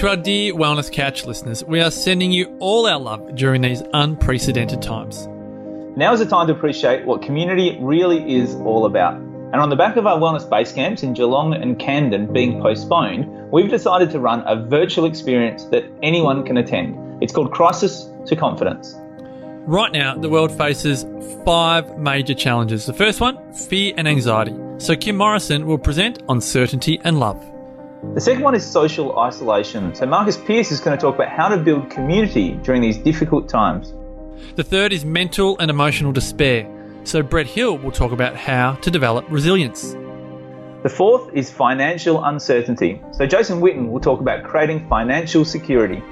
To 0.00 0.08
our 0.08 0.16
dear 0.16 0.54
Wellness 0.54 0.90
Couch 0.90 1.26
listeners, 1.26 1.62
we 1.62 1.78
are 1.82 1.90
sending 1.90 2.32
you 2.32 2.56
all 2.58 2.86
our 2.86 2.98
love 2.98 3.34
during 3.34 3.60
these 3.60 3.82
unprecedented 3.92 4.80
times. 4.80 5.26
Now 5.94 6.14
is 6.14 6.20
the 6.20 6.24
time 6.24 6.46
to 6.46 6.54
appreciate 6.54 7.04
what 7.04 7.20
community 7.20 7.76
really 7.82 8.34
is 8.34 8.54
all 8.54 8.86
about. 8.86 9.16
And 9.16 9.56
on 9.56 9.68
the 9.68 9.76
back 9.76 9.98
of 9.98 10.06
our 10.06 10.18
wellness 10.18 10.48
base 10.48 10.72
camps 10.72 11.02
in 11.02 11.12
Geelong 11.12 11.52
and 11.52 11.78
Camden 11.78 12.32
being 12.32 12.62
postponed, 12.62 13.26
we've 13.52 13.68
decided 13.68 14.10
to 14.12 14.20
run 14.20 14.42
a 14.46 14.64
virtual 14.64 15.04
experience 15.04 15.64
that 15.64 15.84
anyone 16.02 16.46
can 16.46 16.56
attend. 16.56 17.22
It's 17.22 17.34
called 17.34 17.52
Crisis 17.52 18.08
to 18.24 18.34
Confidence. 18.34 18.94
Right 19.66 19.92
now, 19.92 20.14
the 20.14 20.30
world 20.30 20.50
faces 20.56 21.04
five 21.44 21.98
major 21.98 22.32
challenges. 22.32 22.86
The 22.86 22.94
first 22.94 23.20
one, 23.20 23.52
fear 23.52 23.92
and 23.98 24.08
anxiety. 24.08 24.56
So 24.78 24.96
Kim 24.96 25.16
Morrison 25.16 25.66
will 25.66 25.76
present 25.76 26.22
on 26.26 26.40
certainty 26.40 26.98
and 27.04 27.20
love. 27.20 27.49
The 28.14 28.20
second 28.20 28.42
one 28.42 28.54
is 28.54 28.64
social 28.64 29.18
isolation. 29.18 29.94
So 29.94 30.06
Marcus 30.06 30.38
Pearce 30.38 30.72
is 30.72 30.80
going 30.80 30.96
to 30.96 31.00
talk 31.00 31.16
about 31.16 31.28
how 31.28 31.48
to 31.48 31.58
build 31.58 31.90
community 31.90 32.52
during 32.62 32.80
these 32.80 32.96
difficult 32.96 33.46
times. 33.46 33.92
The 34.56 34.64
third 34.64 34.94
is 34.94 35.04
mental 35.04 35.58
and 35.58 35.70
emotional 35.70 36.10
despair. 36.10 36.66
So 37.04 37.22
Brett 37.22 37.46
Hill 37.46 37.76
will 37.76 37.92
talk 37.92 38.12
about 38.12 38.36
how 38.36 38.76
to 38.76 38.90
develop 38.90 39.26
resilience. 39.28 39.94
The 40.82 40.88
fourth 40.88 41.34
is 41.34 41.50
financial 41.50 42.24
uncertainty. 42.24 43.02
So 43.12 43.26
Jason 43.26 43.60
Witten 43.60 43.90
will 43.90 44.00
talk 44.00 44.20
about 44.20 44.44
creating 44.44 44.88
financial 44.88 45.44
security. 45.44 46.02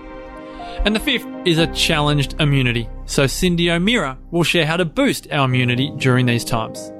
And 0.84 0.94
the 0.94 1.00
fifth 1.00 1.26
is 1.46 1.58
a 1.58 1.66
challenged 1.68 2.38
immunity. 2.38 2.86
So 3.06 3.24
Cyndi 3.24 3.74
O'Meara 3.74 4.18
will 4.30 4.44
share 4.44 4.66
how 4.66 4.76
to 4.76 4.84
boost 4.84 5.32
our 5.32 5.46
immunity 5.46 5.90
during 5.96 6.26
these 6.26 6.44
times. 6.44 6.92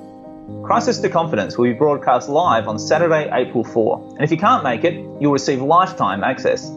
Crisis 0.62 0.98
to 0.98 1.08
Confidence 1.08 1.56
will 1.56 1.64
be 1.64 1.72
broadcast 1.72 2.28
live 2.28 2.68
on 2.68 2.78
Saturday, 2.78 3.30
April 3.32 3.64
4. 3.64 4.16
And 4.16 4.22
if 4.22 4.30
you 4.30 4.36
can't 4.36 4.62
make 4.62 4.84
it, 4.84 5.02
you'll 5.20 5.32
receive 5.32 5.62
lifetime 5.62 6.22
access. 6.24 6.68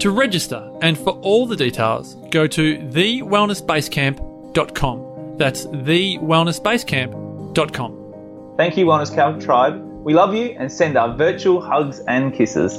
To 0.00 0.10
register 0.10 0.70
and 0.82 0.98
for 0.98 1.12
all 1.22 1.46
the 1.46 1.56
details, 1.56 2.16
go 2.30 2.46
to 2.46 2.76
thewellnessbasecamp.com. 2.78 5.38
That's 5.38 5.64
thewellnessbasecamp.com. 5.66 7.98
Thank 8.56 8.76
you, 8.76 8.86
Wellness 8.86 9.14
Couch 9.14 9.42
Tribe. 9.42 9.82
We 10.04 10.14
love 10.14 10.34
you 10.34 10.56
and 10.58 10.70
send 10.70 10.98
our 10.98 11.16
virtual 11.16 11.60
hugs 11.60 12.00
and 12.00 12.34
kisses. 12.34 12.78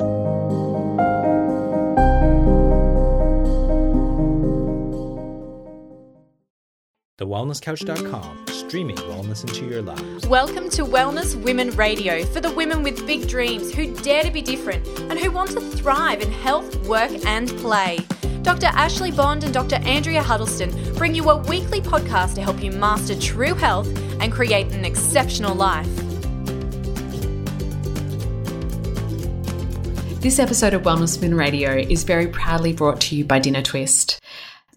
TheWellnessCouch.com, 7.19 8.47
streaming 8.47 8.95
wellness 8.95 9.47
into 9.47 9.67
your 9.67 9.83
lives. 9.83 10.25
Welcome 10.25 10.67
to 10.71 10.83
Wellness 10.83 11.39
Women 11.39 11.69
Radio 11.71 12.25
for 12.25 12.41
the 12.41 12.51
women 12.51 12.81
with 12.81 13.05
big 13.05 13.27
dreams 13.27 13.71
who 13.71 13.95
dare 13.97 14.23
to 14.23 14.31
be 14.31 14.41
different 14.41 14.87
and 14.87 15.19
who 15.19 15.29
want 15.29 15.51
to 15.51 15.61
thrive 15.61 16.21
in 16.21 16.31
health, 16.31 16.75
work, 16.87 17.11
and 17.27 17.49
play. 17.59 17.99
Dr. 18.41 18.65
Ashley 18.65 19.11
Bond 19.11 19.43
and 19.43 19.53
Dr. 19.53 19.75
Andrea 19.83 20.23
Huddleston 20.23 20.71
bring 20.95 21.13
you 21.13 21.29
a 21.29 21.37
weekly 21.37 21.81
podcast 21.81 22.33
to 22.33 22.41
help 22.41 22.63
you 22.63 22.71
master 22.71 23.15
true 23.19 23.53
health 23.53 23.95
and 24.19 24.33
create 24.33 24.71
an 24.71 24.83
exceptional 24.83 25.53
life. 25.53 25.85
This 30.19 30.39
episode 30.39 30.73
of 30.73 30.81
Wellness 30.81 31.21
Women 31.21 31.37
Radio 31.37 31.77
is 31.77 32.05
very 32.05 32.25
proudly 32.25 32.73
brought 32.73 32.99
to 33.01 33.15
you 33.15 33.23
by 33.23 33.37
Dinner 33.37 33.61
Twist. 33.61 34.22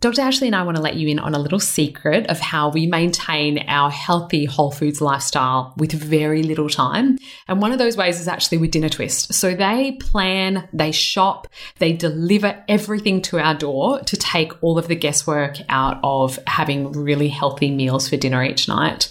Dr. 0.06 0.20
Ashley 0.20 0.46
and 0.46 0.54
I 0.54 0.62
want 0.62 0.76
to 0.76 0.82
let 0.84 0.94
you 0.94 1.08
in 1.08 1.18
on 1.18 1.34
a 1.34 1.38
little 1.40 1.58
secret 1.58 2.28
of 2.28 2.38
how 2.38 2.68
we 2.68 2.86
maintain 2.86 3.58
our 3.66 3.90
healthy 3.90 4.44
whole 4.44 4.70
foods 4.70 5.00
lifestyle 5.00 5.74
with 5.76 5.90
very 5.90 6.44
little 6.44 6.68
time. 6.68 7.18
And 7.48 7.60
one 7.60 7.72
of 7.72 7.78
those 7.78 7.96
ways 7.96 8.20
is 8.20 8.28
actually 8.28 8.58
with 8.58 8.70
Dinner 8.70 8.88
Twist. 8.88 9.34
So 9.34 9.52
they 9.56 9.98
plan, 9.98 10.68
they 10.72 10.92
shop, 10.92 11.48
they 11.80 11.92
deliver 11.92 12.62
everything 12.68 13.20
to 13.22 13.40
our 13.40 13.54
door 13.54 13.98
to 14.02 14.16
take 14.16 14.62
all 14.62 14.78
of 14.78 14.86
the 14.86 14.94
guesswork 14.94 15.56
out 15.68 15.98
of 16.04 16.38
having 16.46 16.92
really 16.92 17.28
healthy 17.28 17.72
meals 17.72 18.08
for 18.08 18.16
dinner 18.16 18.44
each 18.44 18.68
night. 18.68 19.10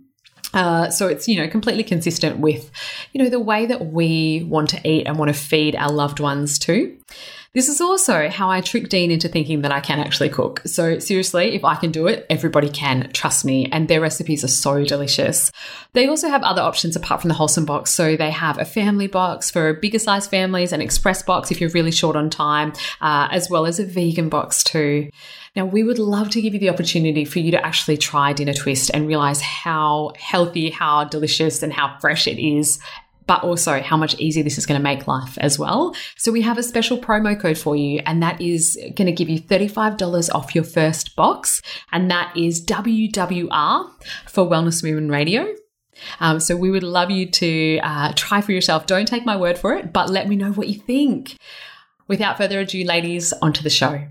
Uh, 0.53 0.89
so 0.89 1.07
it's 1.07 1.27
you 1.27 1.37
know 1.37 1.47
completely 1.47 1.83
consistent 1.83 2.39
with 2.39 2.71
you 3.13 3.23
know 3.23 3.29
the 3.29 3.39
way 3.39 3.65
that 3.65 3.87
we 3.87 4.45
want 4.49 4.69
to 4.69 4.87
eat 4.87 5.07
and 5.07 5.17
want 5.17 5.29
to 5.29 5.33
feed 5.33 5.75
our 5.75 5.91
loved 5.91 6.19
ones 6.19 6.59
too. 6.59 6.97
This 7.53 7.67
is 7.67 7.81
also 7.81 8.29
how 8.29 8.49
I 8.49 8.61
trick 8.61 8.87
Dean 8.87 9.11
into 9.11 9.27
thinking 9.27 9.61
that 9.63 9.73
I 9.73 9.81
can 9.81 9.99
actually 9.99 10.29
cook. 10.29 10.61
So 10.65 10.99
seriously, 10.99 11.53
if 11.53 11.65
I 11.65 11.75
can 11.75 11.91
do 11.91 12.07
it, 12.07 12.25
everybody 12.29 12.69
can. 12.69 13.09
Trust 13.11 13.43
me. 13.43 13.65
And 13.73 13.89
their 13.89 13.99
recipes 13.99 14.45
are 14.45 14.47
so 14.47 14.85
delicious. 14.85 15.51
They 15.91 16.07
also 16.07 16.29
have 16.29 16.43
other 16.43 16.61
options 16.61 16.95
apart 16.95 17.19
from 17.19 17.27
the 17.27 17.33
wholesome 17.33 17.65
box. 17.65 17.91
So 17.91 18.15
they 18.15 18.31
have 18.31 18.57
a 18.57 18.63
family 18.63 19.07
box 19.07 19.51
for 19.51 19.73
bigger 19.73 19.99
size 19.99 20.27
families, 20.27 20.71
an 20.71 20.79
express 20.79 21.23
box 21.23 21.51
if 21.51 21.59
you're 21.59 21.69
really 21.71 21.91
short 21.91 22.15
on 22.15 22.29
time, 22.29 22.71
uh, 23.01 23.27
as 23.31 23.49
well 23.49 23.65
as 23.65 23.81
a 23.81 23.85
vegan 23.85 24.29
box 24.29 24.63
too. 24.63 25.09
Now, 25.53 25.65
we 25.65 25.83
would 25.83 25.99
love 25.99 26.29
to 26.29 26.41
give 26.41 26.53
you 26.53 26.61
the 26.61 26.69
opportunity 26.69 27.25
for 27.25 27.39
you 27.39 27.51
to 27.51 27.65
actually 27.65 27.97
try 27.97 28.31
Dinner 28.31 28.53
Twist 28.53 28.89
and 28.93 29.05
realize 29.05 29.41
how 29.41 30.13
healthy, 30.17 30.69
how 30.69 31.03
delicious, 31.03 31.61
and 31.61 31.73
how 31.73 31.97
fresh 31.99 32.25
it 32.25 32.41
is 32.41 32.79
but 33.31 33.45
also 33.45 33.79
how 33.79 33.95
much 33.95 34.13
easier 34.19 34.43
this 34.43 34.57
is 34.57 34.65
going 34.65 34.77
to 34.77 34.83
make 34.83 35.07
life 35.07 35.37
as 35.37 35.57
well. 35.57 35.95
So 36.17 36.33
we 36.33 36.41
have 36.41 36.57
a 36.57 36.63
special 36.63 36.97
promo 36.97 37.39
code 37.39 37.57
for 37.57 37.77
you, 37.77 38.01
and 38.05 38.21
that 38.21 38.41
is 38.41 38.77
going 38.97 39.05
to 39.05 39.13
give 39.13 39.29
you 39.29 39.39
$35 39.39 40.35
off 40.35 40.53
your 40.53 40.65
first 40.65 41.15
box, 41.15 41.61
and 41.93 42.11
that 42.11 42.35
is 42.35 42.61
WWR 42.65 43.89
for 44.27 44.43
Wellness 44.43 44.83
Women 44.83 45.07
Radio. 45.07 45.47
Um, 46.19 46.41
so 46.41 46.57
we 46.57 46.71
would 46.71 46.83
love 46.83 47.09
you 47.09 47.25
to 47.25 47.79
uh, 47.81 48.11
try 48.17 48.41
for 48.41 48.51
yourself. 48.51 48.85
Don't 48.85 49.07
take 49.07 49.25
my 49.25 49.37
word 49.37 49.57
for 49.57 49.75
it, 49.75 49.93
but 49.93 50.09
let 50.09 50.27
me 50.27 50.35
know 50.35 50.51
what 50.51 50.67
you 50.67 50.77
think. 50.77 51.37
Without 52.09 52.35
further 52.35 52.59
ado, 52.59 52.83
ladies, 52.83 53.31
onto 53.41 53.63
the 53.63 53.69
show. 53.69 54.09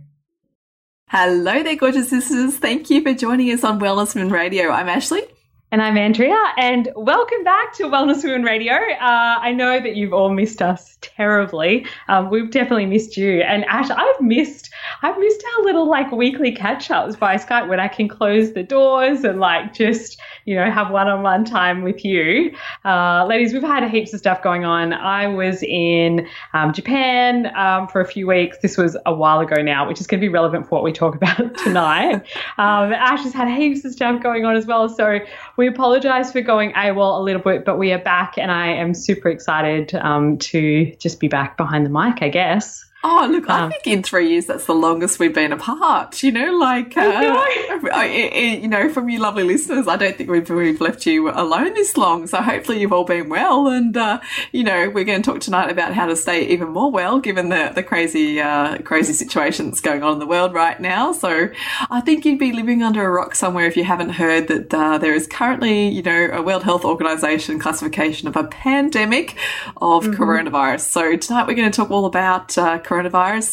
Hello 1.09 1.63
there, 1.63 1.77
gorgeous 1.77 2.09
sisters. 2.09 2.57
Thank 2.57 2.89
you 2.89 3.03
for 3.03 3.13
joining 3.13 3.53
us 3.53 3.65
on 3.65 3.81
Wellness 3.81 4.15
Women 4.15 4.33
Radio. 4.33 4.71
I'm 4.71 4.89
Ashley. 4.89 5.25
And 5.73 5.81
I'm 5.81 5.97
Andrea, 5.97 6.37
and 6.59 6.91
welcome 6.97 7.45
back 7.45 7.73
to 7.75 7.85
Wellness 7.85 8.25
Women 8.25 8.43
Radio. 8.43 8.75
Uh, 8.75 9.39
I 9.41 9.53
know 9.53 9.79
that 9.79 9.95
you've 9.95 10.13
all 10.13 10.31
missed 10.31 10.61
us 10.61 10.99
terribly. 11.01 11.87
Um, 12.09 12.29
we've 12.29 12.51
definitely 12.51 12.87
missed 12.87 13.17
you, 13.17 13.43
and 13.43 13.65
Ash, 13.67 13.89
I've 13.89 14.21
missed, 14.21 14.69
I've 15.03 15.17
missed 15.17 15.45
our 15.45 15.65
little 15.65 15.89
like 15.89 16.11
weekly 16.11 16.51
catch 16.51 16.91
ups 16.91 17.15
by 17.15 17.37
Skype 17.37 17.69
when 17.69 17.79
I 17.79 17.87
can 17.87 18.09
close 18.09 18.53
the 18.53 18.65
doors 18.65 19.23
and 19.23 19.39
like 19.39 19.73
just 19.73 20.21
you 20.45 20.57
know 20.57 20.69
have 20.69 20.91
one 20.91 21.07
on 21.07 21.23
one 21.23 21.45
time 21.45 21.83
with 21.83 22.05
you, 22.05 22.53
uh, 22.85 23.25
ladies. 23.27 23.53
We've 23.53 23.63
had 23.63 23.89
heaps 23.89 24.13
of 24.13 24.19
stuff 24.19 24.43
going 24.43 24.65
on. 24.65 24.93
I 24.93 25.29
was 25.29 25.63
in 25.63 26.27
um, 26.53 26.73
Japan 26.73 27.57
um, 27.57 27.87
for 27.87 28.01
a 28.01 28.07
few 28.09 28.27
weeks. 28.27 28.59
This 28.61 28.77
was 28.77 28.97
a 29.07 29.15
while 29.15 29.39
ago 29.39 29.63
now, 29.63 29.87
which 29.87 30.01
is 30.01 30.09
going 30.09 30.21
to 30.21 30.25
be 30.25 30.33
relevant 30.33 30.67
for 30.67 30.71
what 30.71 30.83
we 30.83 30.93
talk 30.93 31.15
about 31.23 31.57
tonight. 31.59 32.27
Um, 32.59 32.93
Ash 32.93 33.23
has 33.23 33.33
had 33.33 33.47
heaps 33.57 33.85
of 33.85 33.93
stuff 33.93 34.21
going 34.21 34.45
on 34.45 34.57
as 34.57 34.67
well, 34.67 34.89
so 34.89 35.21
we 35.61 35.69
apologize 35.69 36.33
for 36.33 36.41
going 36.41 36.73
AWOL 36.73 37.19
a 37.19 37.23
little 37.23 37.43
bit, 37.43 37.67
but 37.67 37.79
we 37.79 37.93
are 37.93 37.99
back, 37.99 38.39
and 38.39 38.51
I 38.51 38.69
am 38.69 38.95
super 38.95 39.29
excited 39.29 39.95
um, 39.97 40.39
to 40.39 40.91
just 40.97 41.21
be 41.21 41.29
back 41.29 41.59
behind 41.59 41.85
the 41.85 41.91
mic, 41.91 42.23
I 42.23 42.31
guess. 42.31 42.83
Oh, 43.03 43.27
look, 43.31 43.49
I 43.49 43.71
think 43.71 43.87
in 43.87 44.03
three 44.03 44.29
years 44.29 44.45
that's 44.45 44.67
the 44.67 44.75
longest 44.75 45.19
we've 45.19 45.33
been 45.35 45.53
apart. 45.53 46.23
You 46.23 46.33
know, 46.33 46.53
like, 46.59 46.95
uh, 46.99 47.21
know. 47.21 48.03
you 48.03 48.69
know, 48.69 48.91
from 48.91 49.09
you 49.09 49.19
lovely 49.19 49.43
listeners, 49.43 49.89
I 49.89 49.97
don't 49.97 50.17
think 50.17 50.29
we've, 50.29 50.49
we've 50.51 50.83
left 50.83 51.07
you 51.07 51.31
alone 51.31 51.73
this 51.73 51.97
long. 51.97 52.27
So 52.27 52.43
hopefully 52.43 52.79
you've 52.79 52.93
all 52.93 53.05
been 53.05 53.31
well. 53.31 53.69
And, 53.69 53.97
uh, 53.97 54.21
you 54.53 54.65
know, 54.65 54.91
we're 54.91 55.05
going 55.05 55.23
to 55.23 55.31
talk 55.31 55.41
tonight 55.41 55.71
about 55.71 55.95
how 55.95 56.07
to 56.07 56.15
stay 56.15 56.47
even 56.49 56.69
more 56.69 56.91
well 56.91 57.21
given 57.21 57.49
the, 57.49 57.73
the 57.75 57.83
crazy, 57.83 58.39
uh, 58.39 58.77
crazy 58.83 59.15
situation 59.15 59.71
that's 59.71 59.81
going 59.81 60.03
on 60.03 60.15
in 60.15 60.19
the 60.19 60.27
world 60.27 60.53
right 60.53 60.79
now. 60.79 61.13
So 61.13 61.49
I 61.91 62.03
think 62.03 62.27
you'd 62.27 62.39
be 62.39 62.53
living 62.53 62.83
under 62.83 63.03
a 63.03 63.11
rock 63.11 63.35
somewhere 63.35 63.65
if 63.65 63.79
you 63.79 63.85
haven't 63.85 64.11
heard 64.11 64.49
that 64.49 64.75
uh, 64.75 64.99
there 64.99 65.15
is 65.15 65.27
currently, 65.27 65.89
you 65.89 66.03
know, 66.03 66.29
a 66.35 66.43
World 66.43 66.65
Health 66.65 66.85
Organization 66.85 67.59
classification 67.59 68.29
of 68.29 68.37
a 68.37 68.45
pandemic 68.45 69.39
of 69.79 70.05
mm-hmm. 70.05 70.23
coronavirus. 70.23 70.81
So 70.81 71.17
tonight 71.17 71.47
we're 71.47 71.55
going 71.55 71.71
to 71.71 71.75
talk 71.75 71.91
all 71.91 72.05
about 72.05 72.59
uh, 72.59 72.79
coronavirus, 72.91 73.45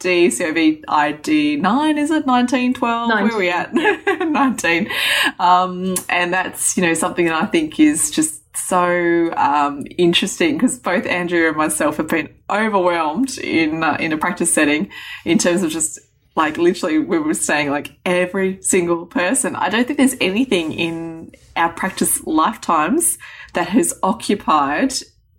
COVID, 0.00 0.84
COVID 0.86 1.60
9, 1.60 1.98
is 1.98 2.10
it? 2.10 2.26
19, 2.26 2.74
12? 2.74 3.08
19. 3.08 3.24
Where 3.24 3.34
are 3.34 3.38
we 3.38 3.50
at? 3.50 3.74
19. 4.28 4.90
Um, 5.38 5.94
and 6.08 6.32
that's, 6.32 6.76
you 6.76 6.82
know, 6.82 6.94
something 6.94 7.26
that 7.26 7.34
I 7.34 7.44
think 7.44 7.78
is 7.78 8.10
just 8.10 8.40
so 8.56 9.32
um, 9.36 9.86
interesting 9.98 10.56
because 10.56 10.78
both 10.78 11.06
Andrea 11.06 11.48
and 11.48 11.56
myself 11.56 11.98
have 11.98 12.08
been 12.08 12.34
overwhelmed 12.48 13.38
in 13.38 13.84
uh, 13.84 13.96
in 14.00 14.12
a 14.12 14.18
practice 14.18 14.52
setting 14.52 14.90
in 15.24 15.38
terms 15.38 15.62
of 15.62 15.70
just 15.70 16.00
like 16.34 16.56
literally 16.58 16.98
we 16.98 17.18
were 17.18 17.34
saying 17.34 17.70
like 17.70 17.96
every 18.04 18.60
single 18.62 19.06
person. 19.06 19.54
I 19.54 19.68
don't 19.68 19.86
think 19.86 19.98
there's 19.98 20.16
anything 20.20 20.72
in 20.72 21.32
our 21.56 21.72
practice 21.72 22.24
lifetimes 22.26 23.18
that 23.54 23.68
has 23.68 23.94
occupied 24.02 24.94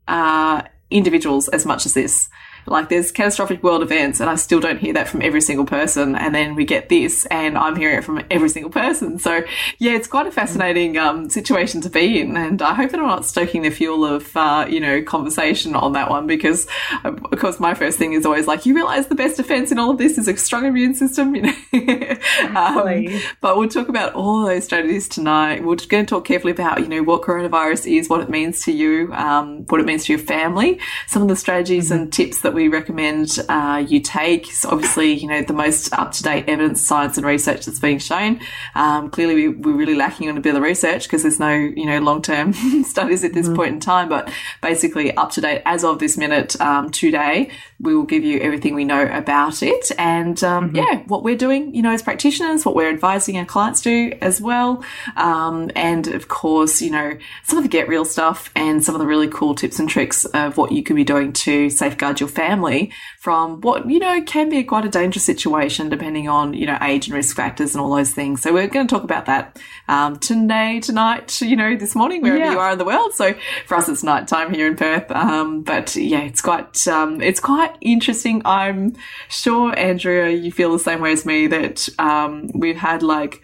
uh, 0.07 0.62
individuals 0.89 1.48
as 1.50 1.65
much 1.65 1.86
as 1.86 1.95
this. 1.95 2.30
Like 2.66 2.90
there's 2.90 3.12
catastrophic 3.12 3.63
world 3.63 3.81
events 3.81 4.19
and 4.19 4.30
I 4.30 4.36
still 4.36 4.60
don't 4.60 4.80
hear 4.80 4.94
that 4.94 5.08
from 5.08 5.22
every 5.22 5.42
single 5.42 5.66
person. 5.66 6.16
And 6.16 6.34
then 6.34 6.56
we 6.56 6.66
get 6.66 6.90
this 6.90 7.25
and 7.28 7.58
I'm 7.58 7.75
hearing 7.75 7.98
it 7.98 8.04
from 8.04 8.24
every 8.30 8.50
single 8.50 8.72
person. 8.72 9.19
So 9.19 9.44
yeah, 9.80 9.94
it's 9.94 10.08
quite 10.08 10.28
a 10.28 10.31
fascinating 10.31 10.98
um, 10.98 11.30
situation 11.30 11.81
to 11.81 11.90
be 11.90 12.22
in. 12.22 12.38
And 12.38 12.62
I 12.62 12.74
hope 12.74 12.92
that 12.92 13.00
I'm 13.00 13.08
not 13.08 13.25
stoking 13.25 13.62
the 13.63 13.69
fuel 13.69 14.06
of, 14.06 14.36
uh, 14.36 14.66
you 14.69 14.80
know, 14.80 15.02
conversation 15.02 15.75
on 15.75 15.94
that 15.94 16.10
one 16.10 16.28
because 16.28 16.68
of 17.04 17.40
course 17.40 17.60
my 17.60 17.74
first 17.74 17.98
thing 17.98 18.13
is 18.13 18.25
always 18.25 18.48
like, 18.48 18.66
you 18.66 18.75
realize 18.75 19.08
the 19.08 19.16
best 19.16 19.38
defense 19.38 19.72
in 19.72 19.80
all 19.80 19.92
of 19.92 19.98
this 19.98 20.18
is 20.18 20.28
a 20.28 20.38
strong 20.38 20.66
immune 20.66 20.94
system, 20.94 21.36
you 21.36 21.42
know. 21.42 21.54
um, 22.56 23.22
but 23.42 23.58
we'll 23.58 23.69
talk 23.69 23.90
about 23.90 24.13
all 24.13 24.46
those 24.46 24.66
strategies 24.66 25.08
tonight. 25.08 25.63
We're 25.63 25.75
going 25.75 26.06
to 26.06 26.10
talk 26.10 26.25
carefully 26.25 26.52
about, 26.52 26.80
you 26.80 26.88
know, 26.88 27.04
what 27.04 27.22
coronavirus 27.22 27.98
is, 27.98 28.10
what 28.10 28.22
it 28.22 28.30
means 28.30 28.63
to 28.66 28.72
you, 28.72 29.13
um, 29.13 29.66
what 29.68 29.80
it 29.80 29.86
means 29.86 30.06
to 30.06 30.13
your 30.13 30.19
family, 30.19 30.80
some 31.08 31.22
of 31.22 31.28
the 31.28 31.36
strategies 31.36 31.90
mm-hmm. 31.90 32.04
and 32.04 32.13
tips 32.13 32.42
that 32.42 32.50
that 32.51 32.56
we 32.56 32.68
recommend 32.68 33.39
uh, 33.48 33.83
you 33.88 34.01
take. 34.01 34.50
Obviously, 34.65 35.13
you 35.13 35.25
know, 35.25 35.42
the 35.42 35.53
most 35.53 35.94
up 35.94 36.12
to 36.12 36.24
date 36.24 36.50
evidence, 36.50 36.81
science, 36.81 37.18
and 37.18 37.25
research 37.25 37.65
that's 37.65 37.80
being 37.80 37.98
shown. 37.98 38.42
Um, 38.75 39.09
clearly, 39.09 39.36
we, 39.36 39.48
we're 39.48 39.77
really 39.77 39.95
lacking 39.95 40.30
on 40.30 40.38
a 40.38 40.42
bit 40.42 40.56
of 40.56 40.62
research 40.62 41.03
because 41.03 41.21
there's 41.21 41.39
no, 41.39 41.53
you 41.53 41.86
know, 41.86 42.00
long 42.00 42.21
term 42.21 42.51
studies 42.83 43.24
at 43.24 43.33
this 43.33 43.48
mm-hmm. 43.48 43.56
point 43.56 43.74
in 43.75 43.80
time. 43.80 44.09
But 44.09 44.30
basically, 44.62 45.15
up 45.15 45.31
to 45.31 45.42
date 45.42 45.62
as 45.65 45.86
of 45.86 46.00
this 46.00 46.18
minute 46.18 46.59
um, 46.59 46.89
today, 46.89 47.51
we 47.80 47.95
will 47.95 48.03
give 48.03 48.25
you 48.25 48.39
everything 48.39 48.75
we 48.75 48.83
know 48.83 49.03
about 49.06 49.63
it. 49.63 49.89
And 49.98 50.44
um, 50.44 50.68
mm-hmm. 50.68 50.75
yeah, 50.75 51.03
what 51.07 51.24
we're 51.24 51.38
doing, 51.38 51.74
you 51.74 51.81
know, 51.81 51.92
as 51.92 52.01
practitioners, 52.01 52.65
what 52.65 52.75
we're 52.75 52.89
advising 52.89 53.38
our 53.38 53.45
clients 53.45 53.81
to 53.83 54.09
do 54.12 54.18
as 54.21 54.42
well. 54.42 54.83
Um, 55.15 55.71
and 55.74 56.07
of 56.07 56.27
course, 56.27 56.81
you 56.81 56.92
know, 56.92 57.18
some 57.44 57.57
of 57.57 57.63
the 57.63 57.69
get 57.69 57.88
real 57.88 58.03
stuff 58.03 58.51
and 58.57 58.83
some 58.83 58.94
of 58.94 59.00
the 59.00 59.07
really 59.07 59.30
cool 59.30 59.56
tips 59.56 59.80
and 59.80 59.88
tricks 59.88 60.25
of 60.25 60.57
what 60.57 60.74
you 60.74 60.83
could 60.83 60.98
be 60.98 61.06
doing 61.06 61.31
to 61.31 61.69
safeguard 61.69 62.19
your 62.19 62.27
family 62.27 62.41
family 62.42 62.92
from 63.20 63.62
what, 63.62 63.88
you 63.88 64.00
know, 64.00 64.22
can 64.24 64.50
be 64.50 64.64
quite 64.64 64.86
a 64.86 64.90
dangerous 64.90 65.26
situation 65.26 65.90
depending 65.90 66.28
on, 66.28 66.54
you 66.54 66.66
know, 66.66 66.78
age 66.82 67.06
and 67.08 67.16
risk 67.16 67.36
factors 67.36 67.76
and 67.76 67.82
all 67.82 67.96
those 67.96 68.14
things. 68.14 68.42
So 68.42 68.52
we're 68.52 68.68
going 68.68 68.88
to 68.88 68.96
talk 68.96 69.04
about 69.04 69.26
that 69.28 69.60
um, 69.88 70.18
today, 70.18 70.80
tonight, 70.80 71.40
you 71.42 71.56
know, 71.56 71.76
this 71.76 71.94
morning, 71.96 72.22
wherever 72.24 72.44
yeah. 72.44 72.54
you 72.54 72.60
are 72.60 72.72
in 72.72 72.80
the 72.80 72.86
world. 72.86 73.14
So 73.14 73.36
for 73.68 73.76
us, 73.76 73.88
it's 73.90 74.04
night 74.04 74.28
time 74.28 74.54
here 74.54 74.66
in 74.66 74.76
Perth. 74.76 75.12
Um, 75.12 75.62
but 75.62 75.96
yeah, 75.96 76.22
it's 76.22 76.42
quite, 76.42 76.88
um, 76.88 77.22
it's 77.22 77.40
quite 77.40 77.76
interesting. 77.82 78.42
I'm 78.44 78.96
sure, 79.30 79.78
Andrea, 79.78 80.30
you 80.30 80.52
feel 80.52 80.72
the 80.72 80.80
same 80.80 81.02
way 81.02 81.12
as 81.12 81.26
me 81.26 81.48
that 81.48 81.88
um, 82.00 82.50
we've 82.56 82.78
had 82.78 83.04
like, 83.04 83.42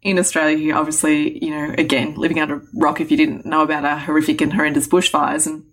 in 0.00 0.16
Australia, 0.16 0.74
obviously, 0.74 1.44
you 1.44 1.50
know, 1.50 1.74
again, 1.76 2.14
living 2.14 2.38
under 2.38 2.56
a 2.58 2.62
rock 2.76 3.00
if 3.00 3.10
you 3.10 3.16
didn't 3.16 3.44
know 3.44 3.62
about 3.62 3.84
our 3.84 3.98
horrific 3.98 4.40
and 4.40 4.52
horrendous 4.52 4.86
bushfires 4.86 5.44
and 5.48 5.64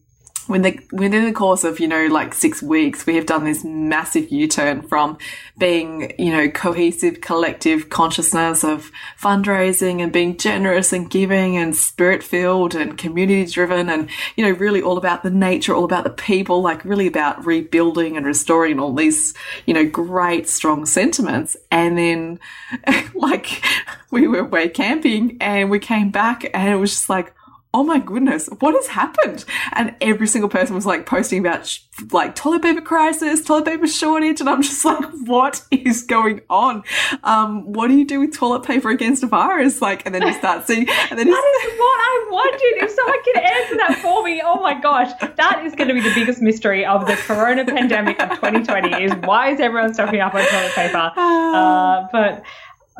when 0.47 0.61
the, 0.61 0.79
within 0.91 1.25
the 1.25 1.31
course 1.31 1.63
of, 1.63 1.79
you 1.79 1.87
know, 1.87 2.07
like 2.07 2.33
six 2.33 2.61
weeks, 2.61 3.05
we 3.05 3.15
have 3.15 3.25
done 3.25 3.43
this 3.43 3.63
massive 3.63 4.31
U-turn 4.31 4.81
from 4.83 5.17
being, 5.57 6.13
you 6.19 6.31
know, 6.31 6.49
cohesive 6.49 7.21
collective 7.21 7.89
consciousness 7.89 8.63
of 8.63 8.91
fundraising 9.19 10.01
and 10.01 10.11
being 10.11 10.37
generous 10.37 10.93
and 10.93 11.09
giving 11.09 11.57
and 11.57 11.75
spirit 11.75 12.23
filled 12.23 12.75
and 12.75 12.97
community 12.97 13.45
driven 13.51 13.89
and, 13.89 14.09
you 14.35 14.43
know, 14.43 14.51
really 14.51 14.81
all 14.81 14.97
about 14.97 15.23
the 15.23 15.29
nature, 15.29 15.73
all 15.73 15.85
about 15.85 16.03
the 16.03 16.09
people, 16.09 16.61
like 16.61 16.83
really 16.85 17.07
about 17.07 17.45
rebuilding 17.45 18.17
and 18.17 18.25
restoring 18.25 18.79
all 18.79 18.93
these, 18.93 19.33
you 19.65 19.73
know, 19.73 19.85
great 19.85 20.47
strong 20.47 20.85
sentiments. 20.85 21.57
And 21.71 21.97
then 21.97 22.39
like 23.13 23.63
we 24.11 24.27
were 24.27 24.43
way 24.43 24.69
camping 24.69 25.37
and 25.41 25.69
we 25.69 25.79
came 25.79 26.11
back 26.11 26.49
and 26.53 26.69
it 26.69 26.77
was 26.77 26.91
just 26.91 27.09
like, 27.09 27.34
oh 27.75 27.83
my 27.83 27.99
goodness, 27.99 28.47
what 28.59 28.73
has 28.73 28.87
happened? 28.87 29.43
And 29.73 29.93
every 29.99 30.27
single 30.27 30.49
person 30.49 30.75
was 30.75 30.85
like 30.85 31.05
posting 31.05 31.39
about 31.45 31.67
sh- 31.67 31.81
like 32.09 32.33
toilet 32.33 32.61
paper 32.61 32.79
crisis, 32.79 33.43
toilet 33.43 33.65
paper 33.65 33.85
shortage. 33.85 34.39
And 34.39 34.49
I'm 34.49 34.61
just 34.61 34.85
like, 34.85 35.03
what 35.25 35.61
is 35.71 36.03
going 36.03 36.39
on? 36.49 36.83
Um, 37.25 37.73
what 37.73 37.89
do 37.89 37.97
you 37.97 38.05
do 38.05 38.21
with 38.21 38.33
toilet 38.33 38.63
paper 38.63 38.89
against 38.91 39.23
a 39.23 39.27
virus? 39.27 39.81
Like, 39.81 40.05
and 40.05 40.15
then 40.15 40.21
you 40.21 40.33
start 40.35 40.65
seeing, 40.65 40.87
and 40.87 41.19
then 41.19 41.27
that 41.29 41.63
is 41.65 41.79
what 41.79 41.99
I 41.99 42.27
wondered. 42.31 42.85
If 42.85 42.91
someone 42.91 43.23
could 43.25 43.37
answer 43.37 43.75
that 43.75 43.99
for 44.01 44.23
me, 44.23 44.41
oh 44.43 44.61
my 44.61 44.79
gosh, 44.79 45.11
that 45.35 45.65
is 45.65 45.75
going 45.75 45.89
to 45.89 45.93
be 45.93 45.99
the 45.99 46.15
biggest 46.15 46.41
mystery 46.41 46.85
of 46.85 47.05
the 47.07 47.17
corona 47.17 47.65
pandemic 47.65 48.21
of 48.21 48.29
2020 48.29 49.03
is 49.03 49.11
why 49.25 49.51
is 49.51 49.59
everyone 49.59 49.93
stocking 49.93 50.21
up 50.21 50.33
on 50.33 50.45
toilet 50.47 50.71
paper? 50.71 51.11
Uh, 51.55 52.07
but 52.11 52.43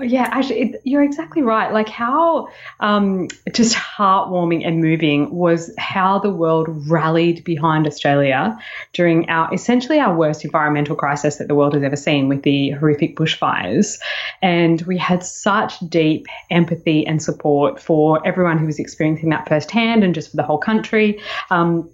yeah, 0.02 0.28
actually, 0.32 0.62
it, 0.62 0.82
you're 0.84 1.04
exactly 1.04 1.42
right. 1.42 1.72
Like 1.72 1.88
how 1.88 2.50
um, 2.82 3.30
just 3.54 3.76
heartwarming 3.76 4.68
and 4.68 4.82
moving 4.82 5.34
was 5.34 5.74
how 5.78 6.20
the 6.20 6.30
world 6.30 6.68
rallied 6.90 7.46
behind 7.46 7.88
Australia 7.88 8.58
during 8.92 9.30
our 9.30 9.54
essentially 9.54 10.00
our 10.00 10.14
worst 10.14 10.44
environmental 10.44 10.98
crisis 10.98 11.38
that 11.38 11.48
the 11.48 11.56
world 11.56 11.76
has 11.76 11.84
ever 11.84 11.96
seen 11.96 12.28
with 12.28 12.44
the 12.44 12.72
horrific 12.72 13.16
bushfires. 13.16 13.98
And 14.42 14.82
we 14.82 14.98
had 14.98 15.24
such 15.24 15.80
deep 15.88 16.26
empathy 16.52 17.08
and 17.08 17.24
support 17.24 17.80
for 17.80 18.26
everyone 18.28 18.58
who 18.58 18.66
was 18.66 18.80
experiencing 18.80 19.30
that 19.30 19.48
firsthand 19.48 20.04
and 20.04 20.14
just 20.14 20.32
for 20.32 20.36
the 20.36 20.44
whole 20.44 20.58
country. 20.58 21.22
Um, 21.50 21.90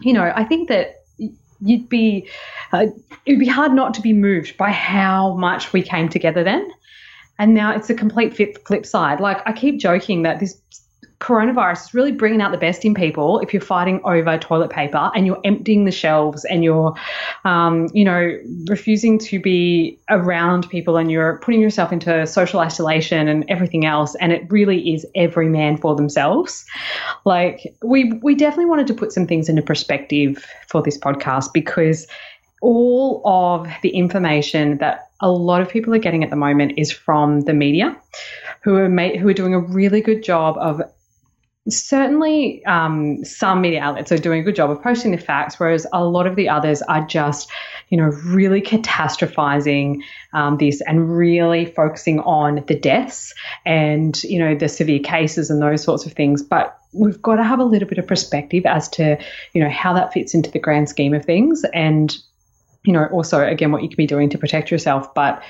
you 0.00 0.12
know, 0.12 0.30
I 0.34 0.44
think 0.44 0.68
that 0.68 1.04
you'd 1.60 1.88
be 1.88 2.28
uh, 2.72 2.86
it'd 3.24 3.40
be 3.40 3.46
hard 3.46 3.72
not 3.72 3.94
to 3.94 4.02
be 4.02 4.12
moved 4.12 4.58
by 4.58 4.70
how 4.70 5.34
much 5.36 5.72
we 5.72 5.80
came 5.80 6.10
together 6.10 6.44
then 6.44 6.70
and 7.38 7.54
now 7.54 7.74
it's 7.74 7.90
a 7.90 7.94
complete 7.94 8.36
flip, 8.36 8.86
side. 8.86 9.20
Like 9.20 9.46
I 9.46 9.52
keep 9.52 9.78
joking 9.78 10.22
that 10.22 10.40
this 10.40 10.60
coronavirus 11.18 11.86
is 11.86 11.94
really 11.94 12.12
bringing 12.12 12.42
out 12.42 12.52
the 12.52 12.58
best 12.58 12.84
in 12.84 12.94
people 12.94 13.40
if 13.40 13.54
you're 13.54 13.62
fighting 13.62 14.00
over 14.04 14.36
toilet 14.36 14.68
paper 14.68 15.10
and 15.14 15.26
you're 15.26 15.40
emptying 15.44 15.86
the 15.86 15.90
shelves 15.90 16.44
and 16.44 16.62
you're, 16.62 16.94
um, 17.44 17.88
you 17.94 18.04
know, 18.04 18.38
refusing 18.68 19.18
to 19.18 19.40
be 19.40 19.98
around 20.10 20.68
people 20.68 20.98
and 20.98 21.10
you're 21.10 21.38
putting 21.38 21.60
yourself 21.60 21.90
into 21.90 22.26
social 22.26 22.60
isolation 22.60 23.28
and 23.28 23.44
everything 23.48 23.86
else. 23.86 24.14
And 24.16 24.30
it 24.30 24.50
really 24.50 24.92
is 24.92 25.06
every 25.14 25.48
man 25.48 25.78
for 25.78 25.96
themselves. 25.96 26.66
Like 27.24 27.74
we 27.82 28.12
we 28.22 28.34
definitely 28.34 28.66
wanted 28.66 28.86
to 28.88 28.94
put 28.94 29.12
some 29.12 29.26
things 29.26 29.48
into 29.48 29.62
perspective 29.62 30.46
for 30.68 30.82
this 30.82 30.98
podcast 30.98 31.52
because 31.54 32.06
all 32.66 33.22
of 33.24 33.68
the 33.82 33.90
information 33.90 34.78
that 34.78 35.10
a 35.20 35.30
lot 35.30 35.62
of 35.62 35.68
people 35.68 35.94
are 35.94 35.98
getting 35.98 36.24
at 36.24 36.30
the 36.30 36.36
moment 36.36 36.72
is 36.76 36.90
from 36.90 37.42
the 37.42 37.54
media, 37.54 37.96
who 38.62 38.74
are 38.74 38.88
who 38.88 39.28
are 39.28 39.32
doing 39.32 39.54
a 39.54 39.60
really 39.60 40.00
good 40.00 40.22
job 40.24 40.58
of. 40.58 40.82
Certainly, 41.68 42.64
um, 42.64 43.24
some 43.24 43.60
media 43.60 43.80
outlets 43.80 44.12
are 44.12 44.18
doing 44.18 44.40
a 44.40 44.44
good 44.44 44.54
job 44.54 44.70
of 44.70 44.80
posting 44.80 45.10
the 45.10 45.18
facts, 45.18 45.58
whereas 45.58 45.84
a 45.92 46.04
lot 46.04 46.28
of 46.28 46.36
the 46.36 46.48
others 46.48 46.80
are 46.82 47.04
just, 47.04 47.50
you 47.88 47.98
know, 47.98 48.10
really 48.24 48.62
catastrophizing 48.62 49.98
um, 50.32 50.58
this 50.58 50.80
and 50.80 51.16
really 51.18 51.64
focusing 51.64 52.20
on 52.20 52.62
the 52.68 52.78
deaths 52.78 53.34
and, 53.64 54.22
you 54.22 54.38
know, 54.38 54.54
the 54.54 54.68
severe 54.68 55.00
cases 55.00 55.50
and 55.50 55.60
those 55.60 55.82
sorts 55.82 56.06
of 56.06 56.12
things. 56.12 56.40
But 56.40 56.78
we've 56.92 57.20
got 57.20 57.36
to 57.36 57.42
have 57.42 57.58
a 57.58 57.64
little 57.64 57.88
bit 57.88 57.98
of 57.98 58.06
perspective 58.06 58.64
as 58.64 58.88
to, 58.90 59.18
you 59.52 59.60
know, 59.60 59.70
how 59.70 59.92
that 59.94 60.12
fits 60.12 60.34
into 60.34 60.52
the 60.52 60.60
grand 60.60 60.88
scheme 60.88 61.14
of 61.14 61.24
things 61.24 61.64
and 61.74 62.16
you 62.86 62.92
know, 62.92 63.06
also 63.06 63.44
again 63.44 63.72
what 63.72 63.82
you 63.82 63.88
can 63.88 63.96
be 63.96 64.06
doing 64.06 64.30
to 64.30 64.38
protect 64.38 64.70
yourself. 64.70 65.12
But 65.14 65.42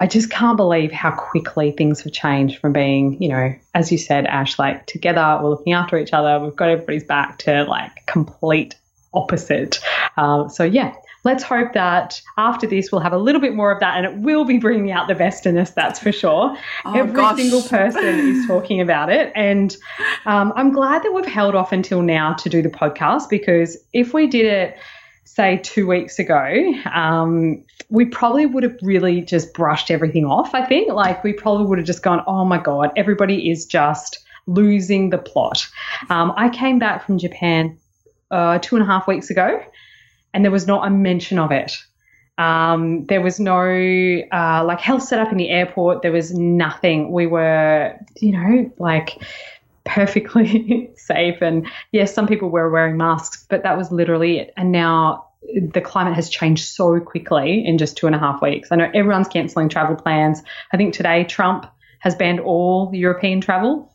I 0.00 0.06
just 0.06 0.30
can't 0.30 0.56
believe 0.56 0.90
how 0.90 1.12
quickly 1.12 1.70
things 1.70 2.00
have 2.00 2.12
changed 2.12 2.58
from 2.58 2.72
being, 2.72 3.22
you 3.22 3.28
know, 3.28 3.54
as 3.74 3.92
you 3.92 3.98
said, 3.98 4.26
Ash, 4.26 4.58
like 4.58 4.86
together, 4.86 5.38
we're 5.40 5.50
looking 5.50 5.74
after 5.74 5.96
each 5.96 6.12
other, 6.12 6.40
we've 6.44 6.56
got 6.56 6.70
everybody's 6.70 7.04
back 7.04 7.38
to 7.40 7.62
like 7.64 8.04
complete 8.06 8.74
opposite. 9.14 9.78
Um, 10.16 10.48
so 10.48 10.64
yeah, 10.64 10.94
let's 11.24 11.44
hope 11.44 11.72
that 11.74 12.20
after 12.36 12.66
this 12.66 12.90
we'll 12.90 13.00
have 13.00 13.12
a 13.12 13.18
little 13.18 13.40
bit 13.40 13.54
more 13.54 13.70
of 13.70 13.80
that 13.80 13.96
and 13.96 14.06
it 14.06 14.16
will 14.24 14.44
be 14.44 14.58
bringing 14.58 14.90
out 14.90 15.08
the 15.08 15.14
best 15.14 15.46
in 15.46 15.56
us 15.56 15.70
that's 15.70 16.00
for 16.00 16.12
sure 16.12 16.56
oh, 16.84 16.94
every 16.94 17.12
gosh. 17.12 17.36
single 17.36 17.62
person 17.62 18.04
is 18.04 18.46
talking 18.48 18.80
about 18.80 19.10
it 19.10 19.32
and 19.34 19.76
um, 20.26 20.52
i'm 20.56 20.72
glad 20.72 21.02
that 21.02 21.12
we've 21.12 21.24
held 21.24 21.54
off 21.54 21.72
until 21.72 22.02
now 22.02 22.32
to 22.32 22.48
do 22.48 22.62
the 22.62 22.68
podcast 22.68 23.28
because 23.28 23.76
if 23.92 24.12
we 24.12 24.26
did 24.26 24.46
it 24.46 24.76
say 25.24 25.60
two 25.62 25.86
weeks 25.86 26.18
ago, 26.18 26.74
um, 26.92 27.64
we 27.88 28.04
probably 28.04 28.46
would 28.46 28.62
have 28.62 28.76
really 28.82 29.20
just 29.22 29.54
brushed 29.54 29.90
everything 29.90 30.24
off. 30.24 30.54
I 30.54 30.64
think 30.64 30.92
like 30.92 31.22
we 31.24 31.32
probably 31.32 31.66
would 31.66 31.78
have 31.78 31.86
just 31.86 32.02
gone, 32.02 32.22
oh 32.26 32.44
my 32.44 32.58
god, 32.58 32.90
everybody 32.96 33.50
is 33.50 33.66
just 33.66 34.18
losing 34.46 35.10
the 35.10 35.18
plot. 35.18 35.66
Um, 36.10 36.32
I 36.36 36.48
came 36.48 36.78
back 36.78 37.06
from 37.06 37.18
Japan 37.18 37.78
uh, 38.30 38.58
two 38.60 38.76
and 38.76 38.82
a 38.82 38.86
half 38.86 39.06
weeks 39.06 39.30
ago, 39.30 39.62
and 40.34 40.44
there 40.44 40.52
was 40.52 40.66
not 40.66 40.86
a 40.86 40.90
mention 40.90 41.38
of 41.38 41.52
it. 41.52 41.76
Um, 42.38 43.04
there 43.06 43.20
was 43.20 43.38
no 43.38 43.60
uh, 44.32 44.64
like 44.64 44.80
health 44.80 45.02
set 45.02 45.20
up 45.20 45.30
in 45.30 45.38
the 45.38 45.50
airport. 45.50 46.02
There 46.02 46.12
was 46.12 46.32
nothing. 46.32 47.12
We 47.12 47.26
were, 47.26 47.94
you 48.20 48.32
know, 48.32 48.70
like 48.78 49.22
perfectly 49.84 50.90
safe. 50.96 51.40
And 51.40 51.66
yes, 51.92 52.14
some 52.14 52.26
people 52.26 52.50
were 52.50 52.70
wearing 52.70 52.96
masks, 52.96 53.46
but 53.48 53.62
that 53.62 53.76
was 53.76 53.90
literally 53.90 54.38
it. 54.38 54.52
And 54.56 54.72
now 54.72 55.28
the 55.54 55.80
climate 55.80 56.14
has 56.14 56.28
changed 56.28 56.64
so 56.64 57.00
quickly 57.00 57.66
in 57.66 57.78
just 57.78 57.96
two 57.96 58.06
and 58.06 58.14
a 58.14 58.18
half 58.18 58.40
weeks. 58.40 58.70
I 58.70 58.76
know 58.76 58.90
everyone's 58.94 59.28
cancelling 59.28 59.68
travel 59.68 59.96
plans. 59.96 60.42
I 60.72 60.76
think 60.76 60.94
today 60.94 61.24
Trump 61.24 61.66
has 61.98 62.14
banned 62.14 62.40
all 62.40 62.90
European 62.92 63.40
travel. 63.40 63.91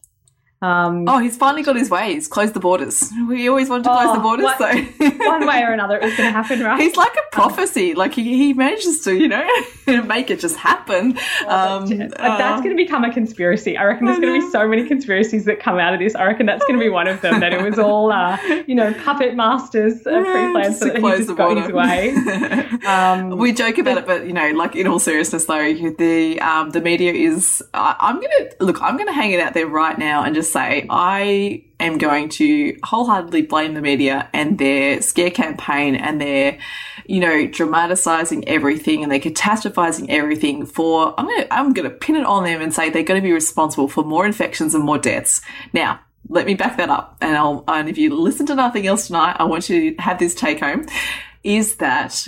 Um, 0.59 1.07
oh, 1.07 1.19
he's 1.19 1.37
finally 1.37 1.61
got 1.61 1.75
his 1.75 1.91
way. 1.91 2.15
He's 2.15 2.27
closed 2.27 2.55
the 2.55 2.59
borders. 2.59 3.11
We 3.27 3.47
always 3.47 3.69
wanted 3.69 3.83
to 3.83 3.89
close 3.89 4.15
the 4.15 4.19
oh, 4.19 4.23
borders, 4.23 4.45
one, 4.45 4.57
so 4.57 5.17
one 5.27 5.45
way 5.45 5.61
or 5.61 5.71
another, 5.71 5.97
it's 5.97 6.17
going 6.17 6.29
to 6.29 6.33
happen, 6.33 6.61
right? 6.61 6.79
He's 6.79 6.95
like 6.95 7.13
a 7.15 7.35
prophecy. 7.35 7.93
Like 7.93 8.15
he, 8.15 8.23
he 8.23 8.53
manages 8.53 9.01
to, 9.01 9.13
you 9.13 9.27
know, 9.27 9.47
make 10.05 10.31
it 10.31 10.39
just 10.39 10.55
happen. 10.55 11.15
Oh, 11.43 11.77
um, 11.77 11.85
that's, 11.85 12.13
uh, 12.15 12.37
that's 12.39 12.63
going 12.63 12.75
to 12.75 12.83
become 12.83 13.03
a 13.03 13.13
conspiracy. 13.13 13.77
I 13.77 13.83
reckon 13.83 14.07
there's 14.07 14.17
going 14.17 14.33
to 14.33 14.47
be 14.47 14.51
so 14.51 14.67
many 14.67 14.87
conspiracies 14.87 15.45
that 15.45 15.59
come 15.59 15.77
out 15.77 15.93
of 15.93 15.99
this. 15.99 16.15
I 16.15 16.25
reckon 16.25 16.47
that's 16.47 16.65
going 16.65 16.79
to 16.79 16.83
be 16.83 16.89
one 16.89 17.07
of 17.07 17.21
them. 17.21 17.39
That 17.39 17.53
it 17.53 17.61
was 17.61 17.77
all, 17.77 18.11
uh, 18.11 18.37
you 18.65 18.73
know, 18.73 18.95
puppet 19.03 19.35
masters 19.35 20.07
uh, 20.07 20.23
pre-planned 20.23 20.75
so 20.75 20.85
that 20.85 20.97
he 20.97 21.01
just 21.01 21.35
got 21.37 21.57
his 21.57 21.71
way. 21.71 22.15
Um, 22.87 23.37
we 23.37 23.51
joke 23.51 23.79
about 23.79 23.97
it, 23.97 24.05
but 24.05 24.27
you 24.27 24.33
know, 24.33 24.51
like 24.51 24.75
in 24.75 24.87
all 24.87 24.99
seriousness, 24.99 25.45
though, 25.45 25.73
the 25.73 26.39
um, 26.39 26.69
the 26.69 26.79
media 26.79 27.11
is. 27.11 27.61
I'm 27.73 28.15
going 28.15 28.29
to 28.29 28.55
look. 28.61 28.81
I'm 28.81 28.95
going 28.95 29.07
to 29.07 29.13
hang 29.13 29.31
it 29.31 29.41
out 29.41 29.53
there 29.53 29.67
right 29.67 29.97
now 29.97 30.23
and 30.23 30.33
just 30.33 30.46
say 30.51 30.85
I 30.89 31.63
am 31.79 31.97
going 31.97 32.29
to 32.29 32.77
wholeheartedly 32.83 33.43
blame 33.43 33.73
the 33.73 33.81
media 33.81 34.29
and 34.33 34.57
their 34.57 35.01
scare 35.01 35.31
campaign 35.31 35.95
and 35.95 36.19
their, 36.19 36.57
you 37.05 37.19
know, 37.19 37.47
dramatizing 37.47 38.47
everything 38.47 39.03
and 39.03 39.11
they're 39.11 39.19
catastrophizing 39.19 40.07
everything 40.09 40.65
for, 40.65 41.13
I'm 41.19 41.25
going 41.25 41.41
to, 41.41 41.53
I'm 41.53 41.73
going 41.73 41.89
to 41.89 41.95
pin 41.95 42.15
it 42.15 42.25
on 42.25 42.43
them 42.43 42.61
and 42.61 42.73
say 42.73 42.89
they're 42.89 43.03
going 43.03 43.21
to 43.21 43.25
be 43.27 43.33
responsible 43.33 43.87
for 43.87 44.03
more 44.03 44.25
infections 44.25 44.73
and 44.73 44.83
more 44.83 44.97
deaths. 44.97 45.41
Now, 45.73 45.99
let 46.29 46.45
me 46.45 46.55
back 46.55 46.77
that 46.77 46.89
up. 46.89 47.17
And 47.21 47.37
I'll, 47.37 47.63
and 47.67 47.87
if 47.87 47.97
you 47.97 48.15
listen 48.15 48.45
to 48.47 48.55
nothing 48.55 48.87
else 48.87 49.07
tonight, 49.07 49.37
I 49.39 49.43
want 49.45 49.69
you 49.69 49.95
to 49.95 50.01
have 50.01 50.19
this 50.19 50.35
take 50.35 50.59
home 50.59 50.85
is 51.43 51.75
that 51.75 52.27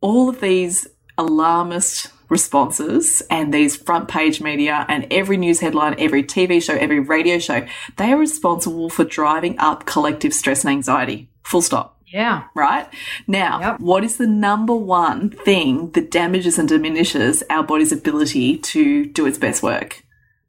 all 0.00 0.28
of 0.28 0.40
these 0.40 0.86
alarmist 1.16 2.12
responses 2.28 3.22
and 3.30 3.52
these 3.52 3.76
front 3.76 4.08
page 4.08 4.40
media 4.40 4.84
and 4.88 5.06
every 5.10 5.36
news 5.36 5.60
headline, 5.60 5.96
every 5.98 6.22
TV 6.22 6.62
show, 6.62 6.74
every 6.74 7.00
radio 7.00 7.38
show, 7.38 7.66
they 7.96 8.12
are 8.12 8.18
responsible 8.18 8.90
for 8.90 9.04
driving 9.04 9.58
up 9.58 9.86
collective 9.86 10.32
stress 10.32 10.64
and 10.64 10.70
anxiety. 10.70 11.30
Full 11.44 11.62
stop. 11.62 11.98
Yeah. 12.06 12.44
Right? 12.54 12.88
Now, 13.26 13.60
yep. 13.60 13.80
what 13.80 14.04
is 14.04 14.16
the 14.16 14.26
number 14.26 14.74
one 14.74 15.30
thing 15.30 15.90
that 15.90 16.10
damages 16.10 16.58
and 16.58 16.68
diminishes 16.68 17.42
our 17.50 17.62
body's 17.62 17.92
ability 17.92 18.58
to 18.58 19.06
do 19.06 19.26
its 19.26 19.38
best 19.38 19.62
work? 19.62 20.02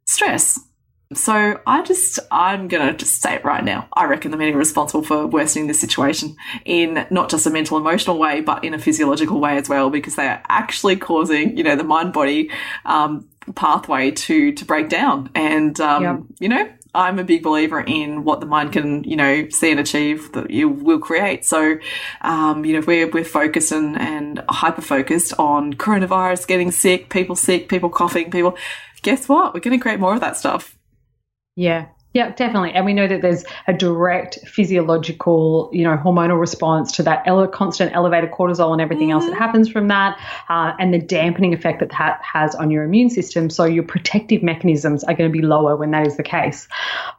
Stress. 0.06 0.58
So 1.12 1.60
I 1.66 1.82
just, 1.82 2.20
I'm 2.30 2.68
going 2.68 2.86
to 2.86 2.94
just 2.96 3.20
say 3.20 3.34
it 3.34 3.44
right 3.44 3.64
now. 3.64 3.88
I 3.94 4.04
reckon 4.04 4.30
the 4.30 4.36
media 4.36 4.54
are 4.54 4.58
responsible 4.58 5.02
for 5.02 5.26
worsening 5.26 5.66
this 5.66 5.80
situation 5.80 6.36
in 6.64 7.04
not 7.10 7.30
just 7.30 7.46
a 7.46 7.50
mental 7.50 7.76
emotional 7.76 8.16
way, 8.16 8.42
but 8.42 8.62
in 8.62 8.74
a 8.74 8.78
physiological 8.78 9.40
way 9.40 9.56
as 9.56 9.68
well, 9.68 9.90
because 9.90 10.14
they 10.14 10.28
are 10.28 10.40
actually 10.48 10.94
causing, 10.94 11.56
you 11.56 11.64
know, 11.64 11.74
the 11.74 11.82
mind 11.82 12.12
body, 12.12 12.48
um, 12.84 13.28
pathway 13.56 14.12
to, 14.12 14.52
to 14.52 14.64
break 14.64 14.88
down. 14.88 15.30
And, 15.34 15.80
um, 15.80 16.02
yep. 16.02 16.20
you 16.38 16.48
know, 16.48 16.70
I'm 16.94 17.18
a 17.18 17.24
big 17.24 17.42
believer 17.42 17.80
in 17.80 18.22
what 18.22 18.38
the 18.38 18.46
mind 18.46 18.72
can, 18.72 19.02
you 19.02 19.16
know, 19.16 19.48
see 19.48 19.72
and 19.72 19.80
achieve 19.80 20.30
that 20.34 20.50
you 20.50 20.68
will 20.68 21.00
create. 21.00 21.44
So, 21.44 21.76
um, 22.20 22.64
you 22.64 22.74
know, 22.74 22.78
if 22.78 22.86
we're, 22.86 23.10
we're 23.10 23.24
focused 23.24 23.72
and, 23.72 23.98
and 23.98 24.44
hyper 24.48 24.82
focused 24.82 25.34
on 25.40 25.74
coronavirus, 25.74 26.46
getting 26.46 26.70
sick, 26.70 27.08
people 27.08 27.34
sick, 27.34 27.68
people 27.68 27.90
coughing, 27.90 28.30
people, 28.30 28.56
guess 29.02 29.28
what? 29.28 29.54
We're 29.54 29.60
going 29.60 29.76
to 29.76 29.82
create 29.82 29.98
more 29.98 30.14
of 30.14 30.20
that 30.20 30.36
stuff. 30.36 30.76
Yeah. 31.56 31.88
Yeah, 32.12 32.30
definitely. 32.30 32.72
And 32.72 32.84
we 32.84 32.92
know 32.92 33.06
that 33.06 33.22
there's 33.22 33.44
a 33.68 33.72
direct 33.72 34.40
physiological, 34.44 35.70
you 35.72 35.84
know, 35.84 35.96
hormonal 35.96 36.40
response 36.40 36.90
to 36.92 37.04
that 37.04 37.22
ele- 37.24 37.46
constant 37.46 37.94
elevated 37.94 38.32
cortisol 38.32 38.72
and 38.72 38.80
everything 38.80 39.08
mm-hmm. 39.08 39.12
else 39.12 39.24
that 39.26 39.32
mm-hmm. 39.32 39.38
happens 39.38 39.68
from 39.68 39.86
that, 39.88 40.18
uh, 40.48 40.72
and 40.80 40.92
the 40.92 40.98
dampening 40.98 41.54
effect 41.54 41.78
that 41.78 41.90
that 41.90 42.20
has 42.20 42.56
on 42.56 42.68
your 42.72 42.82
immune 42.82 43.10
system. 43.10 43.48
So 43.48 43.64
your 43.64 43.84
protective 43.84 44.42
mechanisms 44.42 45.04
are 45.04 45.14
going 45.14 45.30
to 45.30 45.32
be 45.32 45.44
lower 45.44 45.76
when 45.76 45.92
that 45.92 46.04
is 46.04 46.16
the 46.16 46.24
case. 46.24 46.66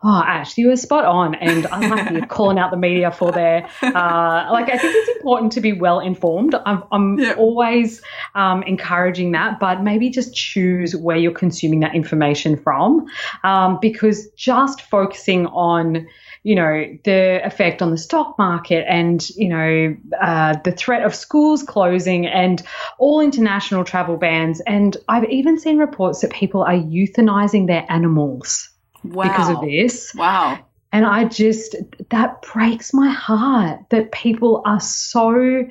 Oh, 0.03 0.24
Ash, 0.27 0.57
you 0.57 0.67
were 0.67 0.75
spot 0.75 1.05
on. 1.05 1.36
And 1.36 1.67
I 1.67 1.88
like 1.88 2.12
you 2.12 2.21
calling 2.27 2.60
out 2.60 2.71
the 2.71 2.77
media 2.77 3.12
for 3.12 3.31
their, 3.31 3.69
uh, 3.81 4.50
like, 4.51 4.69
I 4.69 4.77
think 4.77 4.93
it's 4.93 5.17
important 5.17 5.53
to 5.53 5.62
be 5.62 5.71
well 5.71 6.01
informed. 6.01 6.53
I'm, 6.65 6.83
I'm 6.91 7.17
yeah. 7.17 7.33
always 7.36 8.01
um, 8.36 8.62
encouraging 8.63 9.31
that, 9.31 9.57
but 9.57 9.83
maybe 9.83 10.10
just 10.10 10.36
choose 10.36 10.98
where 10.98 11.15
you're 11.15 11.31
consuming 11.31 11.79
that 11.79 11.95
information 11.95 12.57
from 12.57 13.07
um, 13.45 13.79
because 13.81 14.27
just 14.31 14.80
focusing 14.81 15.45
on 15.47 16.07
you 16.43 16.55
know 16.55 16.97
the 17.03 17.39
effect 17.45 17.81
on 17.81 17.91
the 17.91 17.97
stock 17.97 18.38
market 18.38 18.85
and 18.88 19.29
you 19.31 19.47
know 19.47 19.95
uh, 20.19 20.55
the 20.63 20.71
threat 20.71 21.03
of 21.03 21.13
schools 21.13 21.63
closing 21.63 22.25
and 22.25 22.63
all 22.97 23.21
international 23.21 23.83
travel 23.83 24.17
bans. 24.17 24.61
And 24.61 24.97
i've 25.07 25.29
even 25.29 25.59
seen 25.59 25.77
reports 25.77 26.21
that 26.21 26.31
people 26.31 26.63
are 26.63 26.73
euthanizing 26.73 27.67
their 27.67 27.85
animals 27.89 28.69
wow. 29.03 29.23
because 29.23 29.50
of 29.50 29.61
this. 29.61 30.13
Wow. 30.15 30.59
And 30.91 31.05
i 31.05 31.25
just 31.25 31.75
that 32.09 32.41
breaks 32.41 32.93
my 32.93 33.09
heart 33.09 33.81
that 33.89 34.11
people 34.11 34.61
are 34.65 34.79
so 34.79 35.67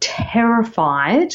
terrified 0.00 1.34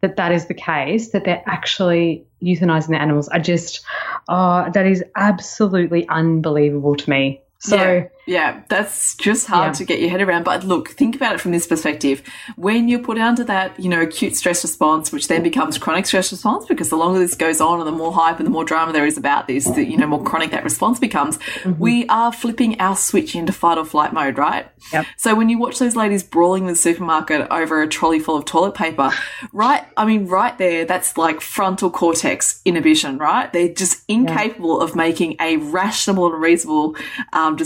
that 0.00 0.16
that 0.16 0.32
is 0.32 0.46
the 0.46 0.54
case, 0.54 1.10
that 1.10 1.24
they're 1.24 1.42
actually 1.46 2.27
euthanizing 2.42 2.88
the 2.88 3.00
animals. 3.00 3.28
I 3.28 3.38
just, 3.38 3.80
oh, 4.28 4.70
that 4.72 4.86
is 4.86 5.04
absolutely 5.16 6.08
unbelievable 6.08 6.96
to 6.96 7.10
me. 7.10 7.40
So 7.58 7.76
yeah, 7.76 8.04
yeah 8.28 8.62
that's 8.68 9.16
just 9.16 9.46
hard 9.46 9.68
yeah. 9.68 9.72
to 9.72 9.84
get 9.84 10.00
your 10.00 10.10
head 10.10 10.20
around. 10.20 10.44
But 10.44 10.64
look, 10.64 10.90
think 10.90 11.16
about 11.16 11.34
it 11.34 11.40
from 11.40 11.50
this 11.50 11.66
perspective. 11.66 12.22
When 12.56 12.88
you're 12.88 13.02
put 13.02 13.18
under 13.18 13.42
that, 13.44 13.78
you 13.80 13.88
know, 13.88 14.02
acute 14.02 14.36
stress 14.36 14.62
response, 14.62 15.10
which 15.10 15.28
then 15.28 15.42
becomes 15.42 15.78
chronic 15.78 16.06
stress 16.06 16.30
response, 16.30 16.66
because 16.66 16.90
the 16.90 16.96
longer 16.96 17.18
this 17.18 17.34
goes 17.34 17.60
on 17.60 17.80
and 17.80 17.86
the 17.86 17.92
more 17.92 18.12
hype 18.12 18.38
and 18.38 18.46
the 18.46 18.50
more 18.50 18.64
drama 18.64 18.92
there 18.92 19.06
is 19.06 19.16
about 19.16 19.48
this, 19.48 19.64
the 19.64 19.84
you 19.84 19.96
know, 19.96 20.06
more 20.06 20.22
chronic 20.22 20.52
that 20.52 20.62
response 20.62 21.00
becomes, 21.00 21.38
mm-hmm. 21.38 21.78
we 21.78 22.06
are 22.08 22.32
flipping 22.32 22.80
our 22.80 22.96
switch 22.96 23.34
into 23.34 23.52
fight 23.52 23.78
or 23.78 23.84
flight 23.84 24.12
mode, 24.12 24.38
right? 24.38 24.68
Yep. 24.92 25.06
So 25.16 25.34
when 25.34 25.48
you 25.48 25.58
watch 25.58 25.78
those 25.78 25.96
ladies 25.96 26.22
brawling 26.22 26.64
in 26.64 26.68
the 26.68 26.76
supermarket 26.76 27.48
over 27.50 27.82
a 27.82 27.88
trolley 27.88 28.20
full 28.20 28.36
of 28.36 28.44
toilet 28.44 28.74
paper, 28.74 29.10
right? 29.52 29.84
I 29.96 30.04
mean, 30.04 30.26
right 30.26 30.56
there, 30.58 30.84
that's 30.84 31.16
like 31.16 31.40
frontal 31.40 31.90
cortex 31.90 32.60
inhibition, 32.64 33.18
right? 33.18 33.52
They're 33.52 33.72
just 33.72 34.04
incapable 34.08 34.78
yeah. 34.78 34.84
of 34.84 34.94
making 34.94 35.36
a 35.40 35.56
rational 35.56 36.32
and 36.32 36.40
reasonable 36.40 36.96
um, 37.32 37.48
um, 37.48 37.56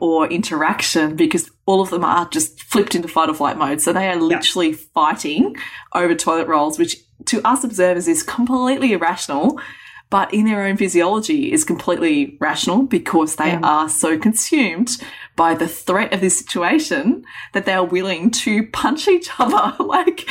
or 0.00 0.26
interaction 0.28 1.16
because 1.16 1.50
all 1.66 1.80
of 1.80 1.90
them 1.90 2.04
are 2.04 2.28
just 2.28 2.62
flipped 2.62 2.94
into 2.94 3.08
fight 3.08 3.28
or 3.28 3.34
flight 3.34 3.56
mode. 3.56 3.80
So 3.80 3.92
they 3.92 4.08
are 4.08 4.16
literally 4.16 4.70
yeah. 4.70 4.76
fighting 4.94 5.56
over 5.94 6.14
toilet 6.14 6.48
rolls, 6.48 6.78
which 6.78 6.96
to 7.26 7.46
us 7.46 7.64
observers 7.64 8.08
is 8.08 8.22
completely 8.22 8.92
irrational 8.92 9.60
but 10.10 10.34
in 10.34 10.44
their 10.44 10.66
own 10.66 10.76
physiology 10.76 11.52
is 11.52 11.62
completely 11.64 12.36
rational 12.40 12.82
because 12.82 13.36
they 13.36 13.52
yeah. 13.52 13.60
are 13.62 13.88
so 13.88 14.18
consumed 14.18 14.90
by 15.36 15.54
the 15.54 15.68
threat 15.68 16.12
of 16.12 16.20
this 16.20 16.36
situation 16.36 17.24
that 17.52 17.64
they're 17.64 17.84
willing 17.84 18.30
to 18.30 18.66
punch 18.66 19.06
each 19.06 19.30
other. 19.38 19.82
like, 19.82 20.28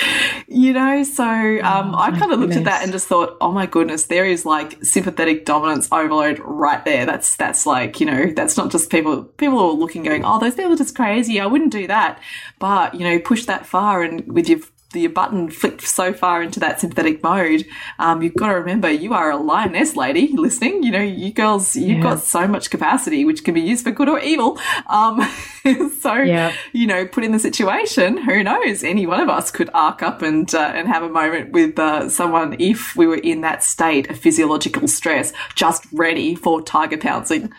you 0.47 0.73
know, 0.73 1.03
so 1.03 1.23
um, 1.23 1.95
oh, 1.95 1.97
I 1.97 2.11
kind 2.11 2.31
of 2.31 2.39
looked 2.39 2.55
at 2.55 2.65
that 2.65 2.83
and 2.83 2.91
just 2.91 3.07
thought, 3.07 3.37
oh 3.39 3.51
my 3.53 3.65
goodness, 3.65 4.05
there 4.05 4.25
is 4.25 4.45
like 4.45 4.83
sympathetic 4.83 5.45
dominance 5.45 5.87
overload 5.91 6.39
right 6.39 6.83
there. 6.83 7.05
That's, 7.05 7.37
that's 7.37 7.65
like, 7.65 7.99
you 8.01 8.05
know, 8.05 8.33
that's 8.35 8.57
not 8.57 8.71
just 8.71 8.91
people, 8.91 9.23
people 9.23 9.59
are 9.59 9.71
looking 9.71 10.03
going, 10.03 10.25
oh, 10.25 10.39
those 10.39 10.55
people 10.55 10.73
are 10.73 10.77
just 10.77 10.95
crazy. 10.95 11.39
I 11.39 11.45
wouldn't 11.45 11.71
do 11.71 11.87
that. 11.87 12.21
But, 12.59 12.95
you 12.95 13.05
know, 13.09 13.17
push 13.17 13.45
that 13.45 13.65
far 13.65 14.03
and 14.03 14.27
with 14.31 14.49
your 14.49 14.59
the 14.91 15.05
button 15.07 15.49
flicked 15.51 15.87
so 15.87 16.13
far 16.13 16.41
into 16.41 16.59
that 16.59 16.79
sympathetic 16.79 17.21
mode, 17.21 17.65
um, 17.99 18.21
you've 18.23 18.33
got 18.33 18.47
to 18.47 18.55
remember 18.55 18.89
you 18.89 19.13
are 19.13 19.29
a 19.29 19.37
lioness 19.37 19.95
lady 19.95 20.31
listening. 20.35 20.83
You 20.83 20.91
know, 20.91 21.01
you 21.01 21.31
girls, 21.31 21.75
you've 21.75 21.97
yeah. 21.97 22.03
got 22.03 22.21
so 22.21 22.47
much 22.47 22.69
capacity, 22.71 23.23
which 23.23 23.43
can 23.43 23.53
be 23.53 23.61
used 23.61 23.83
for 23.83 23.91
good 23.91 24.09
or 24.09 24.19
evil. 24.19 24.59
Um, 24.87 25.21
so, 25.99 26.15
yeah. 26.15 26.53
you 26.73 26.87
know, 26.87 27.05
put 27.05 27.23
in 27.23 27.31
the 27.31 27.39
situation, 27.39 28.17
who 28.17 28.43
knows? 28.43 28.83
Any 28.83 29.05
one 29.05 29.19
of 29.19 29.29
us 29.29 29.51
could 29.51 29.69
arc 29.73 30.01
up 30.01 30.23
and, 30.23 30.53
uh, 30.55 30.71
and 30.73 30.87
have 30.87 31.03
a 31.03 31.09
moment 31.09 31.51
with 31.51 31.77
uh, 31.77 32.09
someone 32.09 32.55
if 32.59 32.95
we 32.95 33.05
were 33.05 33.17
in 33.17 33.41
that 33.41 33.63
state 33.63 34.09
of 34.09 34.17
physiological 34.17 34.87
stress, 34.87 35.33
just 35.53 35.85
ready 35.91 36.33
for 36.33 36.61
tiger 36.61 36.97
pouncing. 36.97 37.51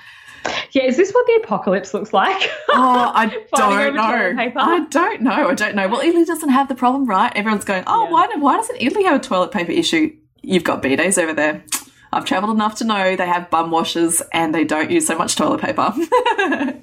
Yeah, 0.73 0.85
is 0.85 0.97
this 0.97 1.11
what 1.13 1.27
the 1.27 1.41
apocalypse 1.43 1.93
looks 1.93 2.13
like? 2.13 2.51
Oh, 2.69 3.13
I 3.15 3.27
don't 3.57 3.95
know. 3.95 4.35
I 4.57 4.87
don't 4.89 5.23
know. 5.23 5.49
I 5.49 5.55
don't 5.55 5.75
know. 5.75 5.89
Well, 5.89 6.01
Italy 6.01 6.25
doesn't 6.25 6.49
have 6.49 6.69
the 6.69 6.75
problem, 6.75 7.07
right? 7.07 7.33
Everyone's 7.35 7.65
going, 7.65 7.85
oh, 7.87 8.05
yeah. 8.05 8.11
why, 8.11 8.29
why 8.37 8.57
doesn't 8.57 8.81
Italy 8.81 9.05
have 9.05 9.21
a 9.21 9.23
toilet 9.23 9.51
paper 9.51 9.73
issue? 9.73 10.17
You've 10.43 10.65
got 10.65 10.83
bidets 10.83 11.21
over 11.21 11.33
there. 11.33 11.65
I've 12.13 12.25
travelled 12.25 12.55
enough 12.55 12.77
to 12.77 12.85
know 12.85 13.17
they 13.17 13.27
have 13.27 13.51
bum 13.51 13.71
washers 13.71 14.23
and 14.33 14.55
they 14.55 14.65
don't 14.65 14.91
use 14.91 15.07
so 15.07 15.17
much 15.17 15.37
toilet 15.37 15.61
paper. 15.61 15.93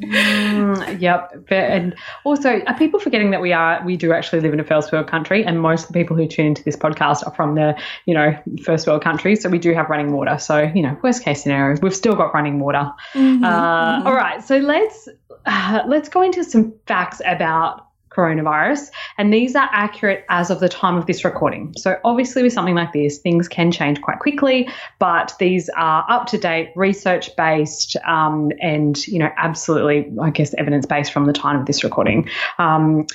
mm, 0.07 1.01
yep. 1.01 1.45
And 1.49 1.95
also, 2.23 2.61
are 2.61 2.77
people 2.77 2.99
forgetting 2.99 3.31
that 3.31 3.41
we 3.41 3.53
are 3.53 3.83
we 3.85 3.97
do 3.97 4.13
actually 4.13 4.41
live 4.41 4.53
in 4.53 4.59
a 4.59 4.63
first 4.63 4.91
world 4.91 5.07
country, 5.07 5.43
and 5.43 5.59
most 5.61 5.83
of 5.83 5.87
the 5.89 5.93
people 5.93 6.15
who 6.15 6.27
tune 6.27 6.47
into 6.47 6.63
this 6.63 6.75
podcast 6.75 7.27
are 7.27 7.33
from 7.33 7.55
the 7.55 7.77
you 8.05 8.13
know 8.13 8.37
first 8.63 8.87
world 8.87 9.03
countries. 9.03 9.41
So 9.41 9.49
we 9.49 9.59
do 9.59 9.73
have 9.73 9.89
running 9.89 10.11
water. 10.13 10.37
So 10.37 10.71
you 10.73 10.81
know, 10.81 10.97
worst 11.03 11.23
case 11.23 11.43
scenario, 11.43 11.77
we've 11.81 11.95
still 11.95 12.15
got 12.15 12.33
running 12.33 12.59
water. 12.59 12.91
Mm-hmm, 13.13 13.43
uh, 13.43 13.97
mm-hmm. 13.97 14.07
All 14.07 14.13
right. 14.13 14.43
So 14.43 14.57
let's 14.57 15.09
uh, 15.45 15.83
let's 15.87 16.09
go 16.09 16.21
into 16.21 16.43
some 16.43 16.73
facts 16.85 17.21
about 17.25 17.86
coronavirus, 18.17 18.89
and 19.17 19.31
these 19.31 19.55
are 19.55 19.69
accurate 19.71 20.25
as 20.29 20.49
of 20.49 20.59
the 20.59 20.69
time 20.69 20.97
of 20.97 21.05
this 21.05 21.23
recording. 21.23 21.73
So, 21.77 21.97
obviously, 22.03 22.41
with 22.43 22.53
something 22.53 22.75
like 22.75 22.93
this, 22.93 23.19
things 23.19 23.47
can 23.47 23.71
change 23.71 24.01
quite 24.01 24.19
quickly, 24.19 24.67
but 24.99 25.33
these 25.39 25.69
are 25.77 26.03
up 26.09 26.25
to 26.27 26.37
date, 26.37 26.71
research 26.75 27.35
based, 27.35 27.95
um, 28.07 28.51
and 28.59 29.05
you 29.07 29.19
know, 29.19 29.29
absolutely, 29.37 30.11
I 30.19 30.31
guess, 30.31 30.53
evidence 30.55 30.85
based 30.85 31.13
from 31.13 31.25
the 31.25 31.33
time 31.33 31.59
of 31.59 31.65
this 31.65 31.83
recording. 31.83 32.27
Um, 32.57 33.05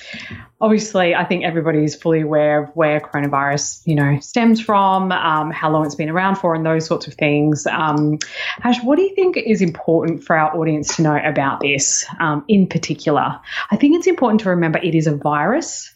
obviously, 0.62 1.12
I 1.12 1.24
think 1.24 1.44
everybody 1.44 1.82
is 1.82 1.96
fully 1.96 2.20
aware 2.20 2.62
of 2.62 2.70
where 2.74 3.00
coronavirus, 3.00 3.82
you 3.84 3.96
know, 3.96 4.20
stems 4.20 4.60
from, 4.60 5.10
um, 5.10 5.50
how 5.50 5.70
long 5.70 5.84
it's 5.84 5.96
been 5.96 6.08
around 6.08 6.36
for, 6.36 6.54
and 6.54 6.64
those 6.64 6.86
sorts 6.86 7.08
of 7.08 7.14
things. 7.14 7.66
Um, 7.66 8.18
Ash, 8.62 8.82
what 8.84 8.96
do 8.96 9.02
you 9.02 9.12
think 9.14 9.36
is 9.36 9.60
important 9.60 10.22
for 10.22 10.36
our 10.36 10.56
audience 10.56 10.96
to 10.96 11.02
know 11.02 11.16
about 11.16 11.60
this 11.60 12.06
um, 12.20 12.44
in 12.46 12.68
particular? 12.68 13.40
I 13.72 13.76
think 13.76 13.96
it's 13.96 14.06
important 14.06 14.40
to 14.42 14.50
remember 14.50 14.78
it 14.78 14.94
is 14.94 15.08
a 15.08 15.16
virus. 15.16 15.92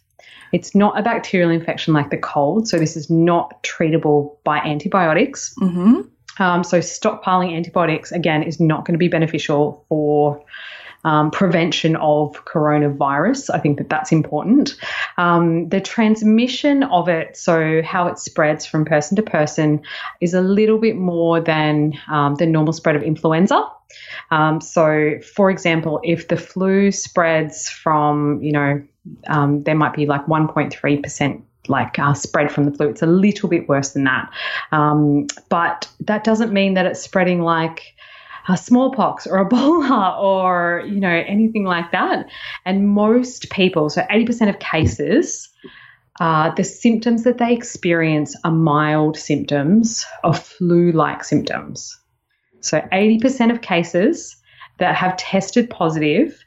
It's 0.52 0.74
not 0.74 0.98
a 0.98 1.02
bacterial 1.02 1.50
infection 1.50 1.94
like 1.94 2.10
the 2.10 2.18
cold, 2.18 2.68
so 2.68 2.78
this 2.78 2.96
is 2.96 3.08
not 3.08 3.62
treatable 3.62 4.36
by 4.42 4.58
antibiotics. 4.58 5.54
Mm-hmm. 5.60 6.42
Um, 6.42 6.64
so 6.64 6.80
stockpiling 6.80 7.56
antibiotics 7.56 8.10
again 8.12 8.42
is 8.42 8.58
not 8.60 8.84
going 8.84 8.94
to 8.94 8.98
be 8.98 9.08
beneficial 9.08 9.84
for 9.88 10.44
um, 11.06 11.30
prevention 11.30 11.94
of 11.96 12.44
coronavirus. 12.44 13.48
I 13.54 13.60
think 13.60 13.78
that 13.78 13.88
that's 13.88 14.10
important. 14.10 14.76
Um, 15.16 15.68
the 15.68 15.80
transmission 15.80 16.82
of 16.82 17.08
it, 17.08 17.36
so 17.36 17.80
how 17.82 18.08
it 18.08 18.18
spreads 18.18 18.66
from 18.66 18.84
person 18.84 19.14
to 19.16 19.22
person, 19.22 19.80
is 20.20 20.34
a 20.34 20.40
little 20.40 20.78
bit 20.78 20.96
more 20.96 21.40
than 21.40 21.94
um, 22.08 22.34
the 22.34 22.46
normal 22.46 22.72
spread 22.72 22.96
of 22.96 23.04
influenza. 23.04 23.64
Um, 24.32 24.60
so, 24.60 25.20
for 25.34 25.48
example, 25.48 26.00
if 26.02 26.26
the 26.26 26.36
flu 26.36 26.90
spreads 26.90 27.68
from, 27.68 28.42
you 28.42 28.50
know, 28.50 28.82
um, 29.28 29.62
there 29.62 29.76
might 29.76 29.94
be 29.94 30.06
like 30.06 30.26
1.3% 30.26 31.42
like 31.68 31.98
uh, 31.98 32.14
spread 32.14 32.50
from 32.50 32.64
the 32.64 32.72
flu. 32.72 32.88
It's 32.88 33.02
a 33.02 33.06
little 33.06 33.48
bit 33.48 33.68
worse 33.68 33.92
than 33.92 34.04
that. 34.04 34.30
Um, 34.72 35.28
but 35.48 35.88
that 36.00 36.24
doesn't 36.24 36.52
mean 36.52 36.74
that 36.74 36.86
it's 36.86 37.00
spreading 37.00 37.42
like 37.42 37.95
smallpox 38.54 39.26
or 39.26 39.48
Ebola 39.48 40.18
or, 40.22 40.84
you 40.86 41.00
know, 41.00 41.08
anything 41.08 41.64
like 41.64 41.90
that. 41.92 42.26
And 42.64 42.88
most 42.88 43.50
people, 43.50 43.90
so 43.90 44.02
80% 44.02 44.48
of 44.48 44.58
cases, 44.58 45.48
uh, 46.20 46.54
the 46.54 46.64
symptoms 46.64 47.24
that 47.24 47.38
they 47.38 47.52
experience 47.52 48.36
are 48.44 48.52
mild 48.52 49.16
symptoms 49.16 50.04
of 50.24 50.38
flu 50.38 50.92
like 50.92 51.24
symptoms. 51.24 51.98
So 52.60 52.80
80% 52.92 53.52
of 53.52 53.60
cases 53.60 54.36
that 54.78 54.94
have 54.94 55.16
tested 55.16 55.70
positive 55.70 56.42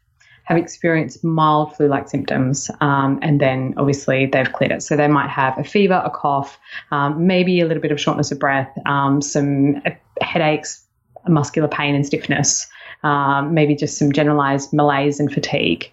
have 0.50 0.58
experienced 0.58 1.24
mild 1.24 1.76
flu 1.76 1.88
like 1.88 2.10
symptoms, 2.10 2.72
um, 2.82 3.20
and 3.22 3.40
then 3.40 3.76
obviously 3.78 4.26
they've 4.26 4.52
cleared 4.52 4.72
it. 4.72 4.82
So 4.82 4.98
they 4.98 5.08
might 5.08 5.30
have 5.30 5.58
a 5.60 5.64
fever, 5.64 6.02
a 6.04 6.10
cough, 6.10 6.58
um, 6.90 7.28
maybe 7.28 7.62
a 7.62 7.68
little 7.68 7.82
bit 7.82 7.92
of 7.92 8.02
shortness 8.02 8.32
of 8.32 8.40
breath, 8.40 8.76
um, 8.88 9.22
some 9.22 9.84
headaches, 10.20 10.84
muscular 11.28 11.68
pain 11.68 11.96
and 11.96 12.06
stiffness, 12.06 12.68
um, 13.04 13.54
maybe 13.54 13.76
just 13.76 13.98
some 13.98 14.12
generalized 14.12 14.74
malaise 14.74 15.20
and 15.20 15.32
fatigue. 15.32 15.92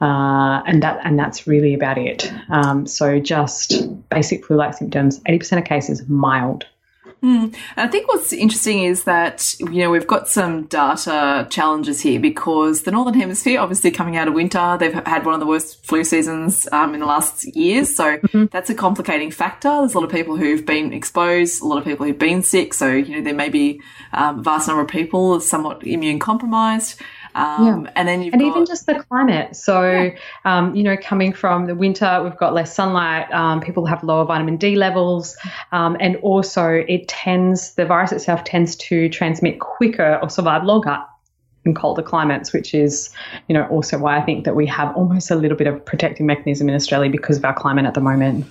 Uh, 0.00 0.62
and 0.66 0.82
that 0.82 1.00
and 1.04 1.16
that's 1.16 1.46
really 1.46 1.74
about 1.74 1.96
it. 1.96 2.32
Um, 2.48 2.86
so 2.86 3.20
just 3.20 3.86
basic 4.08 4.44
flu-like 4.44 4.74
symptoms. 4.74 5.20
Eighty 5.26 5.38
percent 5.38 5.62
of 5.62 5.68
cases 5.68 6.08
mild. 6.08 6.66
Mm. 7.22 7.54
I 7.76 7.86
think 7.86 8.08
what's 8.08 8.32
interesting 8.32 8.82
is 8.82 9.04
that, 9.04 9.54
you 9.60 9.78
know, 9.78 9.90
we've 9.90 10.06
got 10.08 10.28
some 10.28 10.64
data 10.64 11.46
challenges 11.50 12.00
here 12.00 12.18
because 12.18 12.82
the 12.82 12.90
Northern 12.90 13.14
Hemisphere, 13.14 13.60
obviously 13.60 13.92
coming 13.92 14.16
out 14.16 14.26
of 14.26 14.34
winter, 14.34 14.76
they've 14.78 14.92
had 14.92 15.24
one 15.24 15.34
of 15.34 15.38
the 15.40 15.46
worst 15.46 15.84
flu 15.84 16.02
seasons 16.02 16.66
um, 16.72 16.94
in 16.94 17.00
the 17.00 17.06
last 17.06 17.44
years. 17.54 17.94
So 17.94 18.18
mm-hmm. 18.18 18.46
that's 18.46 18.70
a 18.70 18.74
complicating 18.74 19.30
factor. 19.30 19.68
There's 19.68 19.94
a 19.94 19.98
lot 20.00 20.04
of 20.04 20.10
people 20.10 20.36
who've 20.36 20.66
been 20.66 20.92
exposed, 20.92 21.62
a 21.62 21.66
lot 21.66 21.78
of 21.78 21.84
people 21.84 22.06
who've 22.06 22.18
been 22.18 22.42
sick. 22.42 22.74
So, 22.74 22.90
you 22.90 23.16
know, 23.16 23.22
there 23.22 23.34
may 23.34 23.48
be 23.48 23.80
um, 24.12 24.40
a 24.40 24.42
vast 24.42 24.66
number 24.66 24.82
of 24.82 24.88
people 24.88 25.38
somewhat 25.38 25.86
immune 25.86 26.18
compromised. 26.18 27.00
Um, 27.34 27.84
yeah. 27.84 27.92
And 27.96 28.08
then 28.08 28.22
you've 28.22 28.34
and 28.34 28.42
got, 28.42 28.48
even 28.48 28.66
just 28.66 28.86
the 28.86 29.02
climate. 29.08 29.56
So, 29.56 29.82
yeah. 29.90 30.16
um, 30.44 30.74
you 30.74 30.82
know, 30.82 30.96
coming 30.96 31.32
from 31.32 31.66
the 31.66 31.74
winter, 31.74 32.20
we've 32.22 32.36
got 32.36 32.54
less 32.54 32.74
sunlight. 32.74 33.32
Um, 33.32 33.60
people 33.60 33.86
have 33.86 34.02
lower 34.02 34.24
vitamin 34.24 34.56
D 34.56 34.76
levels, 34.76 35.36
um, 35.72 35.96
and 36.00 36.16
also 36.16 36.68
it 36.68 37.08
tends 37.08 37.74
the 37.74 37.86
virus 37.86 38.12
itself 38.12 38.44
tends 38.44 38.76
to 38.76 39.08
transmit 39.08 39.60
quicker 39.60 40.18
or 40.22 40.28
survive 40.28 40.64
longer 40.64 40.98
in 41.64 41.74
colder 41.74 42.02
climates, 42.02 42.52
which 42.52 42.74
is, 42.74 43.10
you 43.48 43.54
know, 43.54 43.66
also 43.68 43.96
why 43.98 44.18
I 44.18 44.22
think 44.22 44.44
that 44.44 44.56
we 44.56 44.66
have 44.66 44.96
almost 44.96 45.30
a 45.30 45.36
little 45.36 45.56
bit 45.56 45.68
of 45.68 45.84
protective 45.84 46.26
mechanism 46.26 46.68
in 46.68 46.74
Australia 46.74 47.10
because 47.10 47.36
of 47.36 47.44
our 47.44 47.54
climate 47.54 47.86
at 47.86 47.94
the 47.94 48.00
moment 48.00 48.46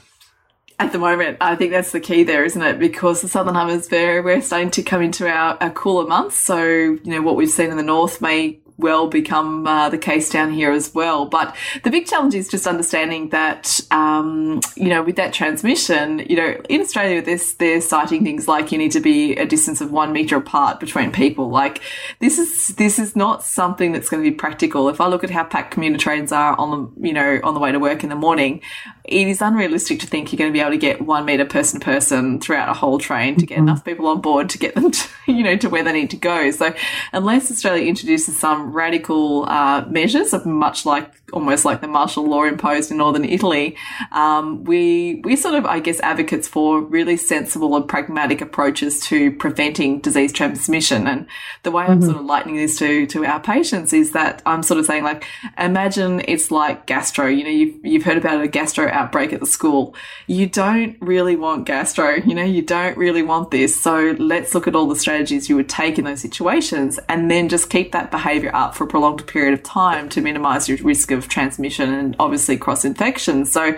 at 0.82 0.92
the 0.92 0.98
moment. 0.98 1.38
I 1.40 1.56
think 1.56 1.72
that's 1.72 1.92
the 1.92 2.00
key 2.00 2.24
there, 2.24 2.44
isn't 2.44 2.62
it? 2.62 2.80
Because 2.80 3.22
the 3.22 3.28
southern 3.28 3.54
hemisphere, 3.54 4.24
we're 4.24 4.42
starting 4.42 4.72
to 4.72 4.82
come 4.82 5.02
into 5.04 5.30
our, 5.30 5.56
our 5.62 5.70
cooler 5.70 6.08
months. 6.08 6.36
So, 6.38 6.66
you 6.66 7.02
know, 7.06 7.22
what 7.22 7.36
we've 7.36 7.50
seen 7.50 7.70
in 7.70 7.78
the 7.78 7.84
north 7.84 8.20
may 8.20 8.60
well 8.82 9.08
become 9.08 9.66
uh, 9.66 9.90
the 9.90 9.98
case 9.98 10.30
down 10.30 10.52
here 10.52 10.72
as 10.72 10.94
well. 10.94 11.26
But 11.26 11.56
the 11.84 11.90
big 11.90 12.06
challenge 12.08 12.36
is 12.36 12.50
just 12.50 12.68
understanding 12.68 13.30
that, 13.30 13.80
um, 13.92 14.60
you 14.76 14.90
know, 14.90 15.02
with 15.02 15.16
that 15.16 15.34
transmission, 15.34 16.20
you 16.30 16.36
know, 16.36 16.62
in 16.70 16.82
Australia, 16.82 17.22
this, 17.22 17.54
they're 17.54 17.82
citing 17.82 18.24
things 18.24 18.48
like 18.48 18.72
you 18.72 18.78
need 18.78 18.92
to 18.92 19.00
be 19.00 19.36
a 19.36 19.46
distance 19.46 19.82
of 19.82 19.92
one 19.92 20.12
meter 20.12 20.38
apart 20.38 20.80
between 20.80 21.12
people. 21.12 21.50
Like 21.50 21.82
this 22.20 22.38
is, 22.38 22.76
this 22.76 23.00
is 23.00 23.16
not 23.16 23.44
something 23.44 23.92
that's 23.92 24.10
going 24.10 24.24
to 24.24 24.30
be 24.30 24.36
practical. 24.36 24.90
If 24.90 25.00
I 25.00 25.08
look 25.08 25.24
at 25.24 25.30
how 25.30 25.44
packed 25.44 25.72
commuter 25.72 25.98
trains 25.98 26.32
are 26.32 26.58
on 26.58 26.72
the, 26.72 27.08
you 27.08 27.14
know, 27.14 27.40
on 27.44 27.54
the 27.54 27.60
way 27.60 27.72
to 27.72 27.80
work 27.80 28.04
in 28.04 28.10
the 28.10 28.16
morning, 28.16 28.62
it 29.04 29.28
is 29.28 29.42
unrealistic 29.42 30.00
to 30.00 30.08
think 30.08 30.32
you're 30.32 30.38
going 30.38 30.52
to 30.52 30.54
be 30.54 30.60
able 30.62 30.72
to 30.72 30.78
get 30.78 31.02
one 31.02 31.26
meter 31.26 31.46
person 31.46 31.80
to 31.80 31.86
person 31.86 32.40
throughout 32.40 32.70
a 32.70 32.74
whole 32.74 32.98
train 32.98 33.36
to 33.38 33.46
get 33.46 33.56
mm-hmm. 33.56 33.68
enough 33.68 33.84
people 33.84 34.08
on 34.08 34.22
board 34.22 34.50
to 34.50 34.58
get 34.58 34.76
them 34.76 34.92
to, 34.92 35.10
you 35.28 35.44
know, 35.44 35.58
to 35.58 35.70
where 35.70 35.84
they 35.84 35.92
need 35.92 36.10
to 36.10 36.18
go. 36.18 36.52
So 36.52 36.74
unless 37.14 37.52
Australia 37.52 37.86
introduces 37.86 38.40
some 38.40 38.71
radical 38.74 39.46
uh, 39.48 39.86
measures 39.90 40.34
of 40.34 40.46
much 40.46 40.86
like 40.86 41.21
almost 41.34 41.66
like 41.66 41.82
the 41.82 41.88
martial 41.88 42.26
law 42.26 42.44
imposed 42.44 42.92
in 42.92 42.98
northern 42.98 43.26
Italy, 43.26 43.76
um, 44.12 44.64
we 44.64 45.22
we 45.24 45.36
sort 45.36 45.56
of 45.56 45.66
I 45.66 45.80
guess 45.80 46.00
advocates 46.02 46.48
for 46.48 46.82
really 46.82 47.18
sensible 47.18 47.76
and 47.76 47.88
pragmatic 47.88 48.42
approaches 48.42 49.00
to 49.08 49.32
preventing 49.34 50.00
disease 50.00 50.34
transmission. 50.34 51.08
And 51.08 51.28
the 51.64 51.72
way 51.72 51.84
mm-hmm. 51.84 51.94
I'm 51.94 52.02
sort 52.02 52.18
of 52.18 52.26
lightening 52.26 52.56
this 52.58 52.78
to 52.80 53.06
to 53.08 53.26
our 53.26 53.40
patients 53.40 53.94
is 53.94 54.12
that 54.12 54.42
I'm 54.46 54.64
sort 54.64 54.80
of 54.80 54.86
saying 54.86 55.04
like, 55.04 55.26
imagine 55.58 56.22
it's 56.28 56.52
like 56.52 56.86
gastro. 56.86 57.28
You 57.28 57.44
know, 57.44 57.50
you've 57.50 57.86
you've 57.86 58.04
heard 58.04 58.18
about 58.18 58.42
a 58.42 58.48
gastro 58.48 58.90
outbreak 58.90 59.34
at 59.34 59.40
the 59.40 59.46
school. 59.46 59.96
You 60.28 60.48
don't 60.48 60.98
really 61.02 61.36
want 61.36 61.66
gastro. 61.66 62.16
You 62.16 62.36
know, 62.36 62.44
you 62.44 62.62
don't 62.62 62.98
really 62.98 63.24
want 63.24 63.52
this. 63.52 63.80
So 63.80 64.16
let's 64.20 64.54
look 64.54 64.68
at 64.68 64.76
all 64.76 64.88
the 64.88 64.96
strategies 64.96 65.50
you 65.50 65.56
would 65.56 65.70
take 65.70 65.98
in 65.98 66.06
those 66.06 66.22
situations, 66.22 67.00
and 67.10 67.30
then 67.30 67.50
just 67.50 67.70
keep 67.70 67.92
that 67.92 68.12
behaviour 68.12 68.52
up 68.54 68.76
for 68.76 68.84
a 68.84 68.88
prolonged 68.88 69.26
period 69.28 69.54
of 69.54 69.64
time 69.64 70.10
to 70.10 70.22
minimise 70.22 70.68
your 70.68 70.78
risk 70.80 71.12
of 71.12 71.21
of 71.22 71.30
transmission 71.30 71.94
and 71.94 72.16
obviously 72.20 72.58
cross 72.58 72.84
infection. 72.84 73.46
So, 73.46 73.76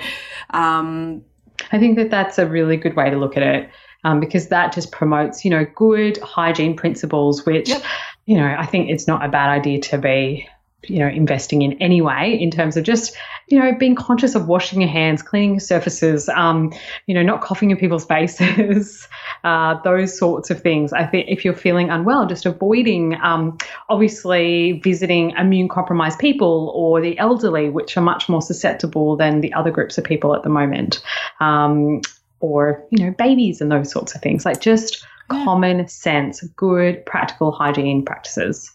um, 0.51 1.23
I 1.71 1.79
think 1.79 1.97
that 1.97 2.09
that's 2.09 2.37
a 2.37 2.47
really 2.47 2.77
good 2.77 2.95
way 2.95 3.09
to 3.09 3.17
look 3.17 3.37
at 3.37 3.43
it. 3.43 3.69
Um, 4.05 4.19
because 4.19 4.49
that 4.49 4.73
just 4.73 4.91
promotes, 4.91 5.45
you 5.45 5.51
know, 5.51 5.65
good 5.75 6.17
hygiene 6.17 6.75
principles, 6.75 7.45
which, 7.45 7.69
yep. 7.69 7.83
you 8.25 8.35
know, 8.35 8.53
I 8.59 8.65
think 8.65 8.89
it's 8.89 9.07
not 9.07 9.23
a 9.23 9.29
bad 9.29 9.49
idea 9.49 9.79
to 9.79 9.97
be 9.97 10.45
you 10.85 10.99
know 10.99 11.07
investing 11.07 11.61
in 11.61 11.73
anyway 11.81 12.37
in 12.39 12.51
terms 12.51 12.77
of 12.77 12.83
just 12.83 13.15
you 13.47 13.59
know 13.59 13.73
being 13.73 13.95
conscious 13.95 14.35
of 14.35 14.47
washing 14.47 14.81
your 14.81 14.89
hands 14.89 15.21
cleaning 15.21 15.51
your 15.51 15.59
surfaces 15.59 16.29
um, 16.29 16.73
you 17.07 17.13
know 17.13 17.23
not 17.23 17.41
coughing 17.41 17.71
in 17.71 17.77
people's 17.77 18.05
faces 18.13 19.07
uh, 19.43 19.79
those 19.83 20.17
sorts 20.17 20.49
of 20.49 20.61
things. 20.61 20.93
I 20.93 21.05
think 21.05 21.27
if 21.29 21.43
you're 21.43 21.55
feeling 21.55 21.89
unwell 21.89 22.25
just 22.25 22.45
avoiding 22.45 23.15
um, 23.21 23.57
obviously 23.89 24.79
visiting 24.83 25.31
immune 25.31 25.67
compromised 25.67 26.19
people 26.19 26.71
or 26.75 27.01
the 27.01 27.17
elderly 27.19 27.69
which 27.69 27.97
are 27.97 28.01
much 28.01 28.29
more 28.29 28.41
susceptible 28.41 29.17
than 29.17 29.41
the 29.41 29.53
other 29.53 29.71
groups 29.71 29.97
of 29.97 30.03
people 30.03 30.35
at 30.35 30.43
the 30.43 30.49
moment 30.49 31.03
um, 31.39 32.01
or 32.39 32.85
you 32.91 33.05
know 33.05 33.11
babies 33.17 33.61
and 33.61 33.71
those 33.71 33.91
sorts 33.91 34.15
of 34.15 34.21
things. 34.21 34.45
Like 34.45 34.61
just 34.61 35.05
yeah. 35.31 35.43
common 35.43 35.87
sense 35.87 36.41
good 36.55 37.05
practical 37.05 37.51
hygiene 37.51 38.03
practices 38.05 38.72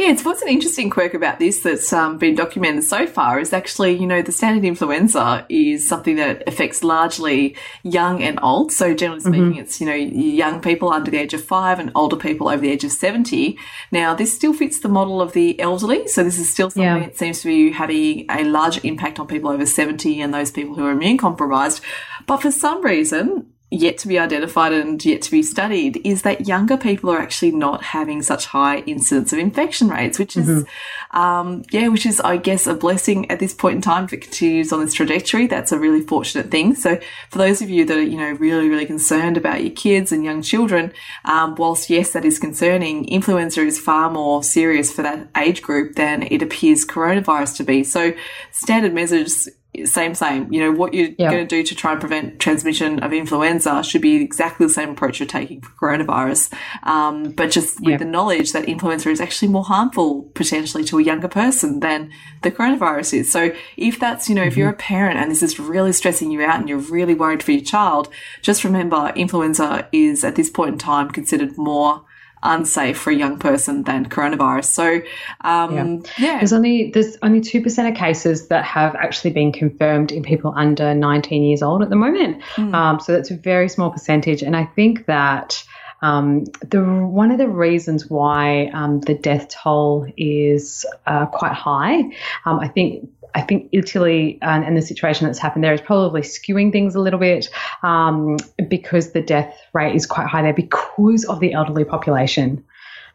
yeah, 0.00 0.12
it's 0.12 0.24
what's 0.24 0.40
an 0.40 0.48
interesting 0.48 0.88
quirk 0.88 1.12
about 1.12 1.38
this 1.38 1.60
that's 1.62 1.92
um, 1.92 2.16
been 2.16 2.34
documented 2.34 2.84
so 2.84 3.06
far 3.06 3.38
is 3.38 3.52
actually, 3.52 3.92
you 3.92 4.06
know, 4.06 4.22
the 4.22 4.32
standard 4.32 4.64
influenza 4.64 5.44
is 5.50 5.86
something 5.86 6.16
that 6.16 6.42
affects 6.48 6.82
largely 6.82 7.54
young 7.82 8.22
and 8.22 8.38
old. 8.42 8.72
So 8.72 8.94
generally 8.94 9.20
speaking, 9.20 9.50
mm-hmm. 9.52 9.60
it's, 9.60 9.78
you 9.78 9.86
know, 9.86 9.94
young 9.94 10.62
people 10.62 10.90
under 10.90 11.10
the 11.10 11.18
age 11.18 11.34
of 11.34 11.44
five 11.44 11.78
and 11.78 11.92
older 11.94 12.16
people 12.16 12.48
over 12.48 12.62
the 12.62 12.70
age 12.70 12.82
of 12.82 12.92
70. 12.92 13.58
Now, 13.92 14.14
this 14.14 14.34
still 14.34 14.54
fits 14.54 14.80
the 14.80 14.88
model 14.88 15.20
of 15.20 15.34
the 15.34 15.60
elderly. 15.60 16.08
So 16.08 16.24
this 16.24 16.38
is 16.38 16.50
still 16.50 16.70
something 16.70 16.82
yeah. 16.82 16.98
that 17.00 17.18
seems 17.18 17.42
to 17.42 17.48
be 17.48 17.70
having 17.70 18.24
a 18.30 18.44
larger 18.44 18.80
impact 18.82 19.20
on 19.20 19.26
people 19.26 19.50
over 19.50 19.66
70 19.66 20.22
and 20.22 20.32
those 20.32 20.50
people 20.50 20.76
who 20.76 20.86
are 20.86 20.92
immune 20.92 21.18
compromised. 21.18 21.82
But 22.26 22.40
for 22.40 22.50
some 22.50 22.82
reason, 22.82 23.52
yet 23.70 23.98
to 23.98 24.08
be 24.08 24.18
identified 24.18 24.72
and 24.72 25.02
yet 25.04 25.22
to 25.22 25.30
be 25.30 25.42
studied 25.42 26.00
is 26.04 26.22
that 26.22 26.48
younger 26.48 26.76
people 26.76 27.08
are 27.10 27.20
actually 27.20 27.52
not 27.52 27.82
having 27.82 28.20
such 28.20 28.46
high 28.46 28.78
incidence 28.80 29.32
of 29.32 29.38
infection 29.38 29.88
rates, 29.88 30.18
which 30.18 30.36
is, 30.36 30.48
mm-hmm. 30.48 31.18
um, 31.18 31.62
yeah, 31.70 31.86
which 31.86 32.04
is, 32.04 32.20
I 32.20 32.36
guess, 32.36 32.66
a 32.66 32.74
blessing 32.74 33.30
at 33.30 33.38
this 33.38 33.54
point 33.54 33.76
in 33.76 33.82
time. 33.82 34.04
If 34.04 34.12
it 34.12 34.22
continues 34.22 34.72
on 34.72 34.80
this 34.80 34.92
trajectory, 34.92 35.46
that's 35.46 35.70
a 35.70 35.78
really 35.78 36.00
fortunate 36.00 36.50
thing. 36.50 36.74
So 36.74 36.98
for 37.30 37.38
those 37.38 37.62
of 37.62 37.70
you 37.70 37.84
that 37.84 37.96
are, 37.96 38.02
you 38.02 38.18
know, 38.18 38.32
really, 38.32 38.68
really 38.68 38.86
concerned 38.86 39.36
about 39.36 39.62
your 39.62 39.72
kids 39.72 40.10
and 40.10 40.24
young 40.24 40.42
children, 40.42 40.92
um, 41.24 41.54
whilst 41.54 41.90
yes, 41.90 42.12
that 42.12 42.24
is 42.24 42.40
concerning, 42.40 43.06
influenza 43.08 43.60
is 43.60 43.78
far 43.78 44.10
more 44.10 44.42
serious 44.42 44.92
for 44.92 45.02
that 45.02 45.28
age 45.36 45.62
group 45.62 45.94
than 45.94 46.24
it 46.24 46.42
appears 46.42 46.84
coronavirus 46.84 47.56
to 47.58 47.64
be. 47.64 47.84
So 47.84 48.14
standard 48.50 48.94
measures 48.94 49.48
same, 49.86 50.14
same. 50.14 50.52
You 50.52 50.60
know, 50.60 50.72
what 50.72 50.94
you're 50.94 51.10
yeah. 51.18 51.30
going 51.30 51.46
to 51.46 51.56
do 51.56 51.62
to 51.62 51.74
try 51.74 51.92
and 51.92 52.00
prevent 52.00 52.40
transmission 52.40 53.00
of 53.00 53.12
influenza 53.12 53.82
should 53.82 54.02
be 54.02 54.22
exactly 54.22 54.66
the 54.66 54.72
same 54.72 54.90
approach 54.90 55.20
you're 55.20 55.26
taking 55.26 55.60
for 55.60 55.70
coronavirus. 55.72 56.52
Um, 56.82 57.32
but 57.32 57.50
just 57.50 57.80
with 57.80 57.90
yeah. 57.90 57.96
the 57.96 58.04
knowledge 58.04 58.52
that 58.52 58.66
influenza 58.66 59.10
is 59.10 59.20
actually 59.20 59.48
more 59.48 59.64
harmful 59.64 60.22
potentially 60.34 60.84
to 60.84 60.98
a 60.98 61.02
younger 61.02 61.28
person 61.28 61.80
than 61.80 62.10
the 62.42 62.50
coronavirus 62.50 63.20
is. 63.20 63.32
So 63.32 63.52
if 63.76 63.98
that's, 63.98 64.28
you 64.28 64.34
know, 64.34 64.42
mm-hmm. 64.42 64.48
if 64.48 64.56
you're 64.56 64.70
a 64.70 64.74
parent 64.74 65.18
and 65.18 65.30
this 65.30 65.42
is 65.42 65.58
really 65.58 65.92
stressing 65.92 66.30
you 66.30 66.42
out 66.42 66.60
and 66.60 66.68
you're 66.68 66.78
really 66.78 67.14
worried 67.14 67.42
for 67.42 67.52
your 67.52 67.64
child, 67.64 68.08
just 68.42 68.64
remember 68.64 69.12
influenza 69.16 69.88
is 69.92 70.24
at 70.24 70.36
this 70.36 70.50
point 70.50 70.72
in 70.72 70.78
time 70.78 71.10
considered 71.10 71.56
more 71.56 72.04
unsafe 72.42 72.98
for 72.98 73.10
a 73.10 73.14
young 73.14 73.38
person 73.38 73.82
than 73.82 74.08
coronavirus. 74.08 74.64
So, 74.64 75.02
um, 75.42 75.74
yeah. 75.74 75.96
yeah. 76.18 76.38
there's 76.38 76.52
only 76.52 76.90
there's 76.90 77.16
only 77.22 77.40
two 77.40 77.62
percent 77.62 77.88
of 77.88 77.94
cases 77.94 78.48
that 78.48 78.64
have 78.64 78.94
actually 78.94 79.30
been 79.30 79.52
confirmed 79.52 80.12
in 80.12 80.22
people 80.22 80.52
under 80.56 80.94
19 80.94 81.42
years 81.42 81.62
old 81.62 81.82
at 81.82 81.90
the 81.90 81.96
moment. 81.96 82.42
Mm. 82.56 82.74
Um, 82.74 83.00
so 83.00 83.12
that's 83.12 83.30
a 83.30 83.36
very 83.36 83.68
small 83.68 83.90
percentage, 83.90 84.42
and 84.42 84.56
I 84.56 84.64
think 84.64 85.06
that. 85.06 85.64
Um, 86.02 86.44
the 86.66 86.82
one 86.82 87.30
of 87.30 87.36
the 87.36 87.46
reasons 87.46 88.08
why 88.08 88.70
um, 88.72 89.02
the 89.02 89.12
death 89.12 89.48
toll 89.48 90.10
is 90.16 90.86
uh, 91.06 91.26
quite 91.26 91.52
high, 91.52 91.98
um, 92.46 92.58
I 92.58 92.68
think 92.68 93.10
I 93.34 93.42
think 93.42 93.68
Italy 93.72 94.38
and, 94.42 94.64
and, 94.64 94.76
the 94.76 94.82
situation 94.82 95.26
that's 95.26 95.38
happened 95.38 95.64
there 95.64 95.74
is 95.74 95.80
probably 95.80 96.22
skewing 96.22 96.72
things 96.72 96.94
a 96.94 97.00
little 97.00 97.20
bit 97.20 97.48
um, 97.82 98.36
because 98.68 99.12
the 99.12 99.22
death 99.22 99.56
rate 99.72 99.94
is 99.94 100.06
quite 100.06 100.26
high 100.26 100.42
there 100.42 100.52
because 100.52 101.24
of 101.24 101.40
the 101.40 101.52
elderly 101.52 101.84
population. 101.84 102.64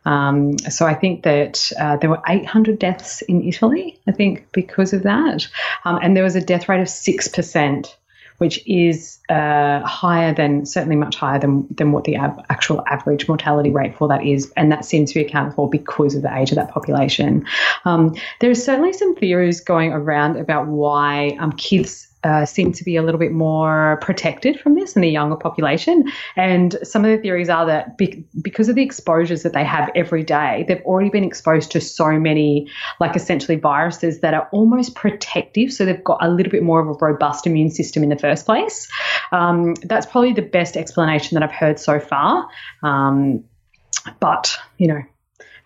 Um, 0.06 0.58
so 0.60 0.86
I 0.86 0.94
think 0.94 1.24
that 1.24 1.72
uh, 1.80 1.98
there 1.98 2.10
were 2.10 2.22
800 2.28 2.78
deaths 2.78 3.22
in 3.24 3.44
Italy, 3.44 4.00
I 4.08 4.12
think, 4.12 4.52
because 4.52 4.94
of 4.94 5.04
that. 5.04 5.48
Um, 5.84 6.00
and 6.02 6.16
there 6.16 6.24
was 6.24 6.36
a 6.36 6.42
death 6.42 6.70
rate 6.70 6.82
of 6.82 6.88
6% 6.88 7.96
which 8.38 8.62
is 8.68 9.20
uh, 9.30 9.80
higher 9.82 10.34
than, 10.34 10.66
certainly 10.66 10.96
much 10.96 11.16
higher 11.16 11.40
than, 11.40 11.68
than 11.72 11.92
what 11.92 12.04
the 12.04 12.16
ab- 12.16 12.46
actual 12.50 12.84
average 12.88 13.28
mortality 13.28 13.72
rate 13.72 13.96
for 13.96 14.08
that 14.08 14.26
is. 14.26 14.52
And 14.58 14.72
that 14.72 14.86
seems 14.86 15.12
to 15.12 15.20
be 15.20 15.26
accounted 15.26 15.54
for 15.54 15.70
because 15.70 16.16
of 16.16 16.22
the 16.22 16.36
age 16.36 16.52
of 16.52 16.56
that 16.56 16.70
population. 16.72 17.46
Um, 17.86 18.16
there 18.42 18.50
are 18.50 18.56
certainly 18.56 18.94
some 18.94 19.16
theories 19.16 19.62
going 19.62 19.92
around 19.92 20.38
about 20.38 20.68
why 20.68 21.38
um, 21.40 21.52
kids 21.54 22.05
uh, 22.26 22.46
seem 22.46 22.74
to 22.74 22.84
be 22.84 22.96
a 22.98 23.04
little 23.04 23.20
bit 23.20 23.32
more 23.32 24.00
protected 24.02 24.60
from 24.60 24.74
this 24.74 24.96
in 24.96 25.02
the 25.02 25.10
younger 25.10 25.36
population. 25.36 26.12
And 26.36 26.76
some 26.82 27.06
of 27.06 27.12
the 27.12 27.18
theories 27.22 27.50
are 27.50 27.66
that 27.68 27.98
be- 27.98 28.26
because 28.42 28.68
of 28.68 28.76
the 28.76 28.82
exposures 28.82 29.44
that 29.44 29.54
they 29.54 29.64
have 29.64 29.92
every 29.96 30.24
day, 30.24 30.66
they've 30.68 30.82
already 30.82 31.10
been 31.10 31.24
exposed 31.24 31.72
to 31.72 31.80
so 31.80 32.20
many, 32.20 32.68
like 33.00 33.16
essentially 33.16 33.58
viruses 33.58 34.22
that 34.22 34.34
are 34.34 34.50
almost 34.52 34.96
protective. 34.96 35.72
So 35.72 35.86
they've 35.86 36.04
got 36.04 36.18
a 36.22 36.30
little 36.30 36.52
bit 36.52 36.64
more 36.64 36.80
of 36.82 36.88
a 36.88 37.06
robust 37.06 37.46
immune 37.46 37.70
system 37.70 38.02
in 38.02 38.10
the 38.10 38.18
first 38.18 38.46
place. 38.46 38.90
Um, 39.32 39.76
that's 39.84 40.08
probably 40.08 40.34
the 40.34 40.42
best 40.42 40.76
explanation 40.76 41.36
that 41.36 41.44
I've 41.44 41.56
heard 41.56 41.80
so 41.80 42.00
far. 42.00 42.48
Um, 42.82 43.44
but, 44.20 44.58
you 44.78 44.88
know, 44.88 45.02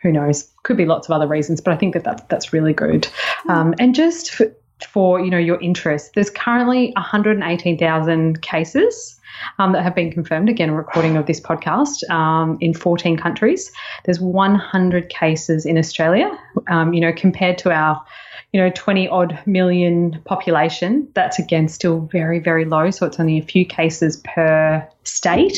who 0.01 0.11
knows? 0.11 0.49
Could 0.63 0.77
be 0.77 0.85
lots 0.85 1.07
of 1.07 1.13
other 1.13 1.27
reasons, 1.27 1.61
but 1.61 1.73
I 1.73 1.77
think 1.77 1.93
that, 1.93 2.03
that 2.03 2.29
that's 2.29 2.53
really 2.53 2.73
good. 2.73 3.07
Um, 3.47 3.73
and 3.79 3.95
just 3.95 4.31
for, 4.31 4.51
for 4.85 5.19
you 5.19 5.29
know 5.29 5.37
your 5.37 5.61
interest. 5.61 6.11
There's 6.15 6.29
currently 6.29 6.91
118,000 6.95 8.41
cases 8.41 9.19
um, 9.57 9.73
that 9.73 9.83
have 9.83 9.95
been 9.95 10.11
confirmed. 10.11 10.49
Again, 10.49 10.69
a 10.69 10.75
recording 10.75 11.17
of 11.17 11.25
this 11.25 11.39
podcast 11.39 12.09
um, 12.09 12.57
in 12.61 12.73
14 12.73 13.17
countries. 13.17 13.71
There's 14.05 14.19
100 14.19 15.09
cases 15.09 15.65
in 15.65 15.77
Australia. 15.77 16.31
Um, 16.67 16.93
you 16.93 17.01
know, 17.01 17.13
compared 17.13 17.57
to 17.59 17.71
our 17.71 18.03
you 18.51 18.59
know 18.59 18.71
20 18.73 19.07
odd 19.09 19.39
million 19.45 20.19
population, 20.25 21.07
that's 21.13 21.37
again 21.37 21.67
still 21.67 22.01
very 22.11 22.39
very 22.39 22.65
low. 22.65 22.89
So 22.91 23.05
it's 23.05 23.19
only 23.19 23.37
a 23.37 23.43
few 23.43 23.65
cases 23.65 24.17
per 24.17 24.87
state. 25.03 25.57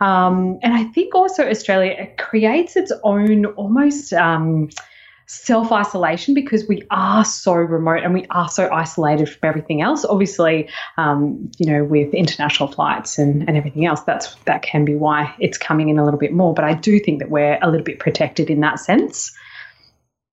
Um, 0.00 0.58
and 0.62 0.74
I 0.74 0.84
think 0.84 1.14
also 1.14 1.48
Australia 1.48 2.08
creates 2.18 2.76
its 2.76 2.92
own 3.02 3.46
almost 3.46 4.12
um, 4.12 4.68
self 5.26 5.72
isolation 5.72 6.34
because 6.34 6.66
we 6.68 6.82
are 6.90 7.24
so 7.24 7.54
remote 7.54 8.02
and 8.02 8.14
we 8.14 8.26
are 8.30 8.48
so 8.48 8.70
isolated 8.70 9.28
from 9.28 9.48
everything 9.48 9.82
else. 9.82 10.04
Obviously, 10.04 10.68
um, 10.96 11.50
you 11.58 11.70
know, 11.70 11.84
with 11.84 12.12
international 12.14 12.70
flights 12.70 13.18
and, 13.18 13.48
and 13.48 13.56
everything 13.56 13.86
else, 13.86 14.02
that's 14.02 14.34
that 14.44 14.62
can 14.62 14.84
be 14.84 14.94
why 14.94 15.34
it's 15.38 15.58
coming 15.58 15.88
in 15.88 15.98
a 15.98 16.04
little 16.04 16.20
bit 16.20 16.32
more. 16.32 16.54
But 16.54 16.64
I 16.64 16.74
do 16.74 16.98
think 16.98 17.20
that 17.20 17.30
we're 17.30 17.58
a 17.62 17.70
little 17.70 17.84
bit 17.84 17.98
protected 17.98 18.50
in 18.50 18.60
that 18.60 18.80
sense. 18.80 19.32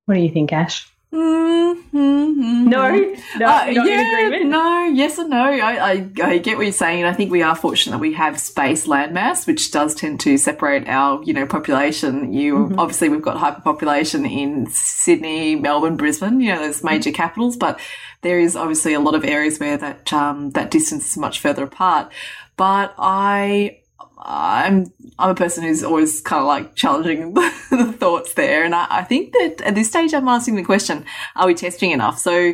What 0.06 0.16
do 0.16 0.22
you 0.22 0.32
think, 0.32 0.52
Ash? 0.52 0.89
Mm-hmm. 1.12 2.70
No, 2.70 2.92
no, 3.38 3.46
uh, 3.48 3.66
yeah, 3.66 4.40
no, 4.44 4.84
yes 4.84 5.18
and 5.18 5.32
no. 5.32 5.42
I, 5.42 5.92
I, 5.92 5.92
I, 6.22 6.38
get 6.38 6.56
what 6.56 6.64
you're 6.64 6.72
saying, 6.72 7.00
and 7.00 7.08
I 7.08 7.14
think 7.14 7.32
we 7.32 7.42
are 7.42 7.56
fortunate 7.56 7.94
that 7.94 8.00
we 8.00 8.14
have 8.14 8.40
space 8.40 8.86
landmass, 8.86 9.48
which 9.48 9.72
does 9.72 9.96
tend 9.96 10.20
to 10.22 10.38
separate 10.38 10.88
our, 10.88 11.24
you 11.24 11.34
know, 11.34 11.48
population. 11.48 12.32
You 12.32 12.56
mm-hmm. 12.58 12.80
obviously 12.80 13.10
we've 13.10 13.24
got 13.24 13.38
hyperpopulation 13.38 14.30
in 14.30 14.68
Sydney, 14.68 15.56
Melbourne, 15.56 15.98
Brisbane, 15.98 16.42
you 16.42 16.54
know, 16.54 16.60
those 16.60 16.84
major 16.84 17.12
capitals, 17.12 17.58
but 17.58 17.80
there 18.22 18.40
is 18.40 18.56
obviously 18.56 18.94
a 18.94 19.00
lot 19.00 19.16
of 19.16 19.26
areas 19.26 19.60
where 19.60 19.78
that 19.78 20.14
um, 20.14 20.52
that 20.52 20.70
distance 20.70 21.10
is 21.10 21.18
much 21.18 21.40
further 21.40 21.64
apart. 21.64 22.12
But 22.56 22.94
I 23.00 23.80
I'm 24.22 24.92
I'm 25.18 25.30
a 25.30 25.36
person 25.36 25.64
who's 25.64 25.84
always 25.84 26.22
kind 26.22 26.42
of 26.42 26.48
like 26.48 26.76
challenging 26.76 27.34
the 27.34 27.96
thoughts 27.98 28.34
there, 28.34 28.64
and 28.64 28.76
I, 28.76 28.88
I, 28.90 29.04
think 29.04 29.32
that 29.34 29.62
at 29.62 29.76
this 29.76 29.88
stage 29.88 30.14
I'm 30.14 30.28
asking 30.28 30.56
the 30.56 30.64
question: 30.64 31.06
Are 31.36 31.48
we 31.48 31.54
testing 31.54 31.92
enough? 31.92 32.20
So, 32.20 32.54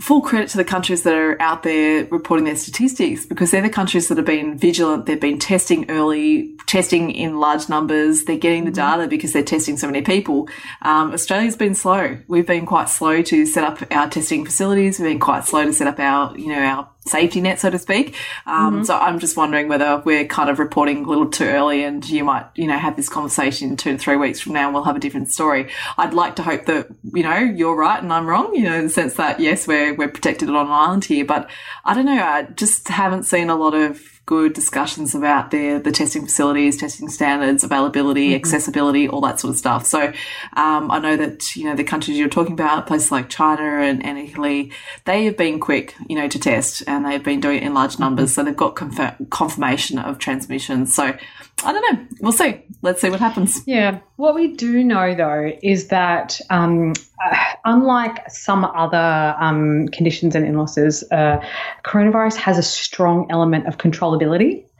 full 0.00 0.20
credit 0.20 0.48
to 0.50 0.56
the 0.56 0.64
countries 0.64 1.02
that 1.04 1.14
are 1.14 1.40
out 1.40 1.62
there 1.62 2.04
reporting 2.06 2.44
their 2.44 2.56
statistics 2.56 3.26
because 3.26 3.50
they're 3.50 3.62
the 3.62 3.70
countries 3.70 4.08
that 4.08 4.16
have 4.16 4.26
been 4.26 4.58
vigilant. 4.58 5.06
They've 5.06 5.20
been 5.20 5.38
testing 5.38 5.88
early, 5.88 6.56
testing 6.66 7.10
in 7.10 7.38
large 7.38 7.68
numbers. 7.68 8.24
They're 8.24 8.36
getting 8.36 8.64
the 8.64 8.72
mm-hmm. 8.72 8.98
data 8.98 9.08
because 9.08 9.32
they're 9.32 9.42
testing 9.44 9.76
so 9.76 9.86
many 9.86 10.02
people. 10.02 10.48
Um, 10.82 11.12
Australia's 11.12 11.56
been 11.56 11.76
slow. 11.76 12.18
We've 12.26 12.46
been 12.46 12.66
quite 12.66 12.88
slow 12.88 13.22
to 13.22 13.46
set 13.46 13.62
up 13.62 13.82
our 13.92 14.08
testing 14.10 14.44
facilities. 14.44 14.98
We've 14.98 15.08
been 15.08 15.20
quite 15.20 15.44
slow 15.44 15.64
to 15.64 15.72
set 15.72 15.86
up 15.86 16.00
our, 16.00 16.36
you 16.36 16.48
know, 16.48 16.60
our 16.60 16.88
safety 17.08 17.40
net, 17.40 17.58
so 17.58 17.70
to 17.70 17.78
speak. 17.78 18.14
Um, 18.46 18.74
mm-hmm. 18.74 18.84
So 18.84 18.96
I'm 18.96 19.18
just 19.18 19.36
wondering 19.36 19.68
whether 19.68 20.02
we're 20.04 20.26
kind 20.26 20.50
of 20.50 20.58
reporting 20.58 21.04
a 21.04 21.08
little 21.08 21.28
too 21.28 21.44
early 21.44 21.84
and 21.84 22.08
you 22.08 22.24
might, 22.24 22.46
you 22.54 22.66
know, 22.66 22.78
have 22.78 22.96
this 22.96 23.08
conversation 23.08 23.76
two 23.76 23.92
to 23.92 23.98
three 23.98 24.16
weeks 24.16 24.40
from 24.40 24.52
now 24.52 24.66
and 24.66 24.74
we'll 24.74 24.84
have 24.84 24.96
a 24.96 25.00
different 25.00 25.30
story. 25.30 25.70
I'd 25.96 26.14
like 26.14 26.36
to 26.36 26.42
hope 26.42 26.66
that, 26.66 26.88
you 27.14 27.22
know, 27.22 27.38
you're 27.38 27.76
right 27.76 28.02
and 28.02 28.12
I'm 28.12 28.26
wrong, 28.26 28.54
you 28.54 28.64
know, 28.64 28.74
in 28.74 28.84
the 28.84 28.90
sense 28.90 29.14
that 29.14 29.40
yes, 29.40 29.66
we're, 29.66 29.94
we're 29.94 30.08
protected 30.08 30.48
on 30.48 30.66
an 30.66 30.72
island 30.72 31.04
here, 31.04 31.24
but 31.24 31.50
I 31.84 31.94
don't 31.94 32.06
know. 32.06 32.22
I 32.22 32.42
just 32.42 32.88
haven't 32.88 33.24
seen 33.24 33.50
a 33.50 33.56
lot 33.56 33.74
of 33.74 34.17
good 34.28 34.52
discussions 34.52 35.14
about 35.14 35.50
the 35.50 35.78
the 35.78 35.90
testing 35.90 36.26
facilities, 36.26 36.76
testing 36.76 37.08
standards, 37.08 37.64
availability, 37.64 38.28
mm-hmm. 38.28 38.36
accessibility, 38.36 39.08
all 39.08 39.22
that 39.22 39.40
sort 39.40 39.52
of 39.52 39.58
stuff. 39.58 39.86
So 39.86 40.12
um, 40.52 40.90
I 40.90 40.98
know 40.98 41.16
that 41.16 41.56
you 41.56 41.64
know 41.64 41.74
the 41.74 41.82
countries 41.82 42.18
you're 42.18 42.28
talking 42.28 42.52
about, 42.52 42.86
places 42.86 43.10
like 43.10 43.30
China 43.30 43.80
and, 43.80 44.04
and 44.04 44.18
Italy, 44.18 44.70
they 45.06 45.24
have 45.24 45.38
been 45.38 45.58
quick, 45.58 45.94
you 46.10 46.14
know, 46.14 46.28
to 46.28 46.38
test, 46.38 46.82
and 46.86 47.06
they've 47.06 47.24
been 47.24 47.40
doing 47.40 47.56
it 47.56 47.62
in 47.62 47.72
large 47.72 47.98
numbers, 47.98 48.34
so 48.34 48.44
they've 48.44 48.54
got 48.54 48.76
confirm- 48.76 49.26
confirmation 49.30 49.98
of 49.98 50.18
transmission. 50.18 50.84
So 50.84 51.16
I 51.64 51.72
don't 51.72 51.92
know. 51.92 52.06
We'll 52.20 52.32
see. 52.32 52.62
Let's 52.82 53.00
see 53.00 53.10
what 53.10 53.20
happens. 53.20 53.62
Yeah. 53.66 54.00
What 54.16 54.34
we 54.34 54.48
do 54.48 54.84
know, 54.84 55.14
though, 55.14 55.52
is 55.62 55.88
that 55.88 56.40
um, 56.50 56.92
uh, 57.24 57.36
unlike 57.64 58.30
some 58.30 58.64
other 58.64 59.34
um, 59.40 59.88
conditions 59.88 60.34
and 60.34 60.46
illnesses, 60.46 61.02
uh, 61.10 61.44
coronavirus 61.84 62.36
has 62.36 62.58
a 62.58 62.62
strong 62.62 63.26
element 63.30 63.66
of 63.66 63.78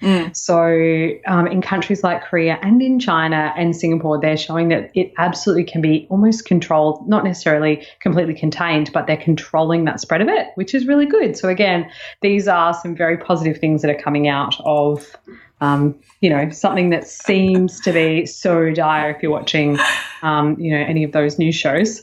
Mm. 0.03 0.37
So, 0.37 1.11
um, 1.27 1.46
in 1.46 1.61
countries 1.61 2.05
like 2.05 2.22
Korea 2.22 2.59
and 2.62 2.81
in 2.81 3.01
China 3.01 3.53
and 3.57 3.74
Singapore, 3.74 4.20
they're 4.20 4.37
showing 4.37 4.68
that 4.68 4.90
it 4.94 5.12
absolutely 5.18 5.64
can 5.64 5.81
be 5.81 6.07
almost 6.09 6.44
controlled, 6.44 7.09
not 7.09 7.24
necessarily 7.24 7.85
completely 8.01 8.35
contained, 8.35 8.90
but 8.92 9.07
they're 9.07 9.16
controlling 9.16 9.85
that 9.87 10.01
spread 10.01 10.20
of 10.20 10.29
it, 10.29 10.48
which 10.55 10.74
is 10.74 10.87
really 10.87 11.07
good. 11.07 11.37
So, 11.37 11.48
again, 11.48 11.90
these 12.20 12.46
are 12.46 12.74
some 12.74 12.94
very 12.94 13.16
positive 13.16 13.59
things 13.59 13.83
that 13.83 13.90
are 13.90 14.01
coming 14.01 14.29
out 14.29 14.57
of 14.64 15.16
um, 15.61 15.99
you 16.21 16.31
know, 16.31 16.51
something 16.51 16.90
that 16.90 17.07
seems 17.07 17.81
to 17.81 17.92
be 17.92 18.27
so 18.27 18.73
dire 18.73 19.11
if 19.11 19.23
you're 19.23 19.33
watching 19.33 19.79
um, 20.23 20.59
you 20.59 20.71
know, 20.71 20.85
any 20.85 21.05
of 21.05 21.12
those 21.12 21.38
news 21.38 21.55
shows. 21.55 22.01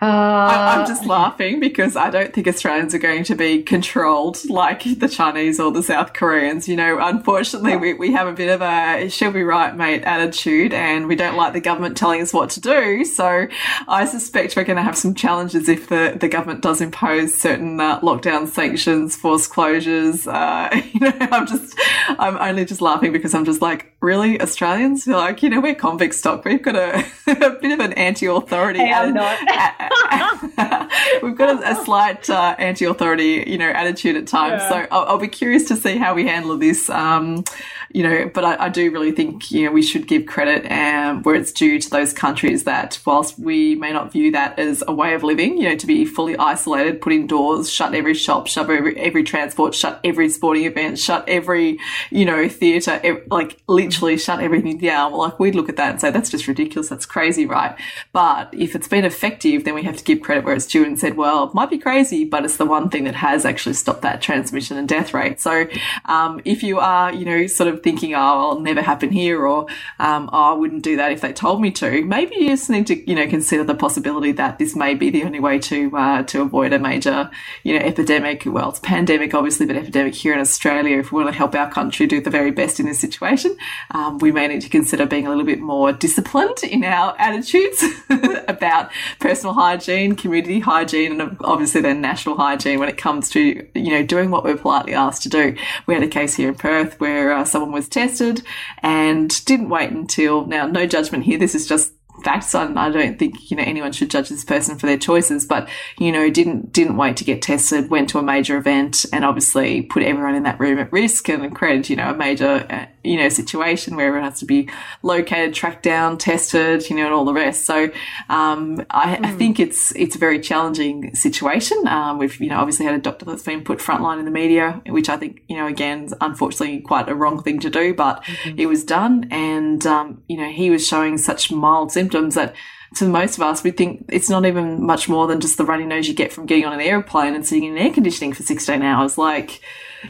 Uh, 0.00 0.06
I, 0.06 0.80
am 0.80 0.86
just 0.86 1.04
laughing 1.06 1.60
because 1.60 1.96
I 1.96 2.10
don't 2.10 2.32
think 2.32 2.46
Australians 2.46 2.94
are 2.94 2.98
going 2.98 3.24
to 3.24 3.34
be 3.34 3.62
controlled 3.62 4.38
like 4.48 4.84
the 4.98 5.08
Chinese 5.08 5.60
or 5.60 5.70
the 5.70 5.82
South 5.82 6.12
Koreans. 6.12 6.68
You 6.68 6.76
know, 6.76 6.98
unfortunately, 7.00 7.76
we, 7.76 7.94
we 7.94 8.12
have 8.12 8.26
a 8.26 8.32
bit 8.32 8.48
of 8.48 8.62
a 8.62 9.08
she'll 9.08 9.32
be 9.32 9.42
right, 9.42 9.76
mate 9.76 10.02
attitude, 10.04 10.72
and 10.72 11.06
we 11.06 11.16
don't 11.16 11.36
like 11.36 11.52
the 11.52 11.60
government 11.60 11.96
telling 11.96 12.22
us 12.22 12.32
what 12.32 12.50
to 12.50 12.60
do. 12.60 13.04
So 13.04 13.48
I 13.86 14.04
suspect 14.04 14.56
we're 14.56 14.64
going 14.64 14.76
to 14.76 14.82
have 14.82 14.96
some 14.96 15.14
challenges 15.14 15.68
if 15.68 15.88
the, 15.88 16.16
the 16.18 16.28
government 16.28 16.62
does 16.62 16.80
impose 16.80 17.38
certain 17.38 17.80
uh, 17.80 18.00
lockdown 18.00 18.48
sanctions, 18.48 19.16
forced 19.16 19.50
closures. 19.52 20.26
Uh, 20.26 20.74
you 20.92 21.00
know, 21.00 21.12
I'm 21.32 21.46
just, 21.46 21.78
I'm 22.08 22.36
only 22.38 22.64
just 22.64 22.80
laughing 22.80 22.97
because 23.00 23.34
I'm 23.34 23.44
just 23.44 23.62
like, 23.62 23.92
really, 24.00 24.40
Australians? 24.40 25.06
You're 25.06 25.16
like, 25.16 25.42
you 25.42 25.50
know, 25.50 25.60
we're 25.60 25.74
convict 25.74 26.14
stock. 26.14 26.44
We've 26.44 26.62
got 26.62 26.76
a, 26.76 27.04
a 27.26 27.50
bit 27.50 27.72
of 27.72 27.80
an 27.80 27.92
anti-authority. 27.94 28.78
Hey, 28.78 28.92
I'm 28.92 29.12
not. 29.12 29.38
we've 31.22 31.36
got 31.36 31.62
a, 31.62 31.72
a 31.72 31.84
slight 31.84 32.28
uh, 32.30 32.54
anti-authority, 32.58 33.44
you 33.46 33.58
know, 33.58 33.70
attitude 33.70 34.16
at 34.16 34.26
times. 34.26 34.62
Yeah. 34.62 34.68
So 34.68 34.86
I'll, 34.90 35.04
I'll, 35.06 35.18
be 35.18 35.28
curious 35.28 35.64
to 35.68 35.76
see 35.76 35.96
how 35.96 36.14
we 36.14 36.26
handle 36.26 36.56
this. 36.56 36.88
Um, 36.88 37.44
you 37.90 38.02
know, 38.02 38.30
but 38.32 38.44
I, 38.44 38.66
I, 38.66 38.68
do 38.68 38.90
really 38.90 39.12
think, 39.12 39.50
you 39.50 39.64
know, 39.64 39.72
we 39.72 39.82
should 39.82 40.06
give 40.06 40.26
credit 40.26 40.70
um, 40.70 41.22
where 41.22 41.34
it's 41.34 41.52
due 41.52 41.80
to 41.80 41.90
those 41.90 42.12
countries 42.12 42.64
that 42.64 43.00
whilst 43.06 43.38
we 43.38 43.76
may 43.76 43.92
not 43.92 44.12
view 44.12 44.30
that 44.32 44.58
as 44.58 44.84
a 44.86 44.92
way 44.92 45.14
of 45.14 45.22
living, 45.22 45.56
you 45.56 45.70
know, 45.70 45.76
to 45.76 45.86
be 45.86 46.04
fully 46.04 46.36
isolated, 46.36 47.00
put 47.00 47.14
indoors, 47.14 47.70
shut 47.70 47.94
every 47.94 48.12
shop, 48.12 48.46
shut 48.46 48.68
every, 48.68 48.96
every 48.98 49.24
transport, 49.24 49.74
shut 49.74 50.00
every 50.04 50.28
sporting 50.28 50.64
event, 50.64 50.98
shut 50.98 51.26
every, 51.28 51.78
you 52.10 52.26
know, 52.26 52.46
theatre, 52.48 53.00
like 53.30 53.58
literally 53.88 54.18
shut 54.18 54.40
everything 54.40 54.78
down. 54.78 55.12
Like 55.12 55.40
we'd 55.40 55.54
look 55.54 55.68
at 55.68 55.76
that 55.76 55.90
and 55.90 56.00
say, 56.00 56.10
that's 56.10 56.30
just 56.30 56.46
ridiculous. 56.46 56.88
That's 56.88 57.06
crazy, 57.06 57.46
right? 57.46 57.76
But 58.12 58.52
if 58.52 58.74
it's 58.74 58.88
been 58.88 59.04
effective, 59.04 59.64
then 59.64 59.74
we 59.74 59.82
have 59.84 59.96
to 59.96 60.04
give 60.04 60.20
credit 60.20 60.44
where 60.44 60.54
it's 60.54 60.66
due 60.66 60.84
and 60.84 60.98
said, 60.98 61.16
well, 61.16 61.44
it 61.44 61.54
might 61.54 61.70
be 61.70 61.78
crazy, 61.78 62.24
but 62.24 62.44
it's 62.44 62.58
the 62.58 62.66
one 62.66 62.90
thing 62.90 63.04
that 63.04 63.14
has 63.14 63.44
actually 63.44 63.74
stopped 63.74 64.02
that 64.02 64.20
transmission 64.20 64.76
and 64.76 64.88
death 64.88 65.14
rate. 65.14 65.40
So, 65.40 65.66
um, 66.04 66.40
if 66.44 66.62
you 66.62 66.78
are, 66.78 67.12
you 67.12 67.24
know, 67.24 67.46
sort 67.46 67.72
of 67.72 67.82
thinking, 67.82 68.14
oh, 68.14 68.50
it'll 68.50 68.60
never 68.60 68.82
happen 68.82 69.10
here, 69.10 69.46
or 69.46 69.66
um, 69.98 70.28
oh, 70.32 70.52
I 70.52 70.54
wouldn't 70.54 70.82
do 70.82 70.96
that 70.96 71.12
if 71.12 71.20
they 71.20 71.32
told 71.32 71.60
me 71.60 71.70
to. 71.72 72.04
Maybe 72.04 72.36
you 72.36 72.48
just 72.48 72.68
need 72.68 72.86
to, 72.88 73.08
you 73.08 73.14
know, 73.14 73.26
consider 73.26 73.64
the 73.64 73.74
possibility 73.74 74.32
that 74.32 74.58
this 74.58 74.76
may 74.76 74.94
be 74.94 75.10
the 75.10 75.24
only 75.24 75.40
way 75.40 75.58
to 75.60 75.96
uh, 75.96 76.22
to 76.24 76.42
avoid 76.42 76.72
a 76.72 76.78
major, 76.78 77.30
you 77.62 77.78
know, 77.78 77.84
epidemic. 77.84 78.42
Well, 78.44 78.70
it's 78.70 78.80
pandemic, 78.80 79.34
obviously, 79.34 79.66
but 79.66 79.76
epidemic 79.76 80.14
here 80.14 80.34
in 80.34 80.40
Australia. 80.40 80.98
If 80.98 81.10
we 81.12 81.22
want 81.22 81.32
to 81.32 81.38
help 81.38 81.54
our 81.54 81.70
country 81.70 82.06
do 82.06 82.20
the 82.20 82.30
very 82.30 82.50
best 82.50 82.80
in 82.80 82.86
this 82.86 83.00
situation, 83.00 83.56
um, 83.90 84.18
we 84.18 84.32
may 84.32 84.48
need 84.48 84.60
to 84.62 84.68
consider 84.68 85.06
being 85.06 85.26
a 85.26 85.30
little 85.30 85.44
bit 85.44 85.60
more 85.60 85.92
disciplined 85.92 86.62
in 86.62 86.84
our 86.84 87.14
attitudes 87.18 87.84
about 88.48 88.90
personal 89.18 89.54
hygiene, 89.54 90.14
community 90.14 90.60
hygiene, 90.60 91.20
and 91.20 91.36
obviously 91.40 91.80
then 91.80 92.00
national 92.00 92.36
hygiene 92.36 92.78
when 92.78 92.88
it 92.88 92.96
comes 92.96 93.28
to, 93.30 93.40
you 93.74 93.90
know, 93.90 94.02
doing 94.02 94.30
what 94.30 94.44
we're 94.44 94.56
politely 94.56 94.94
asked 94.94 95.22
to 95.22 95.28
do. 95.28 95.56
We 95.86 95.94
had 95.94 96.02
a 96.02 96.08
case 96.08 96.34
here 96.34 96.48
in 96.48 96.54
Perth 96.54 96.98
where 97.00 97.32
uh, 97.32 97.44
someone 97.44 97.72
was 97.72 97.88
tested 97.88 98.42
and 98.82 99.44
didn't 99.44 99.68
wait 99.68 99.90
until 99.90 100.46
now. 100.46 100.66
No 100.66 100.86
judgment 100.86 101.24
here. 101.24 101.38
This 101.38 101.54
is 101.54 101.66
just 101.66 101.92
facts. 102.22 102.54
I, 102.54 102.72
I 102.74 102.90
don't 102.90 103.18
think 103.18 103.50
you 103.50 103.56
know 103.56 103.62
anyone 103.62 103.92
should 103.92 104.10
judge 104.10 104.28
this 104.28 104.44
person 104.44 104.78
for 104.78 104.86
their 104.86 104.98
choices, 104.98 105.46
but 105.46 105.68
you 105.98 106.12
know 106.12 106.30
didn't 106.30 106.72
didn't 106.72 106.96
wait 106.96 107.16
to 107.18 107.24
get 107.24 107.42
tested, 107.42 107.90
went 107.90 108.10
to 108.10 108.18
a 108.18 108.22
major 108.22 108.56
event, 108.56 109.04
and 109.12 109.24
obviously 109.24 109.82
put 109.82 110.02
everyone 110.02 110.34
in 110.34 110.42
that 110.44 110.60
room 110.60 110.78
at 110.78 110.92
risk 110.92 111.28
and 111.28 111.54
created 111.54 111.88
you 111.88 111.96
know 111.96 112.10
a 112.10 112.16
major 112.16 112.66
uh, 112.70 112.86
you 113.08 113.16
know 113.16 113.28
situation 113.28 113.96
where 113.96 114.06
everyone 114.06 114.28
has 114.28 114.40
to 114.40 114.46
be 114.46 114.68
located, 115.02 115.54
tracked 115.54 115.82
down, 115.82 116.18
tested, 116.18 116.88
you 116.90 116.96
know, 116.96 117.06
and 117.06 117.14
all 117.14 117.24
the 117.24 117.32
rest. 117.32 117.64
So 117.64 117.84
um, 118.28 118.84
I, 118.90 119.16
mm. 119.16 119.24
I, 119.24 119.30
hmm. 119.30 119.38
think 119.38 119.60
it's 119.60 119.94
it's 119.96 120.16
a 120.16 120.18
very 120.18 120.40
challenging 120.40 121.14
situation. 121.14 121.86
Um, 121.88 122.18
we've 122.18 122.38
you 122.40 122.50
know 122.50 122.58
obviously 122.58 122.84
had 122.84 122.94
a 122.94 122.98
doctor 122.98 123.24
that's 123.24 123.42
been 123.42 123.64
put 123.64 123.78
frontline 123.78 124.18
in 124.18 124.24
the 124.24 124.30
media, 124.30 124.82
which 124.86 125.08
I 125.08 125.16
think 125.16 125.42
you 125.48 125.56
know 125.56 125.66
again 125.66 126.08
unfortunately 126.20 126.80
quite 126.80 127.08
a 127.08 127.14
wrong 127.14 127.42
thing 127.42 127.60
to 127.60 127.70
do, 127.70 127.94
but 127.94 128.22
mm-hmm. 128.24 128.58
it 128.58 128.66
was 128.66 128.84
done, 128.84 129.28
and 129.30 129.86
um, 129.86 130.22
you 130.28 130.36
know 130.36 130.50
he 130.50 130.70
was 130.70 130.86
showing 130.86 131.16
such 131.16 131.50
mild 131.50 131.90
symptoms 131.92 132.08
symptoms 132.08 132.34
that 132.34 132.54
to 132.96 133.06
most 133.06 133.36
of 133.36 133.42
us, 133.42 133.62
we 133.62 133.70
think 133.70 134.06
it's 134.08 134.30
not 134.30 134.46
even 134.46 134.84
much 134.84 135.10
more 135.10 135.26
than 135.26 135.40
just 135.40 135.58
the 135.58 135.64
runny 135.64 135.84
nose 135.84 136.08
you 136.08 136.14
get 136.14 136.32
from 136.32 136.46
getting 136.46 136.64
on 136.64 136.72
an 136.72 136.80
airplane 136.80 137.34
and 137.34 137.46
sitting 137.46 137.64
in 137.64 137.76
air 137.76 137.92
conditioning 137.92 138.32
for 138.32 138.42
16 138.42 138.80
hours. 138.80 139.18
Like, 139.18 139.60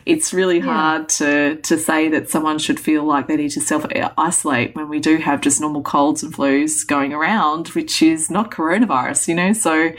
it's 0.07 0.33
really 0.33 0.59
yeah. 0.59 0.64
hard 0.64 1.09
to, 1.11 1.57
to 1.57 1.79
say 1.79 2.09
that 2.09 2.29
someone 2.29 2.59
should 2.59 2.81
feel 2.81 3.05
like 3.05 3.27
they 3.27 3.37
need 3.37 3.51
to 3.53 3.61
self 3.61 3.87
isolate 4.16 4.74
when 4.74 4.88
we 4.88 5.01
do 5.01 5.16
have 5.16 5.40
just 5.40 5.61
normal 5.61 5.83
colds 5.83 6.22
and 6.22 6.33
flus 6.35 6.87
going 6.87 7.12
around, 7.12 7.68
which 7.68 8.03
is 8.03 8.31
not 8.31 8.51
coronavirus, 8.51 9.29
you 9.29 9.35
know? 9.35 9.53
So, 9.53 9.92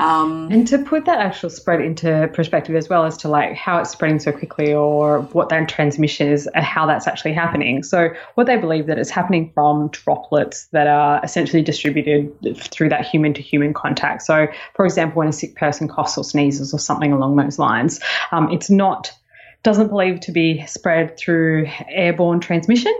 um, 0.00 0.48
and 0.50 0.66
to 0.68 0.78
put 0.78 1.04
that 1.04 1.18
actual 1.18 1.50
spread 1.50 1.82
into 1.82 2.30
perspective 2.32 2.74
as 2.74 2.88
well 2.88 3.04
as 3.04 3.18
to 3.18 3.28
like 3.28 3.54
how 3.54 3.78
it's 3.80 3.90
spreading 3.90 4.18
so 4.18 4.32
quickly 4.32 4.72
or 4.72 5.20
what 5.32 5.50
that 5.50 5.68
transmission 5.68 6.32
is 6.32 6.46
and 6.46 6.64
how 6.64 6.86
that's 6.86 7.06
actually 7.06 7.34
happening. 7.34 7.82
So 7.82 8.08
what 8.34 8.46
they 8.46 8.56
believe 8.56 8.86
that 8.86 8.98
it's 8.98 9.10
happening 9.10 9.50
from 9.52 9.88
droplets 9.88 10.66
that 10.68 10.86
are 10.86 11.20
essentially 11.22 11.62
distributed 11.62 12.32
through 12.56 12.88
that 12.88 13.04
human 13.04 13.34
to 13.34 13.42
human 13.42 13.74
contact. 13.74 14.22
So 14.22 14.46
for 14.74 14.86
example, 14.86 15.18
when 15.18 15.28
a 15.28 15.32
sick 15.32 15.54
person 15.54 15.86
coughs 15.86 16.16
or 16.16 16.24
sneezes 16.24 16.72
or 16.72 16.78
something 16.78 17.12
along 17.12 17.36
those 17.36 17.58
lines, 17.58 18.00
um, 18.32 18.50
it's 18.50 18.70
not 18.70 19.12
doesn't 19.62 19.88
believe 19.88 20.20
to 20.20 20.32
be 20.32 20.64
spread 20.66 21.16
through 21.18 21.68
airborne 21.88 22.40
transmission. 22.40 22.94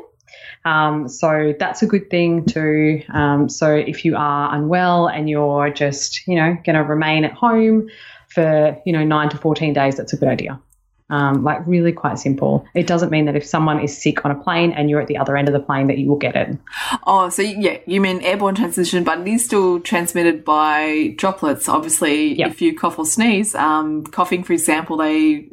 Um, 0.65 1.09
so 1.09 1.55
that's 1.59 1.83
a 1.83 1.87
good 1.87 2.11
thing 2.11 2.45
too. 2.45 3.03
Um, 3.13 3.49
so 3.49 3.75
if 3.75 4.05
you 4.05 4.17
are 4.17 4.55
unwell 4.55 5.07
and 5.07 5.29
you're 5.29 5.71
just, 5.71 6.27
you 6.27 6.37
know, 6.37 6.57
going 6.65 6.77
to 6.77 6.85
remain 6.85 7.25
at 7.25 7.33
home 7.33 7.89
for, 8.29 8.79
you 8.85 8.93
know, 8.93 9.05
nine 9.05 9.31
to 9.31 9.39
14 9.39 9.73
days, 9.73 9.97
that's 9.97 10.13
a 10.13 10.17
good 10.17 10.29
idea. 10.29 10.61
Um, 11.09 11.43
like 11.43 11.67
really 11.67 11.91
quite 11.91 12.21
simple. 12.21 12.65
It 12.73 12.87
doesn't 12.87 13.11
mean 13.11 13.25
that 13.25 13.35
if 13.35 13.45
someone 13.45 13.81
is 13.81 14.01
sick 14.01 14.25
on 14.25 14.31
a 14.31 14.37
plane 14.37 14.71
and 14.71 14.89
you're 14.89 15.01
at 15.01 15.09
the 15.09 15.17
other 15.17 15.37
end 15.37 15.49
of 15.49 15.55
the 15.55 15.61
plane 15.61 15.89
that 15.89 15.99
you 15.99 16.09
will 16.09 16.17
get 16.17 16.37
it. 16.37 16.57
Oh, 17.05 17.29
so 17.31 17.43
yeah, 17.43 17.79
you 17.85 18.01
mean 18.01 18.21
airborne 18.21 18.55
transmission, 18.55 19.03
but 19.03 19.19
it 19.19 19.27
is 19.27 19.45
still 19.45 19.81
transmitted 19.81 20.45
by 20.45 21.15
droplets. 21.17 21.69
Obviously, 21.69 22.35
yep. 22.35 22.53
if 22.53 22.63
you 22.63 22.79
cough 22.79 22.97
or 22.97 23.07
sneeze, 23.07 23.57
um, 23.57 24.05
coughing, 24.05 24.45
for 24.45 24.53
example, 24.53 24.99
they 24.99 25.51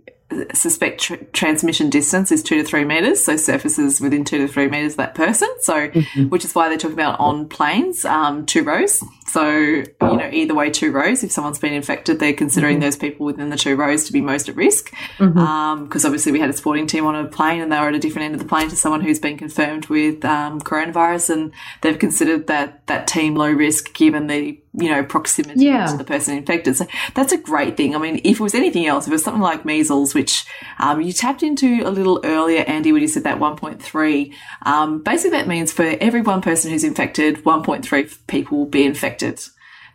suspect 0.53 1.01
tr- 1.01 1.15
transmission 1.31 1.89
distance 1.89 2.31
is 2.31 2.43
two 2.43 2.55
to 2.55 2.63
three 2.63 2.83
meters, 2.83 3.23
so 3.23 3.37
surfaces 3.37 4.01
within 4.01 4.25
two 4.25 4.39
to 4.39 4.47
three 4.47 4.67
meters 4.67 4.93
of 4.93 4.97
that 4.97 5.15
person. 5.15 5.47
So, 5.61 5.89
mm-hmm. 5.89 6.29
which 6.29 6.43
is 6.43 6.53
why 6.53 6.69
they're 6.69 6.77
talking 6.77 6.95
about 6.95 7.19
on 7.19 7.47
planes, 7.47 8.03
um, 8.03 8.45
two 8.45 8.63
rows. 8.63 9.03
So, 9.27 9.49
you 9.49 9.85
know, 9.99 10.29
either 10.31 10.53
way, 10.53 10.69
two 10.69 10.91
rows. 10.91 11.23
If 11.23 11.31
someone's 11.31 11.59
been 11.59 11.73
infected, 11.73 12.19
they're 12.19 12.33
considering 12.33 12.75
mm-hmm. 12.75 12.83
those 12.83 12.97
people 12.97 13.25
within 13.25 13.49
the 13.49 13.57
two 13.57 13.75
rows 13.75 14.05
to 14.05 14.13
be 14.13 14.21
most 14.21 14.49
at 14.49 14.55
risk. 14.55 14.91
Because 15.17 15.33
mm-hmm. 15.33 15.39
um, 15.39 15.89
obviously, 15.93 16.31
we 16.31 16.39
had 16.39 16.49
a 16.49 16.53
sporting 16.53 16.87
team 16.87 17.05
on 17.05 17.15
a 17.15 17.25
plane, 17.27 17.61
and 17.61 17.71
they 17.71 17.79
were 17.79 17.89
at 17.89 17.95
a 17.95 17.99
different 17.99 18.25
end 18.25 18.35
of 18.35 18.39
the 18.39 18.47
plane 18.47 18.69
to 18.69 18.75
someone 18.75 19.01
who's 19.01 19.19
been 19.19 19.37
confirmed 19.37 19.87
with 19.87 20.23
um, 20.25 20.59
coronavirus, 20.61 21.29
and 21.31 21.53
they've 21.81 21.99
considered 21.99 22.47
that 22.47 22.85
that 22.87 23.07
team 23.07 23.35
low 23.35 23.51
risk 23.51 23.93
given 23.93 24.27
the 24.27 24.59
you 24.77 24.89
know, 24.89 25.03
proximity 25.03 25.65
yeah. 25.65 25.87
to 25.87 25.97
the 25.97 26.03
person 26.03 26.37
infected. 26.37 26.77
So 26.77 26.85
that's 27.15 27.33
a 27.33 27.37
great 27.37 27.75
thing. 27.75 27.95
I 27.95 27.99
mean, 27.99 28.21
if 28.23 28.39
it 28.39 28.43
was 28.43 28.53
anything 28.53 28.85
else, 28.85 29.05
if 29.05 29.11
it 29.11 29.15
was 29.15 29.23
something 29.23 29.41
like 29.41 29.65
measles, 29.65 30.13
which 30.13 30.45
um, 30.79 31.01
you 31.01 31.11
tapped 31.11 31.41
into 31.41 31.81
a 31.83 31.89
little 31.89 32.21
earlier, 32.23 32.61
Andy, 32.61 32.91
when 32.91 33.01
you 33.01 33.07
said 33.07 33.23
that 33.23 33.39
1.3, 33.39 34.33
um, 34.63 35.01
basically 35.01 35.37
that 35.37 35.47
means 35.47 35.71
for 35.73 35.95
every 35.99 36.21
one 36.21 36.41
person 36.41 36.71
who's 36.71 36.83
infected, 36.83 37.37
1.3 37.43 38.17
people 38.27 38.59
will 38.59 38.65
be 38.65 38.85
infected. 38.85 39.39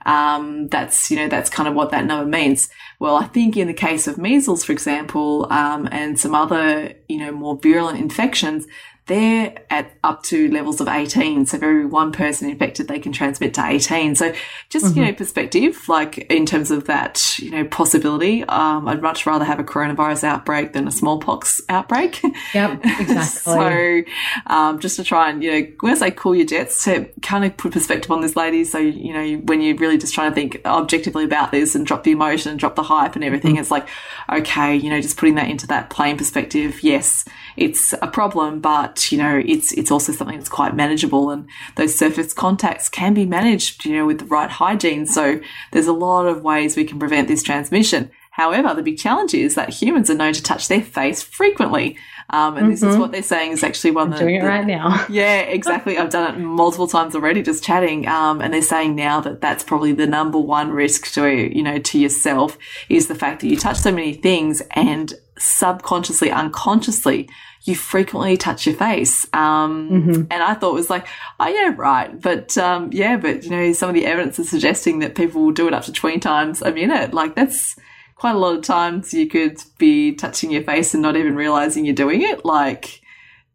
Um, 0.04 0.66
that's, 0.66 1.12
you 1.12 1.16
know, 1.16 1.28
that's 1.28 1.48
kind 1.48 1.68
of 1.68 1.74
what 1.74 1.90
that 1.90 2.04
number 2.04 2.26
means. 2.26 2.68
Well, 2.98 3.16
I 3.16 3.26
think 3.26 3.56
in 3.56 3.68
the 3.68 3.74
case 3.74 4.08
of 4.08 4.18
measles, 4.18 4.64
for 4.64 4.72
example, 4.72 5.46
um, 5.52 5.88
and 5.92 6.18
some 6.18 6.34
other, 6.34 6.94
you 7.08 7.18
know, 7.18 7.30
more 7.30 7.56
virulent 7.56 8.00
infections, 8.00 8.66
they're 9.06 9.52
at 9.68 9.90
up 10.04 10.22
to 10.22 10.48
levels 10.50 10.80
of 10.80 10.86
18. 10.86 11.46
So 11.46 11.58
for 11.58 11.64
every 11.64 11.86
one 11.86 12.12
person 12.12 12.48
infected, 12.48 12.86
they 12.86 13.00
can 13.00 13.10
transmit 13.10 13.54
to 13.54 13.66
18. 13.66 14.14
So 14.14 14.32
just, 14.70 14.86
mm-hmm. 14.86 14.98
you 14.98 15.04
know, 15.06 15.12
perspective, 15.12 15.88
like 15.88 16.18
in 16.18 16.46
terms 16.46 16.70
of 16.70 16.84
that, 16.84 17.36
you 17.40 17.50
know, 17.50 17.64
possibility, 17.64 18.44
um, 18.44 18.86
I'd 18.86 19.02
much 19.02 19.26
rather 19.26 19.44
have 19.44 19.58
a 19.58 19.64
coronavirus 19.64 20.22
outbreak 20.22 20.72
than 20.72 20.86
a 20.86 20.92
smallpox 20.92 21.60
outbreak. 21.68 22.22
Yep, 22.54 22.80
exactly. 23.00 23.26
so, 23.42 24.02
um, 24.46 24.78
just 24.78 24.96
to 24.96 25.04
try 25.04 25.30
and, 25.30 25.42
you 25.42 25.50
know, 25.50 25.72
when 25.80 25.92
I 25.92 25.96
say 25.96 26.10
cool 26.12 26.36
your 26.36 26.46
jets, 26.46 26.84
to 26.84 27.06
kind 27.22 27.44
of 27.44 27.56
put 27.56 27.72
perspective 27.72 28.10
on 28.10 28.20
this 28.20 28.36
lady. 28.36 28.64
So, 28.64 28.78
you 28.78 29.12
know, 29.12 29.38
when 29.44 29.60
you're 29.62 29.76
really 29.76 29.98
just 29.98 30.14
trying 30.14 30.30
to 30.30 30.34
think 30.34 30.60
objectively 30.64 31.24
about 31.24 31.50
this 31.50 31.74
and 31.74 31.84
drop 31.84 32.04
the 32.04 32.12
emotion 32.12 32.50
and 32.50 32.60
drop 32.60 32.76
the 32.76 32.84
hype 32.84 33.16
and 33.16 33.24
everything, 33.24 33.54
mm-hmm. 33.54 33.62
it's 33.62 33.70
like, 33.70 33.88
okay, 34.30 34.76
you 34.76 34.90
know, 34.90 35.00
just 35.00 35.16
putting 35.16 35.34
that 35.34 35.48
into 35.48 35.66
that 35.66 35.90
plain 35.90 36.16
perspective. 36.16 36.84
Yes, 36.84 37.24
it's 37.56 37.92
a 38.00 38.06
problem, 38.06 38.60
but 38.60 39.10
you 39.12 39.18
know, 39.18 39.42
it's 39.44 39.72
it's 39.72 39.90
also 39.90 40.12
something 40.12 40.36
that's 40.36 40.48
quite 40.48 40.74
manageable, 40.74 41.30
and 41.30 41.48
those 41.76 41.94
surface 41.96 42.32
contacts 42.32 42.88
can 42.88 43.14
be 43.14 43.26
managed, 43.26 43.84
you 43.84 43.96
know, 43.96 44.06
with 44.06 44.20
the 44.20 44.24
right 44.26 44.50
hygiene. 44.50 45.06
So 45.06 45.40
there's 45.72 45.86
a 45.86 45.92
lot 45.92 46.26
of 46.26 46.42
ways 46.42 46.76
we 46.76 46.84
can 46.84 46.98
prevent 46.98 47.28
this 47.28 47.42
transmission. 47.42 48.10
However, 48.32 48.72
the 48.72 48.82
big 48.82 48.96
challenge 48.96 49.34
is 49.34 49.56
that 49.56 49.68
humans 49.68 50.08
are 50.08 50.14
known 50.14 50.32
to 50.32 50.42
touch 50.42 50.68
their 50.68 50.80
face 50.80 51.22
frequently. 51.22 51.98
Um, 52.30 52.56
and 52.56 52.72
this 52.72 52.82
is 52.82 52.96
what 52.96 53.12
they're 53.12 53.22
saying 53.22 53.52
is 53.52 53.62
actually 53.62 53.90
one 53.90 54.04
I'm 54.04 54.10
that 54.12 54.20
doing 54.20 54.36
it 54.36 54.40
that- 54.40 54.48
right 54.48 54.66
now. 54.66 55.04
yeah, 55.10 55.40
exactly. 55.40 55.98
I've 55.98 56.08
done 56.08 56.34
it 56.34 56.38
multiple 56.38 56.86
times 56.86 57.14
already, 57.14 57.42
just 57.42 57.62
chatting. 57.62 58.08
Um, 58.08 58.40
and 58.40 58.54
they're 58.54 58.62
saying 58.62 58.96
now 58.96 59.20
that 59.20 59.42
that's 59.42 59.62
probably 59.62 59.92
the 59.92 60.06
number 60.06 60.38
one 60.38 60.70
risk 60.70 61.12
to 61.12 61.28
you 61.28 61.62
know 61.62 61.78
to 61.78 61.98
yourself 61.98 62.56
is 62.88 63.08
the 63.08 63.14
fact 63.14 63.42
that 63.42 63.48
you 63.48 63.56
touch 63.58 63.76
so 63.76 63.92
many 63.92 64.14
things 64.14 64.62
and 64.70 65.12
subconsciously, 65.38 66.30
unconsciously, 66.30 67.28
you 67.64 67.76
frequently 67.76 68.36
touch 68.36 68.66
your 68.66 68.74
face. 68.74 69.26
Um, 69.32 69.88
and 70.30 70.42
I 70.42 70.54
thought 70.54 70.70
it 70.70 70.74
was 70.74 70.90
like, 70.90 71.06
oh 71.38 71.46
yeah, 71.46 71.74
right. 71.76 72.20
But 72.20 72.56
um, 72.58 72.90
yeah, 72.92 73.16
but 73.16 73.44
you 73.44 73.50
know, 73.50 73.72
some 73.72 73.88
of 73.88 73.94
the 73.94 74.06
evidence 74.06 74.38
is 74.38 74.50
suggesting 74.50 74.98
that 75.00 75.14
people 75.14 75.44
will 75.44 75.52
do 75.52 75.68
it 75.68 75.74
up 75.74 75.84
to 75.84 75.92
twenty 75.92 76.18
times 76.18 76.62
a 76.62 76.72
minute. 76.72 77.14
Like 77.14 77.34
that's 77.34 77.76
quite 78.16 78.34
a 78.34 78.38
lot 78.38 78.56
of 78.56 78.62
times 78.62 79.12
you 79.12 79.28
could 79.28 79.62
be 79.78 80.14
touching 80.14 80.50
your 80.50 80.62
face 80.62 80.94
and 80.94 81.02
not 81.02 81.16
even 81.16 81.36
realizing 81.36 81.84
you're 81.84 81.94
doing 81.94 82.22
it. 82.22 82.44
Like 82.44 83.01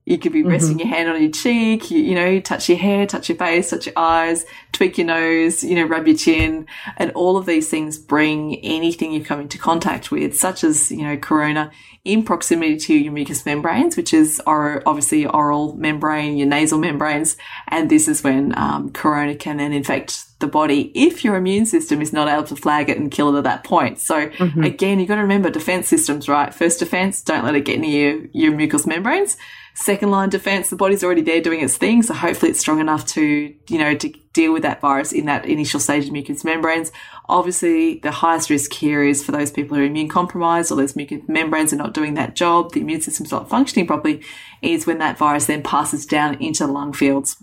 you 0.08 0.18
could 0.18 0.32
be 0.32 0.42
resting 0.42 0.80
your 0.80 0.88
hand 0.88 1.10
on 1.10 1.22
your 1.22 1.32
cheek, 1.32 1.92
you, 1.92 2.00
you 2.00 2.16
know, 2.16 2.40
touch 2.40 2.70
your 2.70 2.78
hair, 2.78 3.06
touch 3.06 3.28
your 3.28 3.38
face, 3.38 3.72
touch 3.72 3.88
your 3.88 3.98
eyes, 3.98 4.46
tweak 4.72 4.98
your 4.98 5.06
nose, 5.06 5.66
you 5.66 5.76
know, 5.76 5.84
rub 5.84 6.08
your 6.08 6.16
chin. 6.16 6.66
And 6.96 7.12
all 7.12 7.36
of 7.36 7.46
these 7.46 7.70
things 7.70 7.98
bring 7.98 8.56
anything 8.64 9.12
you 9.12 9.22
come 9.22 9.42
into 9.42 9.58
contact 9.58 10.10
with, 10.10 10.34
such 10.34 10.64
as, 10.64 10.92
you 10.92 11.04
know, 11.04 11.18
corona 11.18 11.72
in 12.06 12.24
proximity 12.24 12.78
to 12.78 12.94
your 12.94 13.12
mucous 13.12 13.46
membranes, 13.46 13.98
which 13.98 14.14
is 14.14 14.42
or 14.48 14.82
obviously 14.86 15.20
your 15.20 15.36
oral 15.36 15.76
membrane, 15.76 16.38
your 16.38 16.48
nasal 16.48 16.80
membranes. 16.80 17.36
And 17.68 17.90
this 17.90 18.08
is 18.08 18.24
when 18.24 18.58
um, 18.58 18.94
corona 18.94 19.36
can 19.36 19.58
then 19.58 19.74
infect 19.74 20.24
the 20.40 20.48
body 20.48 20.90
if 20.96 21.26
your 21.26 21.36
immune 21.36 21.66
system 21.66 22.02
is 22.02 22.14
not 22.14 22.30
able 22.30 22.44
to 22.44 22.56
flag 22.56 22.90
it 22.90 22.98
and 22.98 23.12
kill 23.12 23.36
it 23.36 23.40
at 23.40 23.44
that 23.44 23.66
point. 23.66 24.00
So 24.00 24.30
again, 24.64 25.00
you've 25.00 25.10
got 25.10 25.16
to 25.16 25.22
remember 25.22 25.50
defense 25.50 25.90
systems, 25.90 26.30
right? 26.30 26.54
First 26.54 26.80
defense, 26.80 27.22
don't 27.22 27.44
let 27.44 27.56
it 27.56 27.66
get 27.66 27.80
near 27.80 28.26
your 28.32 28.54
mucous 28.54 28.88
membranes. 28.88 29.36
Second 29.80 30.10
line 30.10 30.30
defense, 30.30 30.72
the 30.72 30.76
body's 30.76 31.04
already 31.04 31.22
there 31.22 31.40
doing 31.40 31.62
its 31.62 31.78
thing. 31.78 32.02
So 32.02 32.16
hopefully 32.16 32.50
it's 32.50 32.60
strong 32.60 32.80
enough 32.80 33.06
to, 33.10 33.54
you 33.70 33.78
know, 33.78 33.94
to 33.94 34.12
deal 34.34 34.52
with 34.52 34.64
that 34.64 34.82
virus 34.82 35.12
in 35.12 35.28
that 35.28 35.46
initial 35.46 35.80
stage 35.80 36.06
of 36.06 36.12
mucous 36.12 36.44
membranes. 36.44 36.92
Obviously, 37.30 38.00
the 38.00 38.10
highest 38.10 38.50
risk 38.50 38.74
here 38.74 39.04
is 39.04 39.24
for 39.24 39.32
those 39.32 39.52
people 39.52 39.78
who 39.78 39.84
are 39.84 39.86
immune 39.86 40.10
compromised 40.10 40.72
or 40.72 40.78
those 40.78 40.96
mucous 40.96 41.22
membranes 41.28 41.74
are 41.74 41.78
not 41.78 41.94
doing 41.94 42.16
that 42.16 42.36
job, 42.36 42.72
the 42.72 42.82
immune 42.82 43.02
system's 43.02 43.32
not 43.32 43.50
functioning 43.50 43.86
properly, 43.86 44.24
is 44.64 44.88
when 44.88 44.98
that 44.98 45.20
virus 45.20 45.46
then 45.46 45.62
passes 45.62 46.08
down 46.08 46.42
into 46.42 46.66
the 46.66 46.74
lung 46.74 46.92
fields. 46.92 47.38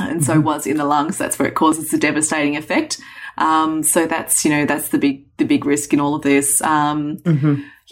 And 0.00 0.24
so 0.24 0.40
once 0.40 0.66
in 0.66 0.78
the 0.78 0.84
lungs, 0.84 1.16
that's 1.16 1.38
where 1.38 1.46
it 1.46 1.54
causes 1.54 1.92
the 1.92 1.98
devastating 1.98 2.56
effect. 2.56 3.00
Um, 3.38 3.84
so 3.84 4.06
that's, 4.06 4.44
you 4.44 4.50
know, 4.50 4.66
that's 4.66 4.88
the 4.88 4.98
big, 4.98 5.26
the 5.36 5.44
big 5.44 5.64
risk 5.64 5.92
in 5.92 6.00
all 6.00 6.16
of 6.16 6.22
this. 6.22 6.60
Um, 6.60 7.18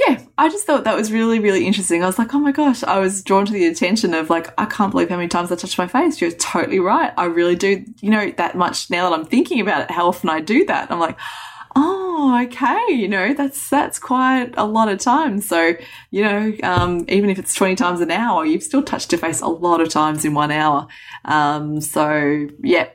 yeah, 0.06 0.22
I 0.38 0.48
just 0.48 0.64
thought 0.66 0.84
that 0.84 0.96
was 0.96 1.12
really, 1.12 1.40
really 1.40 1.66
interesting. 1.66 2.02
I 2.02 2.06
was 2.06 2.18
like, 2.18 2.32
oh 2.32 2.38
my 2.38 2.52
gosh, 2.52 2.82
I 2.82 2.98
was 2.98 3.22
drawn 3.22 3.44
to 3.44 3.52
the 3.52 3.66
attention 3.66 4.14
of 4.14 4.30
like, 4.30 4.52
I 4.58 4.64
can't 4.64 4.90
believe 4.90 5.10
how 5.10 5.16
many 5.16 5.28
times 5.28 5.52
I 5.52 5.56
touch 5.56 5.76
my 5.76 5.86
face. 5.86 6.20
You're 6.20 6.30
totally 6.30 6.80
right. 6.80 7.12
I 7.18 7.26
really 7.26 7.56
do, 7.56 7.84
you 8.00 8.10
know, 8.10 8.30
that 8.32 8.56
much 8.56 8.88
now 8.88 9.08
that 9.10 9.18
I'm 9.18 9.26
thinking 9.26 9.60
about 9.60 9.82
it, 9.82 9.90
how 9.90 10.08
often 10.08 10.30
I 10.30 10.40
do 10.40 10.64
that. 10.66 10.90
I'm 10.90 11.00
like, 11.00 11.18
oh, 11.76 12.40
okay, 12.44 12.86
you 12.88 13.08
know, 13.08 13.34
that's, 13.34 13.68
that's 13.68 13.98
quite 13.98 14.54
a 14.56 14.64
lot 14.64 14.88
of 14.88 15.00
times. 15.00 15.46
So, 15.46 15.74
you 16.10 16.24
know, 16.24 16.52
um, 16.62 17.04
even 17.08 17.28
if 17.28 17.38
it's 17.38 17.54
20 17.54 17.74
times 17.74 18.00
an 18.00 18.10
hour, 18.10 18.46
you've 18.46 18.62
still 18.62 18.82
touched 18.82 19.12
your 19.12 19.18
face 19.18 19.42
a 19.42 19.48
lot 19.48 19.82
of 19.82 19.90
times 19.90 20.24
in 20.24 20.32
one 20.32 20.50
hour. 20.50 20.86
Um, 21.26 21.80
so 21.80 22.48
yeah, 22.62 22.88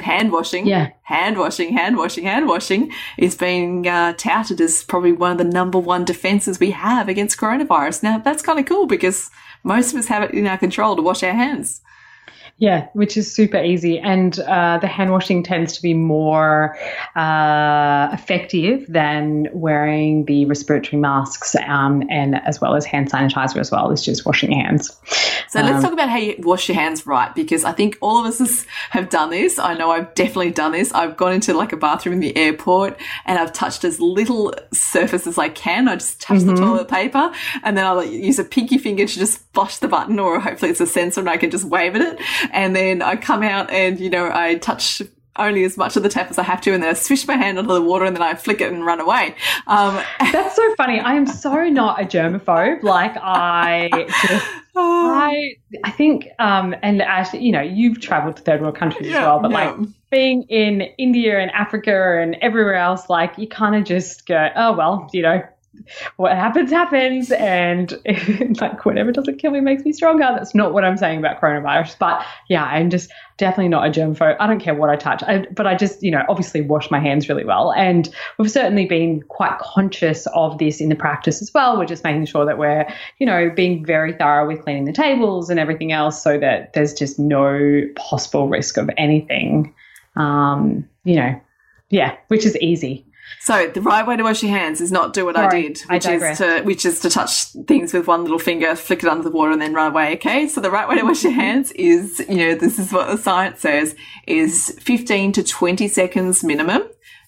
hand 0.00 0.32
washing, 0.32 0.66
Yeah. 0.66 0.90
hand 1.02 1.38
washing, 1.38 1.72
hand 1.72 1.96
washing, 1.96 2.24
hand 2.24 2.48
washing 2.48 2.90
is 3.18 3.34
being 3.36 3.86
uh, 3.86 4.12
touted 4.14 4.60
as 4.60 4.82
probably 4.84 5.12
one 5.12 5.32
of 5.32 5.38
the 5.38 5.44
number 5.44 5.78
one 5.78 6.04
defenses 6.04 6.58
we 6.60 6.70
have 6.72 7.08
against 7.08 7.38
coronavirus. 7.38 8.02
Now, 8.02 8.18
that's 8.18 8.42
kind 8.42 8.58
of 8.58 8.66
cool 8.66 8.86
because 8.86 9.30
most 9.62 9.92
of 9.92 9.98
us 9.98 10.06
have 10.06 10.22
it 10.22 10.32
in 10.32 10.46
our 10.46 10.58
control 10.58 10.96
to 10.96 11.02
wash 11.02 11.22
our 11.22 11.32
hands. 11.32 11.80
Yeah, 12.60 12.88
which 12.92 13.16
is 13.16 13.32
super 13.32 13.56
easy. 13.56 13.98
And 13.98 14.38
uh, 14.38 14.76
the 14.78 14.86
hand 14.86 15.12
washing 15.12 15.42
tends 15.42 15.72
to 15.76 15.82
be 15.82 15.94
more 15.94 16.76
uh, 17.16 18.10
effective 18.12 18.84
than 18.86 19.48
wearing 19.54 20.26
the 20.26 20.44
respiratory 20.44 21.00
masks 21.00 21.56
um, 21.66 22.02
and 22.10 22.34
as 22.34 22.60
well 22.60 22.74
as 22.74 22.84
hand 22.84 23.10
sanitizer 23.10 23.56
as 23.56 23.70
well. 23.70 23.90
It's 23.90 24.04
just 24.04 24.26
washing 24.26 24.52
your 24.52 24.62
hands. 24.62 24.94
So 25.48 25.62
let's 25.62 25.82
talk 25.82 25.94
about 25.94 26.10
how 26.10 26.18
you 26.18 26.36
wash 26.40 26.68
your 26.68 26.76
hands 26.76 27.06
right 27.06 27.34
because 27.34 27.64
I 27.64 27.72
think 27.72 27.96
all 28.02 28.18
of 28.18 28.26
us 28.26 28.66
have 28.90 29.08
done 29.08 29.30
this. 29.30 29.58
I 29.58 29.72
know 29.72 29.90
I've 29.90 30.12
definitely 30.14 30.50
done 30.50 30.72
this. 30.72 30.92
I've 30.92 31.16
gone 31.16 31.32
into 31.32 31.54
like 31.54 31.72
a 31.72 31.78
bathroom 31.78 32.12
in 32.12 32.20
the 32.20 32.36
airport 32.36 33.00
and 33.24 33.38
I've 33.38 33.54
touched 33.54 33.84
as 33.84 34.00
little 34.00 34.52
surface 34.70 35.26
as 35.26 35.38
I 35.38 35.48
can. 35.48 35.88
I 35.88 35.96
just 35.96 36.20
touch 36.20 36.42
the 36.42 36.54
toilet 36.54 36.88
paper 36.88 37.32
and 37.62 37.76
then 37.76 37.86
I'll 37.86 37.96
like, 37.96 38.10
use 38.10 38.38
a 38.38 38.44
pinky 38.44 38.76
finger 38.76 39.06
to 39.06 39.18
just 39.18 39.40
flush 39.54 39.78
the 39.78 39.88
button 39.88 40.18
or 40.18 40.38
hopefully 40.38 40.70
it's 40.70 40.80
a 40.80 40.86
sensor 40.86 41.20
and 41.20 41.30
I 41.30 41.38
can 41.38 41.50
just 41.50 41.64
wave 41.64 41.96
at 41.96 42.02
it. 42.02 42.20
And 42.52 42.74
then 42.74 43.02
I 43.02 43.16
come 43.16 43.42
out 43.42 43.70
and, 43.70 43.98
you 43.98 44.10
know, 44.10 44.30
I 44.32 44.56
touch 44.56 45.02
only 45.36 45.64
as 45.64 45.76
much 45.76 45.96
of 45.96 46.02
the 46.02 46.08
tap 46.08 46.30
as 46.30 46.38
I 46.38 46.42
have 46.42 46.60
to 46.62 46.72
and 46.74 46.82
then 46.82 46.90
I 46.90 46.92
swish 46.94 47.26
my 47.26 47.36
hand 47.36 47.58
under 47.58 47.72
the 47.72 47.82
water 47.82 48.04
and 48.04 48.14
then 48.14 48.22
I 48.22 48.34
flick 48.34 48.60
it 48.60 48.72
and 48.72 48.84
run 48.84 49.00
away. 49.00 49.34
Um, 49.66 50.00
That's 50.32 50.56
so 50.56 50.74
funny. 50.74 51.00
I 51.00 51.14
am 51.14 51.26
so 51.26 51.68
not 51.68 52.00
a 52.00 52.04
germaphobe. 52.04 52.82
Like 52.82 53.16
I 53.16 53.88
just 54.28 54.46
I 54.76 55.54
I 55.84 55.90
think 55.90 56.28
um 56.38 56.74
and 56.82 57.00
actually, 57.02 57.44
you 57.44 57.52
know, 57.52 57.62
you've 57.62 58.00
traveled 58.00 58.36
to 58.36 58.42
third 58.42 58.60
world 58.60 58.76
countries 58.76 59.08
as 59.08 59.14
well, 59.14 59.40
but 59.40 59.50
yeah. 59.50 59.70
like 59.70 59.88
being 60.10 60.42
in 60.44 60.82
India 60.98 61.38
and 61.38 61.50
Africa 61.52 62.18
and 62.20 62.36
everywhere 62.40 62.74
else, 62.74 63.08
like 63.08 63.38
you 63.38 63.48
kind 63.48 63.76
of 63.76 63.84
just 63.84 64.26
go, 64.26 64.48
oh 64.56 64.72
well, 64.72 65.08
you 65.12 65.22
know, 65.22 65.42
what 66.16 66.32
happens 66.32 66.70
happens, 66.70 67.30
and 67.30 67.92
like 68.60 68.84
whatever 68.84 69.12
doesn't 69.12 69.38
kill 69.38 69.52
me 69.52 69.60
makes 69.60 69.84
me 69.84 69.92
stronger. 69.92 70.24
That's 70.24 70.54
not 70.54 70.72
what 70.72 70.84
I'm 70.84 70.96
saying 70.96 71.18
about 71.18 71.40
coronavirus, 71.40 71.96
but 71.98 72.24
yeah, 72.48 72.64
I'm 72.64 72.90
just 72.90 73.10
definitely 73.36 73.68
not 73.68 73.86
a 73.86 73.90
germaphobe. 73.90 74.36
I 74.40 74.46
don't 74.46 74.60
care 74.60 74.74
what 74.74 74.90
I 74.90 74.96
touch, 74.96 75.22
I, 75.22 75.46
but 75.54 75.66
I 75.66 75.76
just 75.76 76.02
you 76.02 76.10
know 76.10 76.24
obviously 76.28 76.60
wash 76.60 76.90
my 76.90 76.98
hands 76.98 77.28
really 77.28 77.44
well, 77.44 77.72
and 77.72 78.08
we've 78.38 78.50
certainly 78.50 78.86
been 78.86 79.22
quite 79.22 79.58
conscious 79.58 80.26
of 80.34 80.58
this 80.58 80.80
in 80.80 80.88
the 80.88 80.96
practice 80.96 81.40
as 81.40 81.52
well. 81.54 81.78
We're 81.78 81.86
just 81.86 82.04
making 82.04 82.26
sure 82.26 82.44
that 82.44 82.58
we're 82.58 82.86
you 83.18 83.26
know 83.26 83.50
being 83.50 83.84
very 83.84 84.12
thorough 84.12 84.46
with 84.46 84.62
cleaning 84.62 84.84
the 84.86 84.92
tables 84.92 85.50
and 85.50 85.60
everything 85.60 85.92
else, 85.92 86.22
so 86.22 86.38
that 86.38 86.72
there's 86.72 86.94
just 86.94 87.18
no 87.18 87.82
possible 87.96 88.48
risk 88.48 88.76
of 88.76 88.90
anything. 88.96 89.74
Um, 90.16 90.88
you 91.04 91.16
know, 91.16 91.40
yeah, 91.90 92.16
which 92.28 92.44
is 92.44 92.56
easy. 92.58 93.06
So 93.42 93.68
the 93.68 93.80
right 93.80 94.06
way 94.06 94.16
to 94.16 94.22
wash 94.22 94.42
your 94.42 94.52
hands 94.52 94.80
is 94.82 94.92
not 94.92 95.14
do 95.14 95.24
what 95.24 95.36
I 95.36 95.48
Sorry, 95.48 95.62
did, 95.68 95.82
I 95.88 95.94
which 95.94 96.06
is 96.06 96.38
to 96.38 96.62
which 96.62 96.86
is 96.86 97.00
to 97.00 97.10
touch 97.10 97.46
things 97.66 97.94
with 97.94 98.06
one 98.06 98.22
little 98.22 98.38
finger, 98.38 98.76
flick 98.76 99.02
it 99.02 99.08
under 99.08 99.24
the 99.24 99.30
water, 99.30 99.50
and 99.52 99.62
then 99.62 99.72
run 99.72 99.92
away. 99.92 100.14
Okay, 100.14 100.46
so 100.46 100.60
the 100.60 100.70
right 100.70 100.86
way 100.86 100.96
to 100.96 101.04
wash 101.04 101.24
your 101.24 101.32
hands 101.32 101.72
is, 101.72 102.18
you 102.28 102.36
know, 102.36 102.54
this 102.54 102.78
is 102.78 102.92
what 102.92 103.08
the 103.08 103.16
science 103.16 103.60
says 103.60 103.96
is 104.26 104.78
fifteen 104.80 105.32
to 105.32 105.42
twenty 105.42 105.88
seconds 105.88 106.44
minimum. 106.44 106.82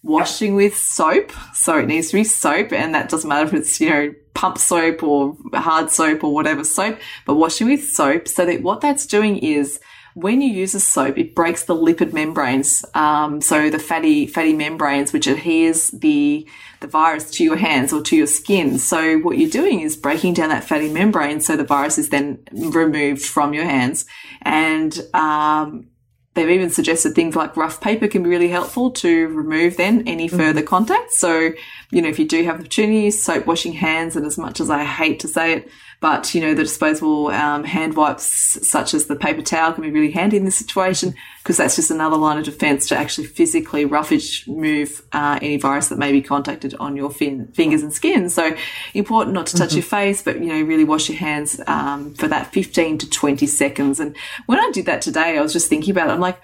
Washing 0.04 0.56
with 0.56 0.76
soap, 0.76 1.30
so 1.54 1.78
it 1.78 1.86
needs 1.86 2.10
to 2.10 2.16
be 2.16 2.24
soap, 2.24 2.72
and 2.72 2.92
that 2.92 3.08
doesn't 3.08 3.28
matter 3.28 3.46
if 3.46 3.54
it's 3.54 3.80
you 3.80 3.88
know 3.88 4.12
pump 4.34 4.58
soap 4.58 5.02
or 5.04 5.36
hard 5.54 5.90
soap 5.90 6.24
or 6.24 6.34
whatever 6.34 6.64
soap, 6.64 6.98
but 7.24 7.36
washing 7.36 7.68
with 7.68 7.88
soap. 7.88 8.26
So 8.26 8.44
that 8.44 8.62
what 8.62 8.80
that's 8.80 9.06
doing 9.06 9.38
is 9.38 9.78
when 10.14 10.40
you 10.42 10.50
use 10.50 10.74
a 10.74 10.80
soap, 10.80 11.18
it 11.18 11.34
breaks 11.34 11.64
the 11.64 11.74
lipid 11.74 12.12
membranes. 12.12 12.84
Um, 12.94 13.40
so 13.40 13.70
the 13.70 13.78
fatty 13.78 14.26
fatty 14.26 14.52
membranes, 14.52 15.12
which 15.12 15.26
adheres 15.26 15.88
the 15.88 16.46
the 16.80 16.86
virus 16.86 17.30
to 17.30 17.44
your 17.44 17.56
hands 17.56 17.92
or 17.92 18.02
to 18.02 18.16
your 18.16 18.26
skin. 18.26 18.78
So 18.78 19.18
what 19.18 19.38
you're 19.38 19.50
doing 19.50 19.80
is 19.80 19.96
breaking 19.96 20.34
down 20.34 20.50
that 20.50 20.64
fatty 20.64 20.92
membrane, 20.92 21.40
so 21.40 21.56
the 21.56 21.64
virus 21.64 21.96
is 21.96 22.10
then 22.10 22.40
removed 22.52 23.22
from 23.22 23.54
your 23.54 23.64
hands. 23.64 24.04
And 24.42 24.98
um, 25.14 25.86
they've 26.34 26.48
even 26.48 26.70
suggested 26.70 27.14
things 27.14 27.36
like 27.36 27.56
rough 27.56 27.80
paper 27.80 28.08
can 28.08 28.22
be 28.22 28.30
really 28.30 28.48
helpful 28.48 28.90
to 28.90 29.28
remove 29.28 29.76
then 29.76 30.06
any 30.06 30.28
further 30.28 30.62
contact. 30.62 31.12
So 31.12 31.52
you 31.90 32.02
know 32.02 32.08
if 32.08 32.18
you 32.18 32.26
do 32.26 32.44
have 32.44 32.58
the 32.58 32.64
opportunity, 32.64 33.10
soap 33.10 33.46
washing 33.46 33.74
hands, 33.74 34.16
and 34.16 34.24
as 34.24 34.38
much 34.38 34.60
as 34.60 34.70
I 34.70 34.84
hate 34.84 35.20
to 35.20 35.28
say 35.28 35.52
it. 35.52 35.68
But 36.00 36.34
you 36.34 36.40
know 36.40 36.54
the 36.54 36.64
disposable 36.64 37.28
um, 37.28 37.64
hand 37.64 37.94
wipes, 37.94 38.68
such 38.68 38.94
as 38.94 39.06
the 39.06 39.16
paper 39.16 39.42
towel, 39.42 39.72
can 39.72 39.82
be 39.82 39.90
really 39.90 40.10
handy 40.10 40.36
in 40.36 40.44
this 40.44 40.56
situation 40.56 41.14
because 41.42 41.56
that's 41.56 41.76
just 41.76 41.90
another 41.90 42.16
line 42.16 42.38
of 42.38 42.44
defence 42.44 42.88
to 42.88 42.96
actually 42.96 43.26
physically 43.26 43.84
roughage 43.84 44.46
move 44.48 45.02
uh, 45.12 45.38
any 45.42 45.56
virus 45.58 45.88
that 45.88 45.98
may 45.98 46.12
be 46.12 46.22
contacted 46.22 46.74
on 46.80 46.96
your 46.96 47.10
fin- 47.10 47.48
fingers 47.48 47.82
and 47.82 47.92
skin. 47.92 48.30
So 48.30 48.56
important 48.94 49.34
not 49.34 49.46
to 49.48 49.56
touch 49.56 49.74
your 49.74 49.82
face, 49.82 50.22
but 50.22 50.40
you 50.40 50.46
know 50.46 50.62
really 50.62 50.84
wash 50.84 51.08
your 51.08 51.18
hands 51.18 51.60
um, 51.66 52.14
for 52.14 52.26
that 52.28 52.52
15 52.52 52.98
to 52.98 53.10
20 53.10 53.46
seconds. 53.46 54.00
And 54.00 54.16
when 54.46 54.58
I 54.58 54.70
did 54.72 54.86
that 54.86 55.02
today, 55.02 55.36
I 55.38 55.42
was 55.42 55.52
just 55.52 55.68
thinking 55.68 55.90
about 55.92 56.08
it. 56.08 56.12
I'm 56.12 56.20
like, 56.22 56.40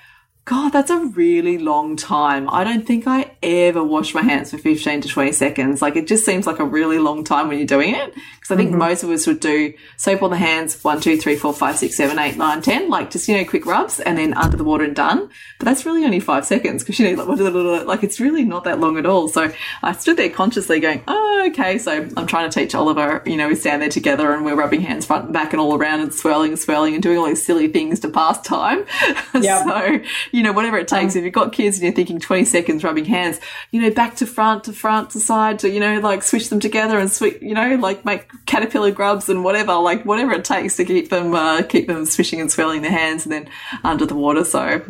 God, 0.49 0.73
that's 0.73 0.91
a 0.91 0.97
really 0.99 1.59
long 1.59 1.95
time. 1.95 2.49
I 2.49 2.65
don't 2.65 2.87
think 2.87 3.07
I 3.07 3.33
ever 3.43 3.85
wash 3.85 4.15
my 4.15 4.23
hands 4.23 4.51
for 4.51 4.57
15 4.57 5.03
to 5.03 5.09
20 5.09 5.33
seconds. 5.33 5.83
Like, 5.83 5.95
it 5.95 6.07
just 6.07 6.25
seems 6.25 6.47
like 6.47 6.59
a 6.59 6.65
really 6.65 6.99
long 6.99 7.23
time 7.23 7.49
when 7.49 7.59
you're 7.59 7.67
doing 7.67 7.95
it. 7.95 8.15
Because 8.15 8.51
I 8.53 8.57
think 8.57 8.71
Mm-hmm. 8.71 8.79
most 8.79 9.03
of 9.03 9.11
us 9.11 9.27
would 9.27 9.41
do 9.41 9.75
soap 9.99 10.23
on 10.23 10.31
the 10.31 10.39
hands, 10.39 10.83
one, 10.83 11.03
two, 11.03 11.19
three, 11.19 11.37
four, 11.37 11.53
five, 11.53 11.77
six, 11.77 11.97
seven, 11.97 12.19
eight, 12.19 12.39
nine, 12.39 12.63
ten, 12.63 12.89
like 12.89 13.11
just, 13.11 13.29
you 13.29 13.37
know, 13.37 13.45
quick 13.45 13.67
rubs 13.67 14.01
and 14.01 14.17
then 14.17 14.33
under 14.33 14.57
the 14.57 14.65
water 14.65 14.85
and 14.85 14.97
done. 14.97 15.29
But 15.59 15.67
that's 15.67 15.85
really 15.85 16.05
only 16.07 16.21
five 16.21 16.47
seconds 16.47 16.83
because, 16.83 16.99
you 16.99 17.15
know, 17.15 17.25
like, 17.25 17.87
like 17.87 18.03
it's 18.03 18.19
really 18.19 18.45
not 18.45 18.65
that 18.65 18.81
long 18.81 18.97
at 18.97 19.05
all. 19.05 19.29
So 19.29 19.53
I 19.83 19.93
stood 19.93 20.17
there 20.17 20.31
consciously 20.31 20.81
going, 20.81 21.03
oh, 21.09 21.45
okay. 21.51 21.77
So 21.77 22.09
I'm 22.17 22.27
trying 22.27 22.49
to 22.51 22.61
teach 22.61 22.75
Oliver, 22.75 23.23
you 23.27 23.37
know, 23.37 23.49
we 23.49 23.55
stand 23.55 23.83
there 23.83 23.91
together 23.91 24.33
and 24.33 24.47
we're 24.47 24.57
rubbing 24.57 24.81
hands 24.81 25.05
front 25.05 25.25
and 25.27 25.33
back 25.35 25.53
and 25.53 25.61
all 25.61 25.77
around 25.77 26.01
and 26.01 26.15
swirling 26.15 26.53
and 26.53 26.59
swirling 26.61 26.95
and 26.95 27.03
doing 27.03 27.19
all 27.19 27.27
these 27.27 27.45
silly 27.45 27.69
things 27.69 28.01
to 28.01 28.09
pass 28.09 28.41
time. 28.41 28.87
Yep. 29.35 29.65
so, 29.65 30.01
you 30.39 30.45
know, 30.45 30.53
whatever 30.53 30.79
it 30.79 30.87
takes. 30.87 31.17
if 31.17 31.25
you've 31.25 31.33
got 31.33 31.53
kids 31.53 31.79
and 31.79 31.83
you're 31.83 31.93
thinking 31.93 32.21
20 32.21 32.45
seconds 32.45 32.85
rubbing 32.85 33.05
hands, 33.05 33.41
you 33.73 33.83
know, 33.83 33.91
back 33.91 34.15
to 34.15 34.25
front 34.25 34.63
to 34.63 34.73
front 34.73 35.11
to 35.11 35.19
side 35.19 35.59
to, 35.59 35.69
you 35.69 35.81
know, 35.81 35.99
like 35.99 36.23
switch 36.23 36.49
them 36.49 36.61
together 36.61 36.97
and 36.97 37.11
switch, 37.11 37.43
you 37.43 37.55
know, 37.55 37.75
like 37.75 38.05
make 38.05 38.29
caterpillar 38.47 38.93
grubs 38.93 39.29
and 39.29 39.43
whatever, 39.43 39.75
like 39.75 40.05
whatever 40.05 40.31
it 40.31 40.45
takes 40.45 40.77
to 40.77 40.85
keep 40.85 41.11
them, 41.11 41.35
uh, 41.35 41.63
keep 41.63 41.89
them 41.89 42.07
swishing 42.07 42.41
and 42.41 42.53
swirling 42.53 42.83
their 42.83 42.93
hands 42.93 43.27
and 43.27 43.33
then 43.33 43.49
under 43.83 44.07
the 44.07 44.15
water. 44.15 44.45
So 44.45 44.81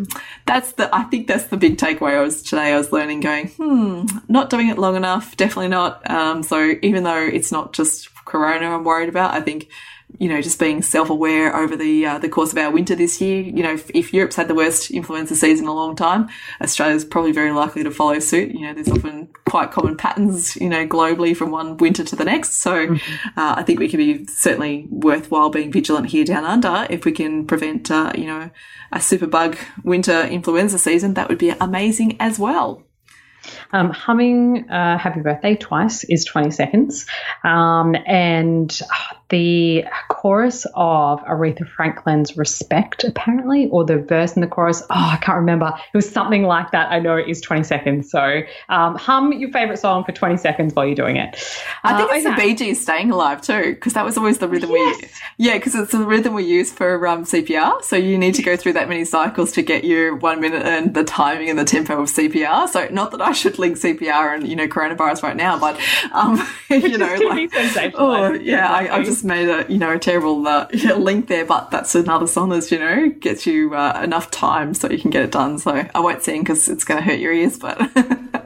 that's 0.45 0.73
the, 0.73 0.95
I 0.95 1.05
think 1.05 1.29
that's 1.29 1.45
the 1.45 1.57
big 1.57 1.79
takeaway 1.79 2.19
I 2.19 2.21
was 2.21 2.43
today. 2.43 2.75
I 2.75 2.77
was 2.77 2.93
learning 2.93 3.21
going, 3.21 3.49
hmm, 3.49 4.05
not 4.29 4.51
doing 4.51 4.69
it 4.69 4.77
long 4.77 4.97
enough. 4.97 5.35
Definitely 5.39 5.69
not. 5.69 6.09
Um, 6.11 6.43
so 6.43 6.75
even 6.83 7.05
though 7.05 7.25
it's 7.25 7.51
not 7.51 7.73
just 7.73 8.15
Corona 8.27 8.67
I'm 8.67 8.85
worried 8.85 9.09
about, 9.09 9.33
I 9.33 9.41
think 9.41 9.71
you 10.19 10.29
know, 10.29 10.41
just 10.41 10.59
being 10.59 10.81
self-aware 10.83 11.55
over 11.55 11.77
the 11.77 12.07
uh, 12.07 12.19
the 12.19 12.29
course 12.29 12.53
of 12.53 12.59
our 12.59 12.71
winter 12.71 12.95
this 12.95 13.21
year. 13.21 13.43
You 13.43 13.63
know, 13.63 13.75
if, 13.75 13.91
if 13.91 14.15
Europe's 14.15 14.37
had 14.37 14.49
the 14.49 14.55
worst 14.55 14.91
influenza 14.91 15.37
season 15.37 15.67
in 15.67 15.69
a 15.69 15.75
long 15.75 15.95
time, 15.95 16.29
Australia's 16.61 17.05
probably 17.05 17.33
very 17.33 17.53
likely 17.53 17.85
to 17.85 17.91
follow 17.91 18.19
suit. 18.19 18.53
You 18.53 18.63
know, 18.63 18.75
there's 18.75 18.89
often 18.89 19.29
quite 19.47 19.71
common 19.71 19.97
patterns, 19.97 20.57
you 20.57 20.69
know, 20.69 20.87
globally 20.87 21.37
from 21.37 21.51
one 21.51 21.77
winter 21.77 22.05
to 22.05 22.17
the 22.17 22.25
next. 22.25 22.55
So, 22.55 22.95
uh, 23.37 23.55
I 23.57 23.63
think 23.63 23.79
we 23.79 23.89
can 23.89 23.99
be 23.99 24.27
certainly 24.27 24.87
worthwhile 24.91 25.51
being 25.51 25.71
vigilant 25.71 26.07
here 26.07 26.25
down 26.25 26.45
under 26.45 26.87
if 26.91 27.05
we 27.05 27.13
can 27.13 27.47
prevent, 27.47 27.91
uh, 27.91 28.13
you 28.17 28.27
know, 28.27 28.51
a 28.93 28.99
superbug 28.99 29.59
winter 29.85 30.23
influenza 30.23 30.79
season. 30.79 31.15
That 31.15 31.29
would 31.29 31.39
be 31.39 31.51
amazing 31.51 32.17
as 32.21 32.39
well. 32.39 32.83
Um, 33.73 33.91
humming 33.91 34.69
uh, 34.71 34.99
happy 34.99 35.21
birthday 35.21 35.55
twice 35.57 36.05
is 36.05 36.25
20 36.25 36.51
seconds. 36.51 37.07
Um, 37.45 37.95
and 38.07 38.81
uh, 38.83 39.15
the 39.29 39.85
chorus 40.09 40.67
of 40.75 41.21
Aretha 41.25 41.69
Franklin's 41.69 42.37
Respect, 42.37 43.05
apparently, 43.05 43.69
or 43.69 43.85
the 43.85 43.99
verse 43.99 44.35
in 44.37 44.41
the 44.41 44.47
chorus, 44.47 44.83
oh, 44.83 44.87
I 45.13 45.19
can't 45.21 45.37
remember. 45.37 45.73
It 45.93 45.97
was 45.97 46.09
something 46.09 46.45
like 46.45 46.71
that. 46.71 46.91
I 46.91 46.99
know 46.99 47.17
it 47.17 47.29
is 47.29 47.41
20 47.43 47.63
seconds. 47.65 48.11
So 48.11 48.41
um, 48.71 48.97
hum 48.97 49.33
your 49.35 49.51
favorite 49.51 49.79
song 49.79 50.05
for 50.05 50.13
20 50.13 50.39
seconds 50.39 50.75
while 50.75 50.87
you're 50.87 50.95
doing 50.95 51.17
it. 51.17 51.37
I 51.85 51.97
think 51.99 52.11
Uh, 52.11 52.15
it's 52.15 52.27
okay. 52.27 52.35
the 52.37 52.43
Bee 52.43 52.55
Gees 52.55 52.81
staying 52.81 53.11
alive 53.11 53.43
too, 53.43 53.75
because 53.75 53.93
that 53.93 54.05
was 54.05 54.17
always 54.17 54.39
the 54.39 54.49
rhythm 54.49 54.71
we, 54.71 54.97
yeah, 55.37 55.55
because 55.59 55.75
it's 55.75 55.93
the 55.93 55.99
rhythm 55.99 56.33
we 56.33 56.45
use 56.45 56.73
for 56.73 57.07
um, 57.07 57.25
CPR. 57.25 57.83
So 57.83 57.97
you 57.97 58.17
need 58.17 58.35
to 58.37 58.43
go 58.43 58.57
through 58.57 58.73
that 58.75 58.89
many 58.89 59.05
cycles 59.05 59.53
to 59.53 59.63
get 59.63 59.85
your 59.85 60.17
one 60.17 60.41
minute 60.41 60.65
and 60.65 60.95
the 60.95 61.05
timing 61.05 61.51
and 61.51 61.59
the 61.59 61.65
tempo 61.67 62.01
of 62.01 62.09
CPR. 62.09 62.67
So 62.69 62.89
not 62.91 63.11
that 63.11 63.21
I 63.21 63.33
should 63.33 63.58
link 63.59 63.77
CPR 63.77 64.35
and 64.35 64.49
you 64.49 64.57
know 64.57 64.67
coronavirus 64.67 65.23
right 65.23 65.37
now, 65.37 65.59
but 65.59 65.79
um, 66.13 66.37
you 66.71 66.99
know, 66.99 67.17
Just 67.17 67.23
to 67.23 67.75
be 67.75 67.75
like, 67.75 67.95
oh 67.97 68.33
yeah, 68.35 68.73
I, 68.73 69.03
just 69.03 69.25
made 69.25 69.49
a 69.49 69.71
you 69.71 69.79
know 69.79 69.93
a 69.93 69.99
terrible 69.99 70.47
uh, 70.47 70.69
link 70.97 71.29
there, 71.29 71.45
but 71.45 71.71
that's 71.71 71.95
another 71.95 72.27
song 72.27 72.51
that's 72.51 72.71
you 72.71 72.79
know 72.79 73.09
gets 73.09 73.47
you 73.47 73.75
uh, 73.75 74.01
enough 74.03 74.31
time 74.31 74.75
so 74.75 74.91
you 74.91 74.99
can 74.99 75.11
get 75.11 75.23
it 75.23 75.33
done. 75.33 75.59
So 75.59 75.89
I 75.95 76.01
won't 76.01 76.23
sing 76.23 76.43
because 76.43 76.69
it's 76.69 76.85
going 76.85 77.03
to 77.03 77.05
hurt 77.05 77.19
your 77.19 77.33
ears, 77.33 77.59
but. 77.59 77.79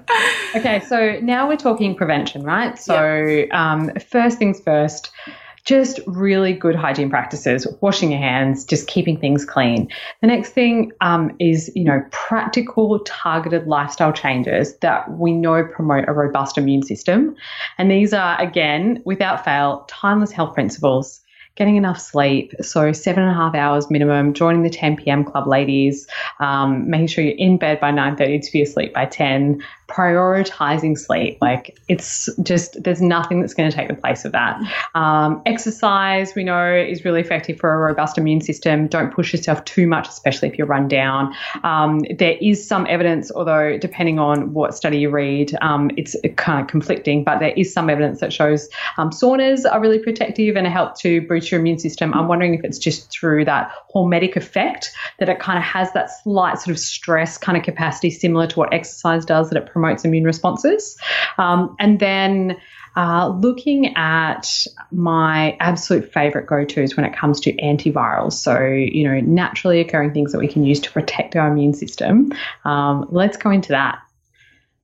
Okay, 0.54 0.80
so 0.80 1.18
now 1.22 1.48
we're 1.48 1.56
talking 1.56 1.94
prevention, 1.94 2.42
right? 2.42 2.78
So, 2.78 3.46
um, 3.52 3.90
first 4.10 4.36
things 4.36 4.60
first, 4.60 5.10
just 5.64 6.00
really 6.06 6.52
good 6.52 6.74
hygiene 6.74 7.08
practices, 7.08 7.66
washing 7.80 8.10
your 8.10 8.20
hands, 8.20 8.64
just 8.64 8.88
keeping 8.88 9.18
things 9.18 9.44
clean. 9.44 9.88
The 10.20 10.26
next 10.26 10.50
thing 10.50 10.90
um, 11.00 11.34
is, 11.38 11.70
you 11.76 11.84
know, 11.84 12.04
practical, 12.10 12.98
targeted 13.00 13.66
lifestyle 13.68 14.12
changes 14.12 14.76
that 14.78 15.10
we 15.12 15.32
know 15.32 15.64
promote 15.64 16.08
a 16.08 16.12
robust 16.12 16.58
immune 16.58 16.82
system. 16.82 17.36
And 17.78 17.90
these 17.90 18.12
are, 18.12 18.40
again, 18.40 19.02
without 19.04 19.44
fail, 19.44 19.84
timeless 19.88 20.32
health 20.32 20.54
principles. 20.54 21.20
Getting 21.54 21.76
enough 21.76 22.00
sleep, 22.00 22.54
so 22.62 22.92
seven 22.92 23.24
and 23.24 23.30
a 23.30 23.34
half 23.34 23.54
hours 23.54 23.90
minimum. 23.90 24.32
Joining 24.32 24.62
the 24.62 24.70
10 24.70 24.96
p.m. 24.96 25.22
club, 25.22 25.46
ladies. 25.46 26.08
Um, 26.40 26.88
making 26.88 27.08
sure 27.08 27.24
you're 27.24 27.36
in 27.36 27.58
bed 27.58 27.78
by 27.78 27.90
9:30 27.92 28.42
to 28.46 28.52
be 28.52 28.62
asleep 28.62 28.94
by 28.94 29.04
10 29.04 29.62
prioritizing 29.92 30.98
sleep. 30.98 31.38
Like 31.40 31.78
it's 31.88 32.28
just, 32.42 32.82
there's 32.82 33.02
nothing 33.02 33.40
that's 33.40 33.54
going 33.54 33.70
to 33.70 33.76
take 33.76 33.88
the 33.88 33.94
place 33.94 34.24
of 34.24 34.32
that. 34.32 34.58
Um, 34.94 35.42
exercise, 35.44 36.34
we 36.34 36.44
know, 36.44 36.74
is 36.74 37.04
really 37.04 37.20
effective 37.20 37.58
for 37.58 37.72
a 37.74 37.76
robust 37.76 38.16
immune 38.16 38.40
system. 38.40 38.86
Don't 38.88 39.12
push 39.12 39.32
yourself 39.32 39.64
too 39.64 39.86
much, 39.86 40.08
especially 40.08 40.48
if 40.48 40.56
you're 40.56 40.66
run 40.66 40.88
down. 40.88 41.34
Um, 41.62 42.00
there 42.18 42.36
is 42.40 42.66
some 42.66 42.86
evidence, 42.88 43.30
although 43.30 43.76
depending 43.76 44.18
on 44.18 44.54
what 44.54 44.74
study 44.74 44.98
you 44.98 45.10
read, 45.10 45.54
um, 45.60 45.90
it's 45.98 46.16
kind 46.36 46.60
of 46.62 46.68
conflicting, 46.68 47.22
but 47.22 47.40
there 47.40 47.52
is 47.54 47.72
some 47.72 47.90
evidence 47.90 48.20
that 48.20 48.32
shows 48.32 48.68
um, 48.96 49.10
saunas 49.10 49.70
are 49.70 49.80
really 49.80 49.98
protective 49.98 50.56
and 50.56 50.66
help 50.66 50.98
to 51.00 51.20
boost 51.28 51.50
your 51.50 51.60
immune 51.60 51.78
system. 51.78 52.14
I'm 52.14 52.28
wondering 52.28 52.54
if 52.54 52.64
it's 52.64 52.78
just 52.78 53.10
through 53.10 53.44
that 53.44 53.70
hormetic 53.94 54.36
effect 54.36 54.90
that 55.18 55.28
it 55.28 55.38
kind 55.38 55.58
of 55.58 55.64
has 55.64 55.92
that 55.92 56.08
slight 56.22 56.58
sort 56.58 56.70
of 56.70 56.78
stress 56.78 57.36
kind 57.36 57.58
of 57.58 57.64
capacity 57.64 58.10
similar 58.10 58.46
to 58.46 58.58
what 58.58 58.72
exercise 58.72 59.26
does, 59.26 59.50
that 59.50 59.58
it 59.58 59.66
promotes 59.66 59.81
immune 60.04 60.24
responses. 60.24 60.96
Um, 61.38 61.76
and 61.78 61.98
then 61.98 62.56
uh, 62.96 63.28
looking 63.28 63.96
at 63.96 64.66
my 64.90 65.56
absolute 65.60 66.12
favorite 66.12 66.46
go 66.46 66.64
tos 66.64 66.96
when 66.96 67.06
it 67.06 67.16
comes 67.16 67.40
to 67.40 67.52
antivirals. 67.54 68.34
So, 68.34 68.62
you 68.62 69.04
know, 69.04 69.20
naturally 69.20 69.80
occurring 69.80 70.12
things 70.12 70.32
that 70.32 70.38
we 70.38 70.48
can 70.48 70.64
use 70.64 70.80
to 70.80 70.90
protect 70.92 71.36
our 71.36 71.48
immune 71.48 71.74
system. 71.74 72.32
Um, 72.64 73.06
let's 73.10 73.36
go 73.36 73.50
into 73.50 73.70
that 73.70 74.02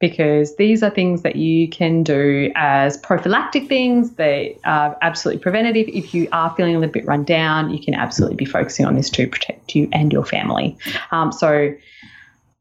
because 0.00 0.56
these 0.56 0.82
are 0.82 0.90
things 0.90 1.22
that 1.22 1.36
you 1.36 1.68
can 1.68 2.02
do 2.02 2.52
as 2.54 2.96
prophylactic 2.96 3.68
things. 3.68 4.12
They 4.12 4.58
are 4.64 4.96
absolutely 5.02 5.42
preventative. 5.42 5.88
If 5.88 6.14
you 6.14 6.28
are 6.32 6.54
feeling 6.56 6.76
a 6.76 6.78
little 6.78 6.92
bit 6.92 7.06
run 7.06 7.24
down, 7.24 7.70
you 7.70 7.82
can 7.82 7.94
absolutely 7.94 8.36
be 8.36 8.44
focusing 8.44 8.86
on 8.86 8.94
this 8.94 9.10
to 9.10 9.26
protect 9.26 9.74
you 9.74 9.88
and 9.92 10.12
your 10.12 10.24
family. 10.24 10.78
Um, 11.10 11.32
so, 11.32 11.74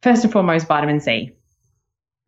first 0.01 0.23
and 0.23 0.33
foremost, 0.33 0.67
vitamin 0.67 0.99
C. 0.99 1.36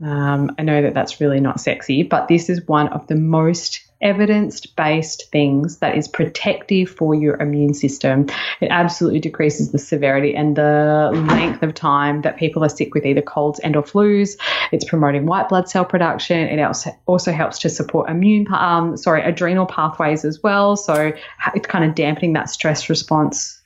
Um, 0.01 0.55
I 0.57 0.63
know 0.63 0.81
that 0.81 0.93
that's 0.93 1.19
really 1.19 1.39
not 1.39 1.59
sexy, 1.59 2.03
but 2.03 2.27
this 2.27 2.49
is 2.49 2.65
one 2.67 2.87
of 2.89 3.07
the 3.07 3.15
most 3.15 3.81
evidence 4.01 4.65
based 4.65 5.29
things 5.29 5.79
that 5.79 5.97
is 5.97 6.07
protective 6.07 6.89
for 6.89 7.13
your 7.13 7.35
immune 7.41 7.73
system. 7.73 8.27
It 8.61 8.69
absolutely 8.71 9.19
decreases 9.19 9.71
the 9.71 9.77
severity 9.77 10.33
and 10.33 10.55
the 10.55 11.11
length 11.27 11.63
of 11.63 11.73
time 11.73 12.21
that 12.21 12.37
people 12.37 12.63
are 12.63 12.69
sick 12.69 12.93
with 12.93 13.05
either 13.05 13.21
colds 13.21 13.59
and 13.59 13.75
or 13.75 13.83
flus. 13.83 14.37
It's 14.71 14.85
promoting 14.85 15.25
white 15.25 15.49
blood 15.49 15.69
cell 15.69 15.83
production. 15.83 16.47
It 16.47 16.61
also 16.61 16.91
also 17.05 17.33
helps 17.33 17.59
to 17.59 17.69
support 17.69 18.09
immune, 18.09 18.47
um, 18.53 18.95
sorry, 18.95 19.21
adrenal 19.21 19.65
pathways 19.65 20.23
as 20.23 20.41
well. 20.41 20.77
So 20.77 21.11
it's 21.53 21.67
kind 21.67 21.83
of 21.83 21.95
dampening 21.95 22.33
that 22.33 22.49
stress 22.49 22.89
response 22.89 23.59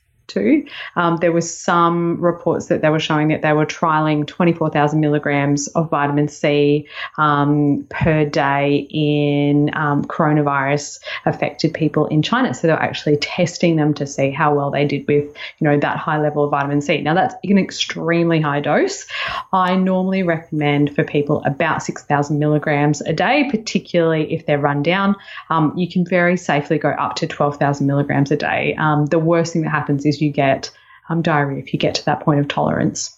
Um, 0.95 1.17
there 1.17 1.31
was 1.31 1.55
some 1.55 2.19
reports 2.21 2.67
that 2.67 2.81
they 2.81 2.89
were 2.89 2.99
showing 2.99 3.27
that 3.29 3.41
they 3.41 3.53
were 3.53 3.65
trialing 3.65 4.25
24,000 4.25 4.99
milligrams 4.99 5.67
of 5.69 5.89
vitamin 5.89 6.27
C 6.27 6.87
um, 7.17 7.85
per 7.89 8.25
day 8.25 8.87
in 8.89 9.69
um, 9.73 10.05
coronavirus 10.05 10.99
affected 11.25 11.73
people 11.73 12.07
in 12.07 12.21
China. 12.21 12.53
So 12.53 12.67
they 12.67 12.73
were 12.73 12.81
actually 12.81 13.17
testing 13.17 13.75
them 13.75 13.93
to 13.95 14.07
see 14.07 14.31
how 14.31 14.53
well 14.55 14.71
they 14.71 14.85
did 14.85 15.07
with, 15.07 15.25
you 15.25 15.67
know, 15.67 15.77
that 15.79 15.97
high 15.97 16.19
level 16.19 16.43
of 16.43 16.51
vitamin 16.51 16.81
C. 16.81 17.01
Now 17.01 17.13
that's 17.13 17.35
an 17.43 17.57
extremely 17.57 18.41
high 18.41 18.59
dose. 18.59 19.05
I 19.51 19.75
normally 19.75 20.23
recommend 20.23 20.95
for 20.95 21.03
people 21.03 21.43
about 21.45 21.83
6,000 21.83 22.39
milligrams 22.39 23.01
a 23.01 23.13
day, 23.13 23.49
particularly 23.49 24.33
if 24.33 24.45
they're 24.45 24.59
run 24.59 24.83
down. 24.83 25.15
Um, 25.49 25.73
you 25.77 25.89
can 25.89 26.05
very 26.05 26.37
safely 26.37 26.77
go 26.77 26.89
up 26.89 27.15
to 27.17 27.27
12,000 27.27 27.85
milligrams 27.85 28.31
a 28.31 28.37
day. 28.37 28.75
Um, 28.77 29.05
the 29.07 29.19
worst 29.19 29.53
thing 29.53 29.63
that 29.63 29.69
happens 29.69 30.05
is 30.05 30.12
you 30.21 30.31
get 30.31 30.71
um, 31.09 31.21
diarrhea 31.21 31.59
if 31.59 31.73
you 31.73 31.79
get 31.79 31.95
to 31.95 32.05
that 32.05 32.21
point 32.21 32.39
of 32.39 32.47
tolerance. 32.47 33.17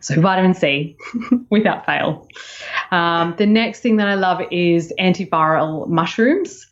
So, 0.00 0.20
vitamin 0.20 0.54
C 0.54 0.96
without 1.50 1.86
fail. 1.86 2.28
Um, 2.90 3.34
the 3.38 3.46
next 3.46 3.80
thing 3.80 3.96
that 3.96 4.08
I 4.08 4.14
love 4.14 4.42
is 4.50 4.92
antiviral 4.98 5.88
mushrooms. 5.88 6.66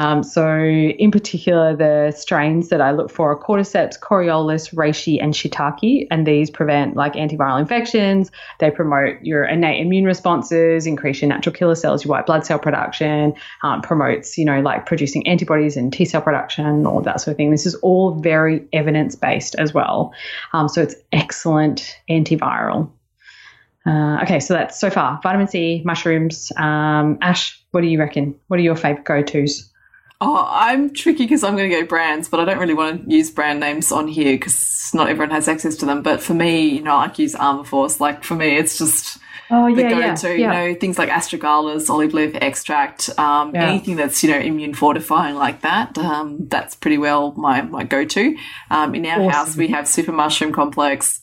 Um, 0.00 0.22
so, 0.22 0.58
in 0.58 1.10
particular, 1.10 1.76
the 1.76 2.10
strains 2.16 2.70
that 2.70 2.80
I 2.80 2.90
look 2.92 3.10
for 3.10 3.32
are 3.32 3.38
cordyceps, 3.38 4.00
coriolus, 4.00 4.74
reishi, 4.74 5.22
and 5.22 5.34
shiitake, 5.34 6.06
and 6.10 6.26
these 6.26 6.48
prevent 6.48 6.96
like 6.96 7.12
antiviral 7.12 7.60
infections. 7.60 8.30
They 8.60 8.70
promote 8.70 9.20
your 9.20 9.44
innate 9.44 9.78
immune 9.78 10.06
responses, 10.06 10.86
increase 10.86 11.20
your 11.20 11.28
natural 11.28 11.54
killer 11.54 11.74
cells, 11.74 12.02
your 12.02 12.12
white 12.12 12.24
blood 12.24 12.46
cell 12.46 12.58
production, 12.58 13.34
um, 13.62 13.82
promotes 13.82 14.38
you 14.38 14.46
know 14.46 14.62
like 14.62 14.86
producing 14.86 15.26
antibodies 15.26 15.76
and 15.76 15.92
T 15.92 16.06
cell 16.06 16.22
production, 16.22 16.86
all 16.86 17.02
that 17.02 17.20
sort 17.20 17.32
of 17.32 17.36
thing. 17.36 17.50
This 17.50 17.66
is 17.66 17.74
all 17.74 18.14
very 18.14 18.66
evidence 18.72 19.16
based 19.16 19.54
as 19.56 19.74
well. 19.74 20.14
Um, 20.54 20.70
so 20.70 20.80
it's 20.80 20.94
excellent 21.12 21.94
antiviral. 22.08 22.90
Uh, 23.84 24.20
okay, 24.22 24.40
so 24.40 24.54
that's 24.54 24.80
so 24.80 24.88
far 24.88 25.20
vitamin 25.22 25.48
C, 25.48 25.82
mushrooms. 25.84 26.52
Um, 26.56 27.18
Ash, 27.20 27.62
what 27.72 27.82
do 27.82 27.86
you 27.86 27.98
reckon? 27.98 28.34
What 28.48 28.58
are 28.58 28.62
your 28.62 28.76
favorite 28.76 29.04
go 29.04 29.22
tos? 29.22 29.69
Oh, 30.22 30.46
I'm 30.50 30.92
tricky 30.92 31.24
because 31.24 31.42
I'm 31.42 31.56
going 31.56 31.70
to 31.70 31.80
go 31.80 31.86
brands, 31.86 32.28
but 32.28 32.40
I 32.40 32.44
don't 32.44 32.58
really 32.58 32.74
want 32.74 33.08
to 33.08 33.10
use 33.14 33.30
brand 33.30 33.58
names 33.60 33.90
on 33.90 34.06
here 34.06 34.34
because 34.34 34.90
not 34.92 35.08
everyone 35.08 35.30
has 35.30 35.48
access 35.48 35.76
to 35.76 35.86
them. 35.86 36.02
But 36.02 36.22
for 36.22 36.34
me, 36.34 36.68
you 36.68 36.82
know, 36.82 36.92
I 36.96 37.06
like 37.06 37.18
use 37.18 37.34
ArmaForce. 37.34 38.00
Like 38.00 38.22
for 38.22 38.34
me, 38.34 38.58
it's 38.58 38.76
just 38.76 39.16
oh, 39.50 39.66
yeah, 39.66 39.76
the 39.76 39.82
go-to. 39.94 40.28
Yeah, 40.28 40.34
you 40.64 40.72
know, 40.72 40.78
things 40.78 40.98
like 40.98 41.08
astragalus, 41.08 41.88
olive 41.88 42.12
leaf 42.12 42.34
extract, 42.34 43.08
um, 43.18 43.54
Yeah. 43.54 43.66
anything 43.70 43.96
that's 43.96 44.22
you 44.22 44.30
know 44.30 44.38
immune 44.38 44.74
fortifying 44.74 45.36
like 45.36 45.62
that. 45.62 45.96
Um, 45.96 46.46
that's 46.48 46.74
pretty 46.74 46.98
well 46.98 47.32
my 47.38 47.62
my 47.62 47.84
go-to. 47.84 48.36
Um, 48.70 48.94
in 48.94 49.06
our 49.06 49.20
Awesome. 49.22 49.30
house, 49.30 49.56
we 49.56 49.68
have 49.68 49.88
Super 49.88 50.12
Mushroom 50.12 50.52
Complex. 50.52 51.22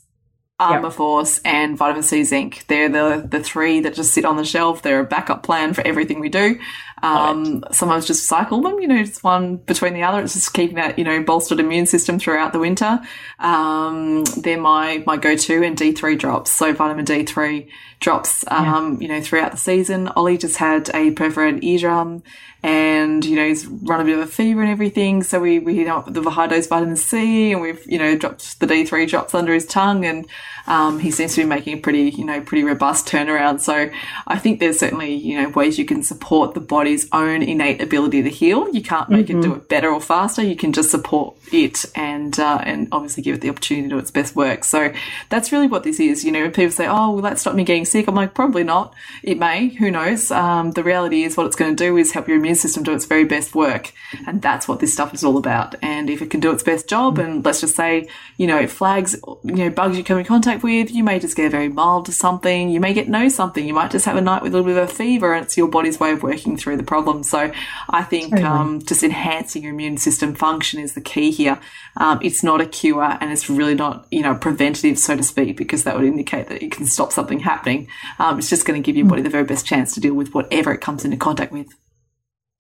ArmaForce 0.59 1.39
and 1.45 1.77
Vitamin 1.77 2.01
C 2.01 2.23
Zinc. 2.23 2.65
They're 2.67 2.89
the 2.89 3.27
the 3.29 3.43
three 3.43 3.79
that 3.81 3.93
just 3.93 4.11
sit 4.11 4.25
on 4.25 4.37
the 4.37 4.43
shelf. 4.43 4.81
They're 4.81 5.01
a 5.01 5.05
backup 5.05 5.43
plan 5.43 5.75
for 5.75 5.85
everything 5.85 6.19
we 6.19 6.29
do. 6.29 6.59
Um, 7.03 7.63
sometimes 7.71 8.07
just 8.07 8.25
cycle 8.25 8.61
them, 8.61 8.79
you 8.79 8.87
know, 8.87 9.03
just 9.03 9.23
one 9.23 9.57
between 9.57 9.93
the 9.93 10.03
other. 10.03 10.21
It's 10.21 10.33
just 10.33 10.53
keeping 10.53 10.77
that, 10.77 10.97
you 10.97 11.05
know, 11.05 11.21
bolstered 11.23 11.59
immune 11.59 11.85
system 11.85 12.17
throughout 12.17 12.53
the 12.53 12.59
winter. 12.59 12.99
Um, 13.39 14.23
they're 14.37 14.59
my, 14.59 15.03
my 15.05 15.17
go-to 15.17 15.63
and 15.63 15.77
D3 15.77 16.17
drops. 16.17 16.51
So 16.51 16.73
vitamin 16.73 17.05
D3 17.05 17.67
drops, 17.99 18.43
um, 18.47 18.99
you 19.01 19.07
know, 19.07 19.21
throughout 19.21 19.51
the 19.51 19.57
season. 19.57 20.07
Ollie 20.09 20.37
just 20.37 20.57
had 20.57 20.89
a 20.95 21.11
perforated 21.11 21.63
eardrum 21.63 22.23
and, 22.63 23.23
you 23.23 23.35
know, 23.35 23.47
he's 23.47 23.65
run 23.67 24.01
a 24.01 24.03
bit 24.03 24.17
of 24.17 24.21
a 24.21 24.27
fever 24.27 24.61
and 24.61 24.71
everything. 24.71 25.23
So 25.23 25.39
we, 25.39 25.59
we 25.59 25.75
hit 25.75 25.87
up 25.87 26.11
the 26.11 26.29
high 26.29 26.47
dose 26.47 26.67
vitamin 26.67 26.95
C 26.95 27.51
and 27.51 27.61
we've, 27.61 27.83
you 27.85 27.97
know, 27.97 28.17
dropped 28.17 28.59
the 28.59 28.65
D3 28.65 29.07
drops 29.07 29.33
under 29.33 29.53
his 29.53 29.65
tongue 29.65 30.05
and, 30.05 30.27
um, 30.67 30.99
he 30.99 31.11
seems 31.11 31.33
to 31.35 31.41
be 31.41 31.47
making 31.47 31.77
a 31.77 31.81
pretty, 31.81 32.09
you 32.09 32.25
know, 32.25 32.41
pretty 32.41 32.63
robust 32.63 33.07
turnaround. 33.07 33.61
So 33.61 33.89
I 34.27 34.37
think 34.37 34.59
there's 34.59 34.79
certainly, 34.79 35.13
you 35.13 35.41
know, 35.41 35.49
ways 35.49 35.79
you 35.79 35.85
can 35.85 36.03
support 36.03 36.53
the 36.53 36.59
body's 36.59 37.07
own 37.13 37.41
innate 37.41 37.81
ability 37.81 38.23
to 38.23 38.29
heal. 38.29 38.69
You 38.69 38.81
can't 38.81 39.09
make 39.09 39.29
it 39.29 39.41
do 39.41 39.55
it 39.55 39.69
better 39.69 39.89
or 39.89 40.01
faster. 40.01 40.43
You 40.43 40.57
can 40.57 40.73
just 40.73 40.91
support 40.91 41.35
it 41.53 41.85
and, 41.95 42.37
uh, 42.37 42.59
and 42.63 42.89
obviously 42.91 43.23
give 43.23 43.35
it 43.35 43.41
the 43.41 43.49
opportunity 43.49 43.87
to 43.87 43.95
do 43.95 43.99
its 43.99 44.11
best 44.11 44.35
work. 44.35 44.65
So 44.65 44.93
that's 45.29 45.53
really 45.53 45.67
what 45.67 45.83
this 45.83 45.99
is. 45.99 46.25
You 46.25 46.33
know, 46.33 46.49
people 46.49 46.71
say, 46.71 46.87
oh, 46.87 47.11
will 47.11 47.21
that 47.21 47.39
stop 47.39 47.55
me 47.55 47.63
getting 47.63 47.85
sick? 47.85 48.07
I'm 48.07 48.15
like, 48.15 48.33
probably 48.33 48.63
not. 48.63 48.93
It 49.23 49.39
may. 49.39 49.69
Who 49.69 49.89
knows? 49.89 50.31
Um, 50.31 50.71
the 50.71 50.83
reality 50.83 51.23
is 51.23 51.37
what 51.37 51.45
it's 51.45 51.55
going 51.55 51.75
to 51.75 51.81
do 51.81 51.95
is 51.95 52.11
help 52.11 52.27
your 52.27 52.37
immune 52.37 52.46
system 52.55 52.83
do 52.83 52.93
its 52.93 53.05
very 53.05 53.25
best 53.25 53.55
work. 53.55 53.93
And 54.25 54.41
that's 54.41 54.67
what 54.67 54.79
this 54.79 54.93
stuff 54.93 55.13
is 55.13 55.23
all 55.23 55.37
about. 55.37 55.75
And 55.81 56.09
if 56.09 56.21
it 56.21 56.29
can 56.29 56.39
do 56.39 56.51
its 56.51 56.63
best 56.63 56.87
job, 56.87 57.19
and 57.19 57.43
let's 57.43 57.61
just 57.61 57.75
say, 57.75 58.07
you 58.37 58.47
know, 58.47 58.57
it 58.57 58.69
flags, 58.69 59.15
you 59.43 59.55
know, 59.55 59.69
bugs 59.69 59.97
you 59.97 60.03
come 60.03 60.19
in 60.19 60.25
contact 60.25 60.63
with, 60.63 60.91
you 60.91 61.03
may 61.03 61.19
just 61.19 61.35
get 61.35 61.51
very 61.51 61.69
mild 61.69 62.05
to 62.05 62.11
something. 62.11 62.69
You 62.69 62.79
may 62.79 62.93
get 62.93 63.07
no 63.09 63.29
something. 63.29 63.65
You 63.65 63.73
might 63.73 63.91
just 63.91 64.05
have 64.05 64.17
a 64.17 64.21
night 64.21 64.41
with 64.41 64.53
a 64.53 64.57
little 64.57 64.71
bit 64.71 64.81
of 64.81 64.89
a 64.89 64.93
fever 64.93 65.33
and 65.33 65.45
it's 65.45 65.57
your 65.57 65.67
body's 65.67 65.99
way 65.99 66.11
of 66.11 66.23
working 66.23 66.57
through 66.57 66.77
the 66.77 66.83
problem. 66.83 67.23
So 67.23 67.51
I 67.89 68.03
think, 68.03 68.33
um, 68.41 68.81
just 68.81 69.03
enhancing 69.03 69.63
your 69.63 69.73
immune 69.73 69.97
system 69.97 70.35
function 70.35 70.79
is 70.79 70.93
the 70.93 71.01
key 71.01 71.31
here. 71.31 71.59
Um, 71.97 72.19
it's 72.21 72.43
not 72.43 72.61
a 72.61 72.65
cure 72.65 73.17
and 73.19 73.31
it's 73.31 73.49
really 73.49 73.75
not, 73.75 74.07
you 74.11 74.21
know, 74.21 74.35
preventative, 74.35 74.99
so 74.99 75.15
to 75.15 75.23
speak, 75.23 75.57
because 75.57 75.83
that 75.83 75.95
would 75.95 76.05
indicate 76.05 76.47
that 76.49 76.63
it 76.63 76.71
can 76.71 76.85
stop 76.85 77.11
something 77.11 77.39
happening. 77.39 77.87
Um, 78.19 78.39
it's 78.39 78.49
just 78.49 78.65
going 78.65 78.81
to 78.81 78.85
give 78.85 78.95
your 78.95 79.07
body 79.07 79.21
the 79.21 79.29
very 79.29 79.43
best 79.43 79.65
chance 79.65 79.93
to 79.95 79.99
deal 79.99 80.13
with 80.13 80.33
whatever 80.33 80.71
it 80.71 80.81
comes 80.81 81.05
into 81.05 81.17
contact 81.17 81.51
with. 81.51 81.67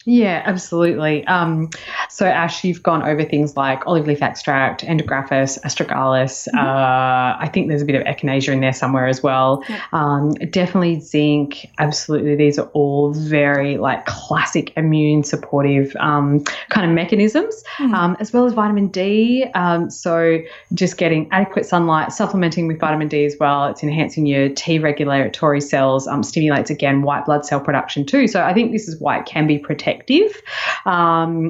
Yeah, 0.09 0.41
absolutely. 0.45 1.27
Um, 1.27 1.69
so, 2.07 2.25
Ash, 2.25 2.63
you've 2.63 2.81
gone 2.81 3.03
over 3.03 3.25
things 3.25 3.57
like 3.57 3.85
olive 3.85 4.07
leaf 4.07 4.21
extract, 4.21 4.81
andrographis, 4.83 5.59
astragalus. 5.65 6.47
Uh, 6.47 7.35
I 7.37 7.49
think 7.53 7.67
there's 7.67 7.81
a 7.81 7.85
bit 7.85 7.95
of 7.95 8.03
echinacea 8.03 8.53
in 8.53 8.61
there 8.61 8.71
somewhere 8.71 9.07
as 9.07 9.21
well. 9.21 9.65
Um, 9.91 10.31
definitely 10.49 11.01
zinc. 11.01 11.67
Absolutely, 11.77 12.37
these 12.37 12.57
are 12.57 12.67
all 12.67 13.11
very 13.11 13.77
like 13.77 14.05
classic 14.05 14.71
immune 14.77 15.25
supportive 15.25 15.93
um, 15.99 16.41
kind 16.69 16.89
of 16.89 16.95
mechanisms, 16.95 17.61
um, 17.79 18.15
as 18.21 18.31
well 18.31 18.45
as 18.45 18.53
vitamin 18.53 18.87
D. 18.87 19.43
Um, 19.55 19.89
so, 19.89 20.39
just 20.73 20.97
getting 20.97 21.27
adequate 21.33 21.65
sunlight, 21.65 22.13
supplementing 22.13 22.67
with 22.67 22.79
vitamin 22.79 23.09
D 23.09 23.25
as 23.25 23.35
well. 23.41 23.67
It's 23.67 23.83
enhancing 23.83 24.25
your 24.25 24.47
T 24.47 24.79
regulatory 24.79 25.59
cells, 25.59 26.07
um, 26.07 26.23
stimulates 26.23 26.69
again 26.69 27.01
white 27.01 27.25
blood 27.25 27.45
cell 27.45 27.59
production 27.59 28.05
too. 28.05 28.29
So, 28.29 28.41
I 28.41 28.53
think 28.53 28.71
this 28.71 28.87
is 28.87 29.01
why 29.01 29.19
it 29.19 29.25
can 29.25 29.47
be 29.47 29.59
protective. 29.97 30.41
Um, 30.85 31.49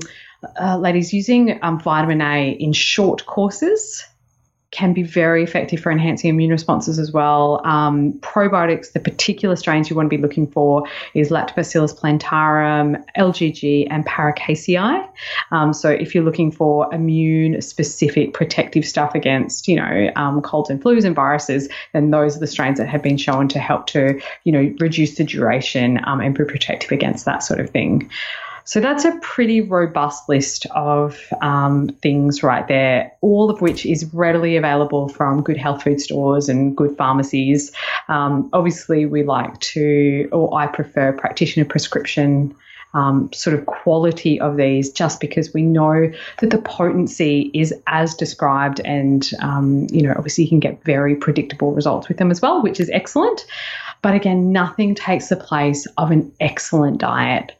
uh, 0.59 0.77
ladies, 0.77 1.13
using 1.13 1.59
um, 1.61 1.79
vitamin 1.79 2.21
A 2.21 2.51
in 2.51 2.73
short 2.73 3.25
courses 3.25 4.03
can 4.77 4.93
be 4.93 5.01
very 5.01 5.43
effective 5.43 5.79
for 5.79 5.91
enhancing 5.91 6.29
immune 6.29 6.51
responses 6.51 6.99
as 6.99 7.11
well. 7.11 7.65
Um, 7.65 8.13
probiotics, 8.19 8.91
the 8.91 8.99
particular 8.99 9.55
strains 9.55 9.89
you 9.89 9.95
want 9.95 10.05
to 10.05 10.15
be 10.15 10.21
looking 10.21 10.45
for 10.45 10.87
is 11.15 11.29
Lactobacillus 11.29 11.97
plantarum, 11.97 13.03
LGG, 13.17 13.87
and 13.89 14.05
Paracasei. 14.05 15.03
Um, 15.51 15.73
so 15.73 15.89
if 15.89 16.13
you're 16.13 16.23
looking 16.23 16.51
for 16.51 16.93
immune 16.93 17.59
specific 17.59 18.35
protective 18.35 18.85
stuff 18.85 19.15
against, 19.15 19.67
you 19.67 19.77
know, 19.77 20.11
um, 20.15 20.43
colds 20.43 20.69
and 20.69 20.79
flus 20.79 21.05
and 21.05 21.15
viruses, 21.15 21.67
then 21.93 22.11
those 22.11 22.37
are 22.37 22.39
the 22.39 22.45
strains 22.45 22.77
that 22.77 22.87
have 22.87 23.01
been 23.01 23.17
shown 23.17 23.47
to 23.47 23.57
help 23.57 23.87
to, 23.87 24.21
you 24.43 24.51
know, 24.51 24.71
reduce 24.79 25.15
the 25.15 25.23
duration 25.23 25.99
um, 26.05 26.21
and 26.21 26.37
be 26.37 26.43
protective 26.43 26.91
against 26.91 27.25
that 27.25 27.41
sort 27.41 27.59
of 27.59 27.71
thing. 27.71 28.11
So 28.67 28.81
that's 28.81 29.05
a 29.05 29.17
pretty 29.21 29.61
robust 29.61 30.27
list 30.27 30.67
of 30.75 31.17
um, 31.41 31.87
things 32.01 32.43
right 32.43 32.67
there, 32.67 33.13
all 33.21 33.49
of 33.49 33.61
which 33.61 33.85
is 33.85 34.13
readily 34.13 34.57
available 34.57 35.07
from 35.07 35.41
good 35.41 35.55
health 35.55 35.83
food 35.83 36.01
stores 36.01 36.49
and 36.49 36.75
good 36.75 36.97
pharmacies. 36.97 37.71
Um, 38.09 38.49
obviously, 38.51 39.05
we 39.05 39.23
like 39.23 39.57
to, 39.61 40.27
or 40.33 40.53
I 40.53 40.67
prefer 40.67 41.13
practitioner 41.13 41.65
prescription. 41.65 42.53
Um, 42.93 43.31
sort 43.33 43.59
of 43.59 43.65
quality 43.65 44.39
of 44.39 44.55
these, 44.55 44.91
just 44.91 45.19
because 45.19 45.53
we 45.53 45.61
know 45.61 46.09
that 46.39 46.49
the 46.49 46.57
potency 46.57 47.51
is 47.53 47.73
as 47.85 48.15
described, 48.15 48.79
and 48.83 49.29
um, 49.39 49.87
you 49.91 50.01
know, 50.01 50.13
obviously, 50.17 50.45
you 50.45 50.49
can 50.49 50.61
get 50.61 50.83
very 50.83 51.13
predictable 51.15 51.73
results 51.73 52.07
with 52.07 52.17
them 52.17 52.31
as 52.31 52.41
well, 52.41 52.63
which 52.63 52.79
is 52.79 52.89
excellent. 52.89 53.45
But 54.01 54.15
again, 54.15 54.51
nothing 54.51 54.95
takes 54.95 55.29
the 55.29 55.35
place 55.35 55.87
of 55.97 56.11
an 56.11 56.31
excellent 56.39 56.99
diet. 56.99 57.53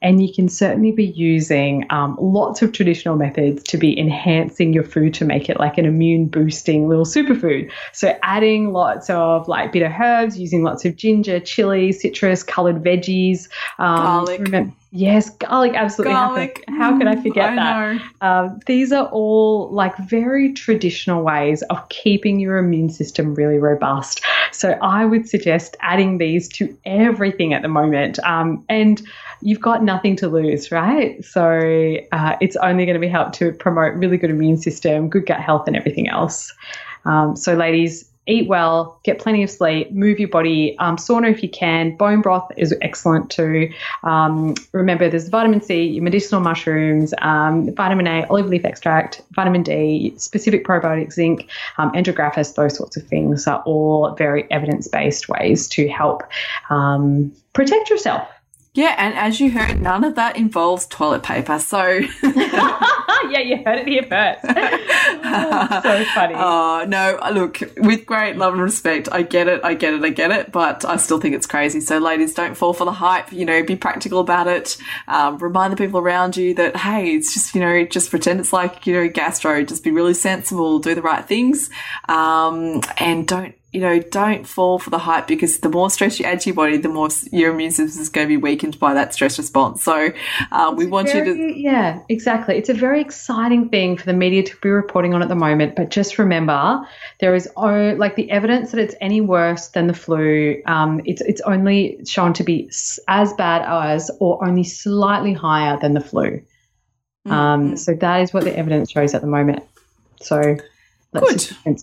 And 0.00 0.24
you 0.24 0.32
can 0.32 0.48
certainly 0.48 0.92
be 0.92 1.06
using 1.06 1.84
um, 1.90 2.16
lots 2.20 2.62
of 2.62 2.72
traditional 2.72 3.16
methods 3.16 3.62
to 3.64 3.76
be 3.76 3.98
enhancing 3.98 4.72
your 4.72 4.84
food 4.84 5.14
to 5.14 5.24
make 5.24 5.48
it 5.48 5.58
like 5.58 5.78
an 5.78 5.84
immune 5.84 6.26
boosting 6.26 6.88
little 6.88 7.04
superfood. 7.04 7.70
So, 7.92 8.16
adding 8.22 8.72
lots 8.72 9.10
of 9.10 9.48
like 9.48 9.72
bitter 9.72 9.94
herbs, 10.00 10.38
using 10.38 10.62
lots 10.62 10.84
of 10.84 10.94
ginger, 10.94 11.40
chili, 11.40 11.90
citrus, 11.90 12.44
colored 12.44 12.84
veggies, 12.84 13.48
um, 13.78 13.96
Garlic. 14.26 14.40
remem- 14.42 14.72
yes, 14.90 15.30
garlic, 15.30 15.74
absolutely. 15.74 16.14
How 16.14 16.34
could- 16.34 16.64
How 16.68 16.96
could, 16.98 17.06
I 17.06 17.16
forget 17.16 17.50
I 17.50 17.54
that? 17.56 17.94
know. 17.94 18.00
Um, 18.20 18.60
these 18.66 18.92
are 18.92 19.06
all 19.06 19.68
like 19.70 19.96
very 19.98 20.52
traditional 20.52 21.22
ways 21.22 21.62
of 21.62 21.88
keeping 21.88 22.38
your 22.40 22.58
immune 22.58 22.88
system 22.88 23.34
really 23.34 23.58
robust. 23.58 24.22
So 24.52 24.78
I 24.82 25.04
would 25.04 25.28
suggest 25.28 25.76
adding 25.80 26.18
these 26.18 26.48
to 26.50 26.76
everything 26.84 27.52
at 27.52 27.62
the 27.62 27.68
moment. 27.68 28.18
Um, 28.20 28.64
and 28.68 29.02
you've 29.42 29.60
got 29.60 29.82
nothing 29.82 30.16
to 30.16 30.28
lose, 30.28 30.70
right? 30.72 31.22
So 31.24 31.96
uh, 32.12 32.36
it's 32.40 32.56
only 32.56 32.84
going 32.86 32.94
to 32.94 33.00
be 33.00 33.08
helped 33.08 33.34
to 33.36 33.52
promote 33.52 33.94
really 33.94 34.16
good 34.16 34.30
immune 34.30 34.56
system, 34.56 35.08
good 35.08 35.26
gut 35.26 35.40
health, 35.40 35.66
and 35.66 35.76
everything 35.76 36.08
else. 36.08 36.52
Um, 37.04 37.36
so, 37.36 37.54
ladies, 37.54 38.07
eat 38.28 38.48
well, 38.48 39.00
get 39.02 39.18
plenty 39.18 39.42
of 39.42 39.50
sleep, 39.50 39.90
move 39.90 40.18
your 40.18 40.28
body, 40.28 40.76
um, 40.78 40.96
sauna 40.96 41.30
if 41.30 41.42
you 41.42 41.48
can. 41.48 41.96
Bone 41.96 42.20
broth 42.20 42.50
is 42.56 42.74
excellent 42.82 43.30
too. 43.30 43.72
Um, 44.04 44.54
remember, 44.72 45.08
there's 45.08 45.28
vitamin 45.28 45.60
C, 45.60 45.98
medicinal 46.00 46.40
mushrooms, 46.40 47.14
um, 47.18 47.74
vitamin 47.74 48.06
A, 48.06 48.26
olive 48.26 48.46
leaf 48.46 48.64
extract, 48.64 49.22
vitamin 49.32 49.62
D, 49.62 50.14
specific 50.16 50.64
probiotic 50.64 51.12
zinc, 51.12 51.48
um, 51.78 51.90
andrographis, 51.92 52.54
those 52.54 52.76
sorts 52.76 52.96
of 52.96 53.06
things 53.06 53.46
are 53.46 53.62
all 53.62 54.14
very 54.14 54.48
evidence 54.50 54.86
based 54.88 55.28
ways 55.28 55.68
to 55.68 55.88
help 55.88 56.22
um, 56.70 57.32
protect 57.52 57.90
yourself. 57.90 58.28
Yeah, 58.78 58.94
and 58.96 59.14
as 59.14 59.40
you 59.40 59.50
heard, 59.50 59.82
none 59.82 60.04
of 60.04 60.14
that 60.14 60.36
involves 60.36 60.86
toilet 60.86 61.24
paper. 61.24 61.58
So, 61.58 61.82
yeah, 62.22 63.40
you 63.40 63.56
heard 63.64 63.80
it 63.80 63.88
here 63.88 64.04
first. 64.04 64.38
Oh, 64.44 65.80
so 65.82 66.04
funny. 66.14 66.34
Oh, 66.36 66.84
no, 66.86 67.18
look, 67.32 67.58
with 67.78 68.06
great 68.06 68.36
love 68.36 68.52
and 68.52 68.62
respect, 68.62 69.08
I 69.10 69.22
get 69.22 69.48
it, 69.48 69.64
I 69.64 69.74
get 69.74 69.94
it, 69.94 70.04
I 70.04 70.10
get 70.10 70.30
it, 70.30 70.52
but 70.52 70.84
I 70.84 70.96
still 70.96 71.18
think 71.18 71.34
it's 71.34 71.44
crazy. 71.44 71.80
So, 71.80 71.98
ladies, 71.98 72.34
don't 72.34 72.56
fall 72.56 72.72
for 72.72 72.84
the 72.84 72.92
hype. 72.92 73.32
You 73.32 73.44
know, 73.44 73.64
be 73.64 73.74
practical 73.74 74.20
about 74.20 74.46
it. 74.46 74.76
Um, 75.08 75.38
remind 75.38 75.72
the 75.72 75.76
people 75.76 75.98
around 75.98 76.36
you 76.36 76.54
that, 76.54 76.76
hey, 76.76 77.16
it's 77.16 77.34
just, 77.34 77.56
you 77.56 77.60
know, 77.60 77.84
just 77.84 78.10
pretend 78.10 78.38
it's 78.38 78.52
like, 78.52 78.86
you 78.86 78.94
know, 78.94 79.08
gastro. 79.08 79.64
Just 79.64 79.82
be 79.82 79.90
really 79.90 80.14
sensible, 80.14 80.78
do 80.78 80.94
the 80.94 81.02
right 81.02 81.26
things, 81.26 81.68
um, 82.08 82.80
and 82.98 83.26
don't 83.26 83.56
you 83.72 83.80
know, 83.80 84.00
don't 84.00 84.46
fall 84.46 84.78
for 84.78 84.88
the 84.88 84.98
hype 84.98 85.26
because 85.26 85.58
the 85.58 85.68
more 85.68 85.90
stress 85.90 86.18
you 86.18 86.24
add 86.24 86.40
to 86.40 86.48
your 86.48 86.56
body, 86.56 86.78
the 86.78 86.88
more 86.88 87.08
your 87.30 87.52
immune 87.52 87.70
system 87.70 88.00
is 88.00 88.08
going 88.08 88.26
to 88.26 88.28
be 88.28 88.38
weakened 88.38 88.78
by 88.78 88.94
that 88.94 89.12
stress 89.12 89.36
response. 89.36 89.84
So 89.84 90.10
uh, 90.50 90.72
we 90.74 90.86
want 90.86 91.08
very, 91.08 91.28
you 91.28 91.34
to. 91.34 91.60
Yeah, 91.60 92.00
exactly. 92.08 92.56
It's 92.56 92.70
a 92.70 92.74
very 92.74 93.02
exciting 93.02 93.68
thing 93.68 93.98
for 93.98 94.06
the 94.06 94.14
media 94.14 94.42
to 94.42 94.56
be 94.62 94.70
reporting 94.70 95.12
on 95.12 95.22
at 95.22 95.28
the 95.28 95.34
moment. 95.34 95.76
But 95.76 95.90
just 95.90 96.18
remember, 96.18 96.80
there 97.20 97.34
is 97.34 97.46
oh, 97.58 97.94
like 97.98 98.16
the 98.16 98.30
evidence 98.30 98.70
that 98.70 98.80
it's 98.80 98.94
any 99.02 99.20
worse 99.20 99.68
than 99.68 99.86
the 99.86 99.94
flu. 99.94 100.62
Um, 100.64 101.02
it's 101.04 101.20
it's 101.20 101.42
only 101.42 102.00
shown 102.06 102.32
to 102.34 102.44
be 102.44 102.70
as 103.06 103.34
bad 103.34 103.62
as 103.68 104.10
or 104.18 104.42
only 104.46 104.64
slightly 104.64 105.34
higher 105.34 105.78
than 105.78 105.92
the 105.92 106.00
flu. 106.00 106.40
Mm-hmm. 107.26 107.32
Um, 107.32 107.76
so 107.76 107.92
that 107.92 108.22
is 108.22 108.32
what 108.32 108.44
the 108.44 108.56
evidence 108.56 108.90
shows 108.90 109.12
at 109.12 109.20
the 109.20 109.26
moment. 109.26 109.62
So 110.22 110.56
let's 111.12 111.52
Good 111.64 111.82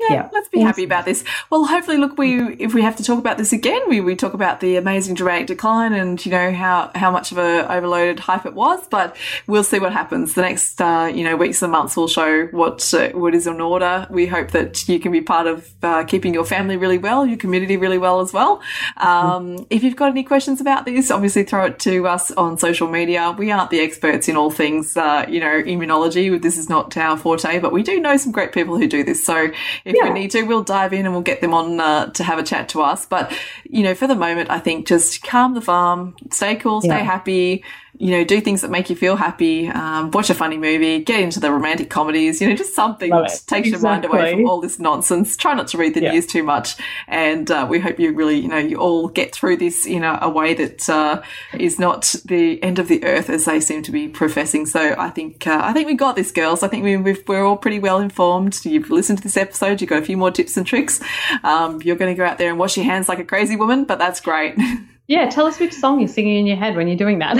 yeah, 0.00 0.14
yeah, 0.14 0.28
let's 0.32 0.48
be 0.48 0.60
happy 0.60 0.84
about 0.84 1.04
this. 1.04 1.24
Well, 1.50 1.64
hopefully, 1.64 1.98
look, 1.98 2.16
we 2.16 2.54
if 2.54 2.72
we 2.72 2.82
have 2.82 2.96
to 2.96 3.04
talk 3.04 3.18
about 3.18 3.36
this 3.36 3.52
again, 3.52 3.82
we, 3.88 4.00
we 4.00 4.16
talk 4.16 4.32
about 4.32 4.60
the 4.60 4.76
amazing 4.76 5.14
dramatic 5.14 5.46
decline 5.46 5.92
and 5.92 6.24
you 6.24 6.32
know 6.32 6.52
how 6.52 6.90
how 6.94 7.10
much 7.10 7.32
of 7.32 7.38
a 7.38 7.70
overloaded 7.70 8.20
hype 8.20 8.46
it 8.46 8.54
was. 8.54 8.86
But 8.88 9.16
we'll 9.46 9.64
see 9.64 9.78
what 9.78 9.92
happens. 9.92 10.34
The 10.34 10.42
next 10.42 10.80
uh, 10.80 11.10
you 11.14 11.24
know 11.24 11.36
weeks 11.36 11.62
and 11.62 11.70
months 11.70 11.96
will 11.96 12.08
show 12.08 12.46
what 12.46 12.92
uh, 12.94 13.10
what 13.10 13.34
is 13.34 13.46
in 13.46 13.60
order. 13.60 14.06
We 14.10 14.26
hope 14.26 14.52
that 14.52 14.88
you 14.88 14.98
can 15.00 15.12
be 15.12 15.20
part 15.20 15.46
of 15.46 15.70
uh, 15.82 16.04
keeping 16.04 16.32
your 16.32 16.44
family 16.44 16.76
really 16.76 16.98
well, 16.98 17.26
your 17.26 17.38
community 17.38 17.76
really 17.76 17.98
well 17.98 18.20
as 18.20 18.32
well. 18.32 18.62
Um, 18.96 19.56
mm-hmm. 19.56 19.64
If 19.70 19.82
you've 19.82 19.96
got 19.96 20.10
any 20.10 20.22
questions 20.22 20.60
about 20.60 20.86
this, 20.86 21.10
obviously 21.10 21.42
throw 21.44 21.66
it 21.66 21.78
to 21.80 22.06
us 22.06 22.30
on 22.32 22.56
social 22.58 22.88
media. 22.88 23.34
We 23.36 23.50
aren't 23.50 23.70
the 23.70 23.80
experts 23.80 24.28
in 24.28 24.36
all 24.36 24.50
things 24.50 24.96
uh, 24.96 25.26
you 25.28 25.40
know 25.40 25.62
immunology. 25.62 26.40
This 26.40 26.56
is 26.56 26.68
not 26.70 26.96
our 26.96 27.18
forte, 27.18 27.58
but 27.58 27.72
we 27.72 27.82
do 27.82 28.00
know 28.00 28.16
some 28.16 28.32
great 28.32 28.52
people 28.52 28.78
who 28.78 28.86
do 28.86 29.04
this. 29.04 29.24
So 29.24 29.50
if 29.90 29.96
yeah. 29.96 30.12
we 30.12 30.18
need 30.18 30.30
to, 30.30 30.42
we'll 30.42 30.64
dive 30.64 30.92
in 30.92 31.04
and 31.04 31.12
we'll 31.12 31.22
get 31.22 31.40
them 31.40 31.52
on 31.52 31.80
uh, 31.80 32.06
to 32.12 32.24
have 32.24 32.38
a 32.38 32.42
chat 32.42 32.68
to 32.70 32.82
us. 32.82 33.06
But, 33.06 33.32
you 33.64 33.82
know, 33.82 33.94
for 33.94 34.06
the 34.06 34.14
moment, 34.14 34.50
I 34.50 34.58
think 34.58 34.86
just 34.86 35.22
calm 35.22 35.54
the 35.54 35.60
farm, 35.60 36.16
stay 36.30 36.56
cool, 36.56 36.80
stay 36.80 36.88
yeah. 36.88 36.98
happy, 36.98 37.64
you 38.00 38.12
know, 38.12 38.24
do 38.24 38.40
things 38.40 38.62
that 38.62 38.70
make 38.70 38.88
you 38.88 38.96
feel 38.96 39.14
happy, 39.14 39.68
um, 39.68 40.10
watch 40.12 40.30
a 40.30 40.34
funny 40.34 40.56
movie, 40.56 41.00
get 41.00 41.20
into 41.20 41.38
the 41.38 41.52
romantic 41.52 41.90
comedies, 41.90 42.40
you 42.40 42.48
know, 42.48 42.56
just 42.56 42.74
something 42.74 43.10
that 43.10 43.28
takes 43.46 43.68
exactly. 43.68 43.70
your 43.70 43.80
mind 43.82 44.04
away 44.06 44.32
from 44.32 44.48
all 44.48 44.58
this 44.58 44.78
nonsense. 44.78 45.36
Try 45.36 45.52
not 45.52 45.68
to 45.68 45.78
read 45.78 45.92
the 45.92 46.00
yeah. 46.00 46.12
news 46.12 46.26
too 46.26 46.42
much. 46.42 46.76
And 47.08 47.50
uh, 47.50 47.66
we 47.68 47.78
hope 47.78 48.00
you 48.00 48.14
really, 48.14 48.38
you 48.38 48.48
know, 48.48 48.56
you 48.56 48.78
all 48.78 49.08
get 49.08 49.34
through 49.34 49.58
this 49.58 49.84
in 49.84 50.02
a, 50.02 50.18
a 50.22 50.30
way 50.30 50.54
that 50.54 50.88
uh, 50.88 51.20
is 51.52 51.78
not 51.78 52.14
the 52.24 52.62
end 52.62 52.78
of 52.78 52.88
the 52.88 53.04
earth 53.04 53.28
as 53.28 53.44
they 53.44 53.60
seem 53.60 53.82
to 53.82 53.92
be 53.92 54.08
professing. 54.08 54.64
So 54.64 54.94
I 54.96 55.10
think, 55.10 55.46
uh, 55.46 55.60
I 55.62 55.74
think 55.74 55.86
we 55.86 55.92
got 55.94 56.16
this, 56.16 56.32
girls. 56.32 56.62
I 56.62 56.68
think 56.68 56.84
we, 56.84 56.94
are 57.36 57.44
all 57.44 57.58
pretty 57.58 57.80
well 57.80 57.98
informed. 57.98 58.64
You've 58.64 58.88
listened 58.88 59.18
to 59.18 59.24
this 59.24 59.36
episode. 59.36 59.82
You've 59.82 59.90
got 59.90 60.02
a 60.02 60.06
few 60.06 60.16
more 60.16 60.30
tips 60.30 60.56
and 60.56 60.66
tricks. 60.66 61.00
Um, 61.44 61.82
you're 61.82 61.96
going 61.96 62.14
to 62.14 62.16
go 62.16 62.24
out 62.24 62.38
there 62.38 62.48
and 62.48 62.58
wash 62.58 62.78
your 62.78 62.86
hands 62.86 63.10
like 63.10 63.18
a 63.18 63.24
crazy 63.24 63.56
woman, 63.56 63.84
but 63.84 63.98
that's 63.98 64.22
great. 64.22 64.56
Yeah, 65.10 65.28
tell 65.28 65.46
us 65.46 65.58
which 65.58 65.72
song 65.72 65.98
you're 65.98 66.06
singing 66.06 66.36
in 66.36 66.46
your 66.46 66.56
head 66.56 66.76
when 66.76 66.86
you're 66.86 66.96
doing 66.96 67.18
that. 67.18 67.36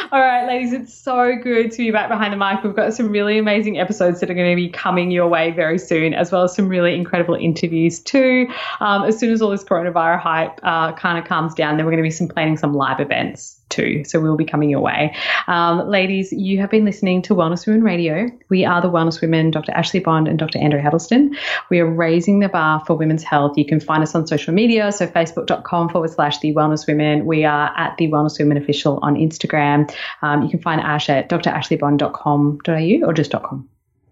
All 0.10 0.20
right, 0.20 0.48
ladies, 0.48 0.72
it's 0.72 0.92
so 0.92 1.36
good 1.36 1.70
to 1.70 1.78
be 1.78 1.92
back 1.92 2.08
behind 2.08 2.32
the 2.32 2.36
mic. 2.36 2.64
We've 2.64 2.74
got 2.74 2.92
some 2.92 3.12
really 3.12 3.38
amazing 3.38 3.78
episodes 3.78 4.18
that 4.18 4.32
are 4.32 4.34
going 4.34 4.50
to 4.50 4.56
be 4.56 4.68
coming 4.68 5.12
your 5.12 5.28
way 5.28 5.52
very 5.52 5.78
soon, 5.78 6.12
as 6.12 6.32
well 6.32 6.42
as 6.42 6.56
some 6.56 6.66
really 6.66 6.92
incredible 6.96 7.36
interviews 7.36 8.00
too. 8.00 8.48
Um, 8.80 9.04
as 9.04 9.16
soon 9.16 9.30
as 9.30 9.40
all 9.40 9.50
this 9.50 9.62
coronavirus 9.62 10.22
hype 10.22 10.58
uh, 10.64 10.92
kind 10.94 11.16
of 11.16 11.24
calms 11.24 11.54
down, 11.54 11.76
then 11.76 11.86
we're 11.86 11.92
going 11.92 12.02
to 12.02 12.06
be 12.08 12.10
some 12.10 12.26
planning 12.26 12.56
some 12.56 12.74
live 12.74 12.98
events 12.98 13.60
too. 13.74 14.04
So 14.04 14.20
we'll 14.20 14.36
be 14.36 14.44
coming 14.44 14.70
your 14.70 14.80
way. 14.80 15.14
Um, 15.48 15.88
ladies, 15.88 16.32
you 16.32 16.60
have 16.60 16.70
been 16.70 16.84
listening 16.84 17.22
to 17.22 17.34
Wellness 17.34 17.66
Women 17.66 17.82
Radio. 17.82 18.28
We 18.48 18.64
are 18.64 18.80
the 18.80 18.90
Wellness 18.90 19.20
Women, 19.20 19.50
Dr. 19.50 19.72
Ashley 19.72 20.00
Bond 20.00 20.28
and 20.28 20.38
Dr. 20.38 20.58
Andrea 20.58 20.82
Huddleston. 20.82 21.36
We 21.70 21.80
are 21.80 21.86
raising 21.86 22.38
the 22.38 22.48
bar 22.48 22.82
for 22.86 22.96
women's 22.96 23.24
health. 23.24 23.58
You 23.58 23.66
can 23.66 23.80
find 23.80 24.02
us 24.02 24.14
on 24.14 24.26
social 24.26 24.54
media. 24.54 24.92
So 24.92 25.06
facebook.com 25.06 25.88
forward 25.88 26.10
slash 26.10 26.38
the 26.38 26.54
Wellness 26.54 26.86
Women. 26.86 27.26
We 27.26 27.44
are 27.44 27.72
at 27.76 27.96
the 27.98 28.08
Wellness 28.08 28.38
Women 28.38 28.56
official 28.56 28.98
on 29.02 29.16
Instagram. 29.16 29.92
Um, 30.22 30.42
you 30.42 30.48
can 30.48 30.60
find 30.60 30.80
Ash 30.80 31.10
at 31.10 31.28
drashleyBond.com.au 31.28 33.06
or 33.06 33.12
just 33.12 33.32
.com. 33.32 33.68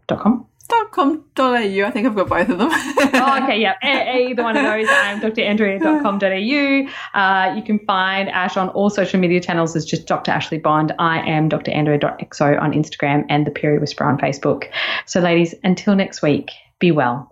.com? 0.08 0.46
.com.au. 0.68 1.42
I 1.42 1.90
think 1.90 2.06
I've 2.06 2.14
got 2.14 2.28
both 2.28 2.48
of 2.48 2.58
them. 2.58 2.68
oh, 2.70 3.40
okay, 3.42 3.60
yeah. 3.60 3.74
either 3.82 4.42
one 4.42 4.56
of 4.56 4.62
those. 4.62 4.86
I'm 4.88 5.20
drandrea.com.au. 5.20 7.18
Uh, 7.20 7.54
you 7.54 7.62
can 7.62 7.78
find 7.80 8.28
Ash 8.28 8.56
on 8.56 8.68
all 8.70 8.90
social 8.90 9.20
media 9.20 9.40
channels 9.40 9.74
as 9.76 9.84
just 9.84 10.06
Dr. 10.06 10.30
Ashley 10.30 10.58
Bond. 10.58 10.92
I 10.98 11.20
am 11.28 11.48
drandrea.exo 11.48 12.60
on 12.60 12.72
Instagram 12.72 13.24
and 13.28 13.46
The 13.46 13.50
Period 13.50 13.80
Whisperer 13.80 14.08
on 14.08 14.18
Facebook. 14.18 14.68
So, 15.06 15.20
ladies, 15.20 15.54
until 15.64 15.94
next 15.94 16.22
week, 16.22 16.50
be 16.78 16.90
well. 16.90 17.31